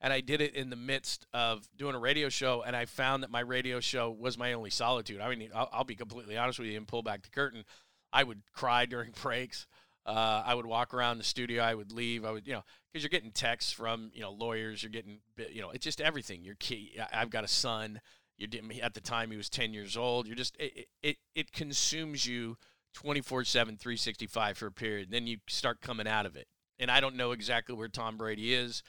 and 0.00 0.12
I 0.12 0.20
did 0.20 0.40
it 0.40 0.54
in 0.54 0.70
the 0.70 0.76
midst 0.76 1.26
of 1.32 1.66
doing 1.76 1.94
a 1.94 1.98
radio 1.98 2.28
show, 2.28 2.62
and 2.62 2.76
I 2.76 2.84
found 2.84 3.22
that 3.22 3.30
my 3.30 3.40
radio 3.40 3.80
show 3.80 4.10
was 4.10 4.36
my 4.36 4.52
only 4.52 4.70
solitude. 4.70 5.20
I 5.20 5.34
mean, 5.34 5.50
I'll, 5.54 5.68
I'll 5.72 5.84
be 5.84 5.94
completely 5.94 6.36
honest 6.36 6.58
with 6.58 6.68
you 6.68 6.76
and 6.76 6.86
pull 6.86 7.02
back 7.02 7.22
the 7.22 7.30
curtain. 7.30 7.64
I 8.12 8.22
would 8.22 8.42
cry 8.52 8.86
during 8.86 9.12
breaks. 9.22 9.66
Uh, 10.06 10.42
I 10.44 10.54
would 10.54 10.66
walk 10.66 10.92
around 10.92 11.16
the 11.16 11.24
studio. 11.24 11.62
I 11.62 11.74
would 11.74 11.90
leave. 11.90 12.24
I 12.24 12.30
would, 12.30 12.46
you 12.46 12.52
know, 12.52 12.64
because 12.92 13.02
you're 13.02 13.08
getting 13.08 13.30
texts 13.30 13.72
from, 13.72 14.10
you 14.12 14.20
know, 14.20 14.30
lawyers. 14.30 14.82
You're 14.82 14.92
getting, 14.92 15.20
you 15.50 15.62
know, 15.62 15.70
it's 15.70 15.84
just 15.84 16.00
everything. 16.00 16.44
Your 16.44 16.56
kid. 16.56 16.88
I've 17.10 17.30
got 17.30 17.44
a 17.44 17.48
son. 17.48 18.00
You 18.36 18.46
didn't. 18.46 18.78
At 18.80 18.92
the 18.92 19.00
time, 19.00 19.30
he 19.30 19.38
was 19.38 19.48
10 19.48 19.72
years 19.72 19.96
old. 19.96 20.26
You're 20.26 20.36
just. 20.36 20.56
It 20.58 20.88
it, 21.02 21.16
it 21.34 21.52
consumes 21.52 22.26
you 22.26 22.58
24/7, 22.94 23.46
365 23.78 24.58
for 24.58 24.66
a 24.66 24.72
period. 24.72 25.10
Then 25.10 25.26
you 25.26 25.38
start 25.48 25.80
coming 25.80 26.06
out 26.06 26.26
of 26.26 26.36
it. 26.36 26.48
And 26.78 26.90
I 26.90 27.00
don't 27.00 27.16
know 27.16 27.32
exactly 27.32 27.74
where 27.74 27.88
Tom 27.88 28.16
Brady 28.16 28.54
is 28.54 28.82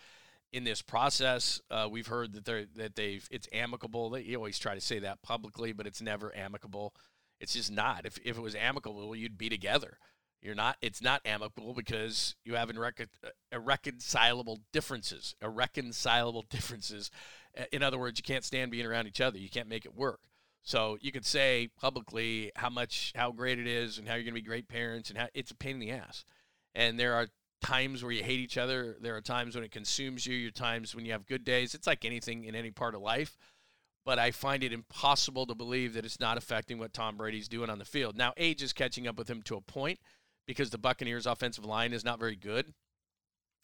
in 0.52 0.64
this 0.64 0.82
process. 0.82 1.62
Uh, 1.70 1.88
we've 1.90 2.08
heard 2.08 2.34
that 2.34 2.46
they're 2.46 2.66
that 2.76 2.96
they've 2.96 3.28
it's 3.30 3.48
amicable. 3.52 4.10
They 4.10 4.36
always 4.36 4.58
try 4.58 4.74
to 4.74 4.82
say 4.82 5.00
that 5.00 5.22
publicly, 5.22 5.74
but 5.74 5.86
it's 5.86 6.02
never 6.02 6.36
amicable. 6.36 6.94
It's 7.40 7.54
just 7.54 7.72
not. 7.72 8.06
If 8.06 8.18
if 8.26 8.38
it 8.38 8.42
was 8.42 8.56
amicable, 8.56 9.16
you'd 9.16 9.38
be 9.38 9.50
together. 9.50 9.98
You're 10.42 10.56
not. 10.56 10.78
It's 10.82 11.02
not 11.02 11.22
amicable 11.26 11.74
because 11.74 12.36
you 12.46 12.56
have 12.56 12.70
irrecon- 12.70 13.08
irreconcilable 13.52 14.60
differences. 14.72 15.36
Irreconcilable 15.42 16.46
differences. 16.50 17.10
In 17.72 17.84
other 17.84 17.98
words, 17.98 18.20
you 18.20 18.24
can't 18.24 18.44
stand 18.44 18.72
being 18.72 18.86
around 18.86 19.08
each 19.08 19.22
other. 19.22 19.38
You 19.38 19.50
can't 19.50 19.68
make 19.68 19.86
it 19.86 19.96
work. 19.96 20.20
So 20.62 20.98
you 21.02 21.12
could 21.12 21.26
say 21.26 21.70
publicly 21.80 22.52
how 22.56 22.70
much, 22.70 23.12
how 23.16 23.32
great 23.32 23.60
it 23.60 23.68
is, 23.68 23.98
and 23.98 24.08
how 24.08 24.16
you're 24.16 24.24
going 24.24 24.34
to 24.36 24.42
be 24.42 24.48
great 24.48 24.68
parents, 24.68 25.10
and 25.10 25.18
how 25.18 25.28
it's 25.34 25.52
a 25.52 25.56
pain 25.56 25.76
in 25.76 25.80
the 25.80 25.92
ass. 25.92 26.26
And 26.74 27.00
there 27.00 27.14
are 27.14 27.28
times 27.66 28.04
where 28.04 28.12
you 28.12 28.24
hate 28.24 28.40
each 28.40 28.58
other. 28.58 28.96
There 29.02 29.16
are 29.16 29.22
times 29.22 29.56
when 29.56 29.64
it 29.64 29.72
consumes 29.72 30.26
you. 30.26 30.36
Your 30.36 30.52
times 30.52 30.96
when 30.96 31.06
you 31.06 31.12
have 31.12 31.26
good 31.26 31.44
days. 31.44 31.74
It's 31.74 31.88
like 31.88 32.06
anything 32.06 32.46
in 32.46 32.56
any 32.56 32.72
part 32.72 32.96
of 32.96 33.02
life. 33.02 33.38
But 34.06 34.20
I 34.20 34.32
find 34.32 34.64
it 34.64 34.72
impossible 34.72 35.48
to 35.48 35.56
believe 35.56 35.94
that 35.96 36.06
it's 36.06 36.20
not 36.20 36.38
affecting 36.38 36.78
what 36.78 36.94
Tom 36.94 37.18
Brady's 37.18 37.48
doing 37.48 37.72
on 37.72 37.80
the 37.80 37.86
field. 37.86 38.16
Now, 38.16 38.34
age 38.38 38.62
is 38.62 38.72
catching 38.72 39.08
up 39.08 39.18
with 39.18 39.28
him 39.28 39.42
to 39.44 39.56
a 39.56 39.62
point 39.62 40.00
because 40.46 40.70
the 40.70 40.78
Buccaneers' 40.78 41.26
offensive 41.26 41.66
line 41.66 41.92
is 41.92 42.06
not 42.06 42.20
very 42.20 42.36
good. 42.36 42.72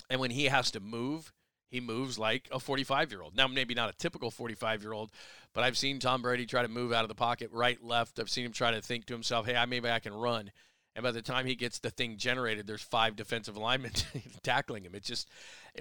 And 0.09 0.19
when 0.19 0.31
he 0.31 0.45
has 0.45 0.71
to 0.71 0.79
move, 0.79 1.31
he 1.69 1.79
moves 1.79 2.17
like 2.17 2.49
a 2.51 2.59
45 2.59 3.11
year 3.11 3.21
old. 3.21 3.35
Now, 3.35 3.47
maybe 3.47 3.75
not 3.75 3.89
a 3.89 3.97
typical 3.97 4.31
45 4.31 4.81
year 4.81 4.93
old, 4.93 5.11
but 5.53 5.63
I've 5.63 5.77
seen 5.77 5.99
Tom 5.99 6.23
Brady 6.23 6.47
try 6.47 6.63
to 6.63 6.67
move 6.67 6.91
out 6.91 7.03
of 7.03 7.09
the 7.09 7.15
pocket 7.15 7.49
right, 7.53 7.81
left. 7.83 8.19
I've 8.19 8.29
seen 8.29 8.45
him 8.45 8.51
try 8.51 8.71
to 8.71 8.81
think 8.81 9.05
to 9.05 9.13
himself, 9.13 9.45
hey, 9.45 9.63
maybe 9.67 9.89
I 9.89 9.99
can 9.99 10.13
run. 10.13 10.51
And 10.95 11.03
by 11.03 11.11
the 11.11 11.21
time 11.21 11.45
he 11.45 11.55
gets 11.55 11.79
the 11.79 11.89
thing 11.89 12.17
generated, 12.17 12.67
there's 12.67 12.81
five 12.81 13.15
defensive 13.15 13.55
linemen 13.55 13.91
tackling 14.43 14.83
him. 14.83 14.93
It's 14.93 15.07
just 15.07 15.29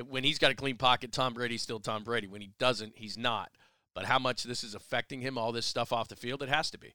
when 0.09 0.23
he's 0.23 0.39
got 0.39 0.53
a 0.53 0.55
clean 0.55 0.77
pocket, 0.77 1.13
Tom 1.13 1.35
Brady's 1.35 1.63
still 1.63 1.81
Tom 1.81 2.05
Brady. 2.05 2.29
When 2.29 2.41
he 2.41 2.51
doesn't, 2.59 2.93
he's 2.97 3.19
not. 3.19 3.51
But 3.95 4.05
how 4.05 4.21
much 4.21 4.45
this 4.45 4.63
is 4.63 4.75
affecting 4.75 5.21
him, 5.21 5.37
all 5.37 5.51
this 5.51 5.67
stuff 5.67 5.93
off 5.93 6.09
the 6.09 6.17
field, 6.17 6.43
it 6.43 6.49
has 6.49 6.71
to 6.71 6.79
be. 6.79 6.95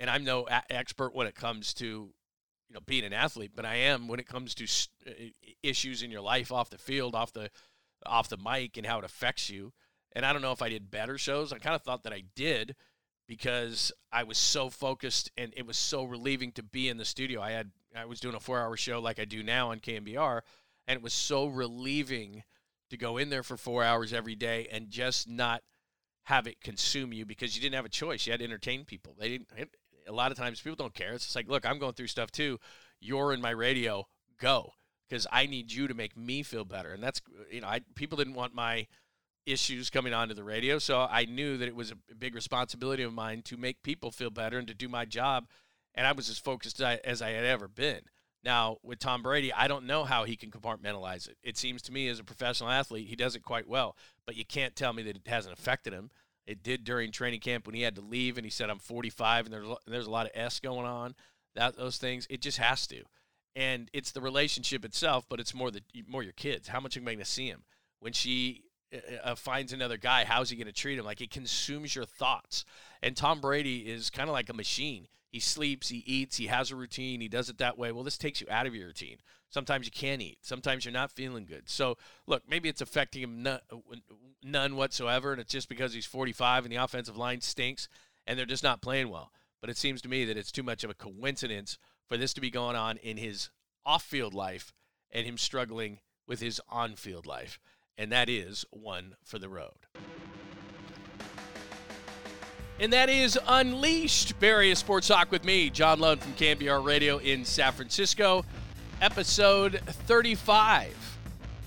And 0.00 0.10
I'm 0.10 0.24
no 0.24 0.46
a- 0.48 0.72
expert 0.72 1.14
when 1.14 1.28
it 1.28 1.36
comes 1.36 1.72
to 1.74 1.84
you 1.84 2.74
know 2.74 2.80
being 2.84 3.04
an 3.04 3.12
athlete, 3.12 3.52
but 3.54 3.64
I 3.64 3.76
am 3.76 4.08
when 4.08 4.18
it 4.18 4.26
comes 4.26 4.54
to 4.56 4.64
uh, 5.08 5.12
issues 5.62 6.02
in 6.02 6.10
your 6.10 6.20
life 6.20 6.50
off 6.50 6.70
the 6.70 6.78
field, 6.78 7.14
off 7.14 7.32
the 7.32 7.48
off 8.04 8.28
the 8.28 8.36
mic, 8.36 8.76
and 8.76 8.86
how 8.86 8.98
it 8.98 9.04
affects 9.04 9.48
you. 9.48 9.72
And 10.14 10.26
I 10.26 10.32
don't 10.32 10.42
know 10.42 10.52
if 10.52 10.62
I 10.62 10.68
did 10.68 10.90
better 10.90 11.16
shows. 11.16 11.52
I 11.52 11.58
kind 11.58 11.76
of 11.76 11.82
thought 11.82 12.02
that 12.02 12.12
I 12.12 12.24
did 12.34 12.74
because 13.36 13.90
I 14.12 14.24
was 14.24 14.36
so 14.36 14.68
focused 14.68 15.30
and 15.38 15.54
it 15.56 15.66
was 15.66 15.78
so 15.78 16.04
relieving 16.04 16.52
to 16.52 16.62
be 16.62 16.90
in 16.90 16.98
the 16.98 17.04
studio. 17.06 17.40
I 17.40 17.52
had 17.52 17.70
I 17.96 18.04
was 18.04 18.20
doing 18.20 18.34
a 18.34 18.38
4-hour 18.38 18.76
show 18.76 19.00
like 19.00 19.18
I 19.18 19.24
do 19.24 19.42
now 19.42 19.70
on 19.70 19.80
KNBR 19.80 20.42
and 20.86 20.98
it 20.98 21.02
was 21.02 21.14
so 21.14 21.46
relieving 21.46 22.42
to 22.90 22.98
go 22.98 23.16
in 23.16 23.30
there 23.30 23.42
for 23.42 23.56
4 23.56 23.84
hours 23.84 24.12
every 24.12 24.34
day 24.34 24.68
and 24.70 24.90
just 24.90 25.30
not 25.30 25.62
have 26.24 26.46
it 26.46 26.60
consume 26.60 27.14
you 27.14 27.24
because 27.24 27.56
you 27.56 27.62
didn't 27.62 27.74
have 27.74 27.86
a 27.86 27.88
choice. 27.88 28.26
You 28.26 28.32
had 28.34 28.40
to 28.40 28.44
entertain 28.44 28.84
people. 28.84 29.16
They 29.18 29.30
didn't 29.30 29.48
a 30.06 30.12
lot 30.12 30.30
of 30.30 30.36
times 30.36 30.60
people 30.60 30.76
don't 30.76 30.92
care. 30.92 31.14
It's 31.14 31.24
just 31.24 31.36
like, 31.36 31.48
look, 31.48 31.64
I'm 31.64 31.78
going 31.78 31.94
through 31.94 32.08
stuff 32.08 32.30
too. 32.30 32.60
You're 33.00 33.32
in 33.32 33.40
my 33.40 33.50
radio. 33.50 34.06
Go 34.38 34.74
because 35.08 35.26
I 35.32 35.46
need 35.46 35.72
you 35.72 35.88
to 35.88 35.94
make 35.94 36.18
me 36.18 36.42
feel 36.42 36.66
better. 36.66 36.92
And 36.92 37.02
that's 37.02 37.22
you 37.50 37.62
know, 37.62 37.68
I 37.68 37.80
people 37.94 38.18
didn't 38.18 38.34
want 38.34 38.54
my 38.54 38.88
issues 39.46 39.90
coming 39.90 40.14
onto 40.14 40.34
the 40.34 40.44
radio, 40.44 40.78
so 40.78 41.06
I 41.10 41.24
knew 41.24 41.56
that 41.58 41.68
it 41.68 41.74
was 41.74 41.92
a 41.92 42.14
big 42.14 42.34
responsibility 42.34 43.02
of 43.02 43.12
mine 43.12 43.42
to 43.42 43.56
make 43.56 43.82
people 43.82 44.10
feel 44.10 44.30
better 44.30 44.58
and 44.58 44.68
to 44.68 44.74
do 44.74 44.88
my 44.88 45.04
job. 45.04 45.46
And 45.94 46.06
I 46.06 46.12
was 46.12 46.30
as 46.30 46.38
focused 46.38 46.80
as 46.80 47.22
I 47.22 47.30
had 47.30 47.44
ever 47.44 47.68
been. 47.68 48.00
Now, 48.44 48.78
with 48.82 48.98
Tom 48.98 49.22
Brady, 49.22 49.52
I 49.52 49.68
don't 49.68 49.86
know 49.86 50.04
how 50.04 50.24
he 50.24 50.36
can 50.36 50.50
compartmentalize 50.50 51.28
it. 51.28 51.36
It 51.42 51.56
seems 51.56 51.80
to 51.82 51.92
me 51.92 52.08
as 52.08 52.18
a 52.18 52.24
professional 52.24 52.70
athlete, 52.70 53.08
he 53.08 53.14
does 53.14 53.36
it 53.36 53.42
quite 53.44 53.68
well, 53.68 53.96
but 54.26 54.36
you 54.36 54.44
can't 54.44 54.74
tell 54.74 54.92
me 54.92 55.02
that 55.04 55.16
it 55.16 55.28
hasn't 55.28 55.56
affected 55.56 55.92
him. 55.92 56.10
It 56.46 56.62
did 56.62 56.82
during 56.82 57.12
training 57.12 57.40
camp 57.40 57.66
when 57.66 57.76
he 57.76 57.82
had 57.82 57.94
to 57.94 58.00
leave 58.00 58.36
and 58.36 58.44
he 58.44 58.50
said, 58.50 58.68
I'm 58.68 58.80
45 58.80 59.46
and 59.46 59.54
there's, 59.54 59.68
there's 59.86 60.06
a 60.08 60.10
lot 60.10 60.26
of 60.26 60.32
S 60.34 60.58
going 60.58 60.86
on, 60.86 61.14
that 61.54 61.76
those 61.76 61.98
things. 61.98 62.26
It 62.28 62.40
just 62.40 62.58
has 62.58 62.86
to. 62.88 63.04
And 63.54 63.90
it's 63.92 64.10
the 64.10 64.20
relationship 64.20 64.84
itself, 64.84 65.26
but 65.28 65.38
it's 65.38 65.54
more 65.54 65.70
the 65.70 65.82
more 66.08 66.22
your 66.22 66.32
kids. 66.32 66.68
How 66.68 66.80
much 66.80 66.96
are 66.96 67.00
you 67.00 67.06
going 67.06 67.18
to 67.18 67.24
see 67.24 67.46
him? 67.46 67.62
When 68.00 68.12
she 68.12 68.64
uh, 68.92 68.98
uh, 69.24 69.34
finds 69.34 69.72
another 69.72 69.96
guy, 69.96 70.24
how's 70.24 70.50
he 70.50 70.56
going 70.56 70.66
to 70.66 70.72
treat 70.72 70.98
him? 70.98 71.04
Like 71.04 71.20
it 71.20 71.30
consumes 71.30 71.94
your 71.94 72.04
thoughts. 72.04 72.64
And 73.02 73.16
Tom 73.16 73.40
Brady 73.40 73.80
is 73.80 74.10
kind 74.10 74.28
of 74.28 74.32
like 74.32 74.48
a 74.48 74.54
machine. 74.54 75.08
He 75.28 75.40
sleeps, 75.40 75.88
he 75.88 76.02
eats, 76.06 76.36
he 76.36 76.48
has 76.48 76.70
a 76.70 76.76
routine, 76.76 77.20
he 77.20 77.28
does 77.28 77.48
it 77.48 77.58
that 77.58 77.78
way. 77.78 77.90
Well, 77.90 78.04
this 78.04 78.18
takes 78.18 78.40
you 78.40 78.46
out 78.50 78.66
of 78.66 78.74
your 78.74 78.88
routine. 78.88 79.16
Sometimes 79.48 79.86
you 79.86 79.92
can't 79.92 80.20
eat. 80.20 80.38
Sometimes 80.42 80.84
you're 80.84 80.92
not 80.92 81.10
feeling 81.10 81.46
good. 81.46 81.68
So, 81.68 81.96
look, 82.26 82.42
maybe 82.48 82.68
it's 82.68 82.80
affecting 82.80 83.22
him 83.22 83.42
none, 83.42 83.60
none 84.42 84.76
whatsoever, 84.76 85.32
and 85.32 85.40
it's 85.40 85.52
just 85.52 85.68
because 85.68 85.94
he's 85.94 86.06
45 86.06 86.64
and 86.64 86.72
the 86.72 86.76
offensive 86.76 87.16
line 87.16 87.40
stinks 87.40 87.88
and 88.26 88.38
they're 88.38 88.46
just 88.46 88.62
not 88.62 88.82
playing 88.82 89.08
well. 89.08 89.32
But 89.60 89.70
it 89.70 89.76
seems 89.76 90.02
to 90.02 90.08
me 90.08 90.24
that 90.24 90.36
it's 90.36 90.52
too 90.52 90.62
much 90.62 90.84
of 90.84 90.90
a 90.90 90.94
coincidence 90.94 91.78
for 92.08 92.16
this 92.16 92.34
to 92.34 92.40
be 92.40 92.50
going 92.50 92.76
on 92.76 92.98
in 92.98 93.16
his 93.16 93.50
off 93.84 94.02
field 94.02 94.34
life 94.34 94.72
and 95.10 95.26
him 95.26 95.38
struggling 95.38 96.00
with 96.26 96.40
his 96.40 96.60
on 96.68 96.94
field 96.94 97.26
life 97.26 97.58
and 97.98 98.12
that 98.12 98.28
is 98.28 98.64
one 98.70 99.16
for 99.24 99.38
the 99.38 99.48
road. 99.48 99.72
And 102.80 102.92
that 102.92 103.08
is 103.08 103.38
Unleashed, 103.46 104.38
Bay 104.40 104.48
Area 104.48 104.74
Sports 104.74 105.08
Talk 105.08 105.30
with 105.30 105.44
me, 105.44 105.70
John 105.70 106.00
Lund 106.00 106.20
from 106.20 106.32
KNBR 106.32 106.84
Radio 106.84 107.18
in 107.18 107.44
San 107.44 107.72
Francisco, 107.72 108.44
episode 109.00 109.80
35 109.86 111.18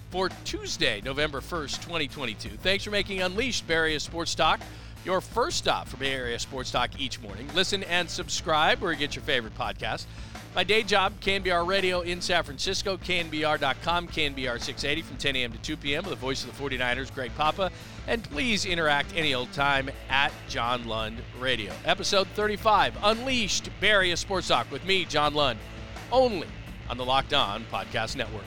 for 0.10 0.30
Tuesday, 0.44 1.02
November 1.06 1.40
1st, 1.40 1.82
2022. 1.84 2.50
Thanks 2.58 2.84
for 2.84 2.92
making 2.92 3.22
Unleashed 3.22 3.68
Bay 3.68 3.76
Area 3.76 4.00
Sports 4.00 4.36
Talk 4.36 4.60
your 5.06 5.22
first 5.22 5.58
stop 5.58 5.88
for 5.88 5.98
Bay 5.98 6.14
Area 6.14 6.40
Sports 6.40 6.72
Talk 6.72 7.00
each 7.00 7.22
morning. 7.22 7.48
Listen 7.54 7.84
and 7.84 8.10
subscribe 8.10 8.82
where 8.82 8.92
you 8.92 8.98
get 8.98 9.16
your 9.16 9.24
favorite 9.24 9.56
podcast. 9.56 10.06
My 10.56 10.64
day 10.64 10.84
job, 10.84 11.20
KNBR 11.20 11.68
Radio 11.68 12.00
in 12.00 12.22
San 12.22 12.42
Francisco, 12.46 12.96
KNBR.com, 12.96 14.08
KNBR 14.08 14.62
680 14.62 15.02
from 15.02 15.18
10 15.18 15.36
a.m. 15.36 15.52
to 15.52 15.58
2 15.58 15.76
p.m. 15.76 16.04
with 16.04 16.12
the 16.12 16.16
voice 16.16 16.46
of 16.46 16.58
the 16.58 16.64
49ers, 16.64 17.14
Greg 17.14 17.36
Papa. 17.36 17.72
And 18.08 18.24
please 18.24 18.64
interact 18.64 19.12
any 19.18 19.34
old 19.34 19.52
time 19.52 19.90
at 20.08 20.32
John 20.48 20.88
Lund 20.88 21.22
Radio. 21.42 21.74
Episode 21.84 22.30
35, 22.30 22.98
Unleashed 23.04 23.70
Bay 23.82 23.90
Area 23.90 24.16
Sports 24.16 24.48
Talk 24.48 24.72
with 24.72 24.86
me, 24.86 25.04
John 25.04 25.34
Lund, 25.34 25.60
only 26.10 26.48
on 26.90 26.96
the 26.96 27.04
Locked 27.04 27.34
On 27.34 27.66
Podcast 27.66 28.16
Network. 28.16 28.46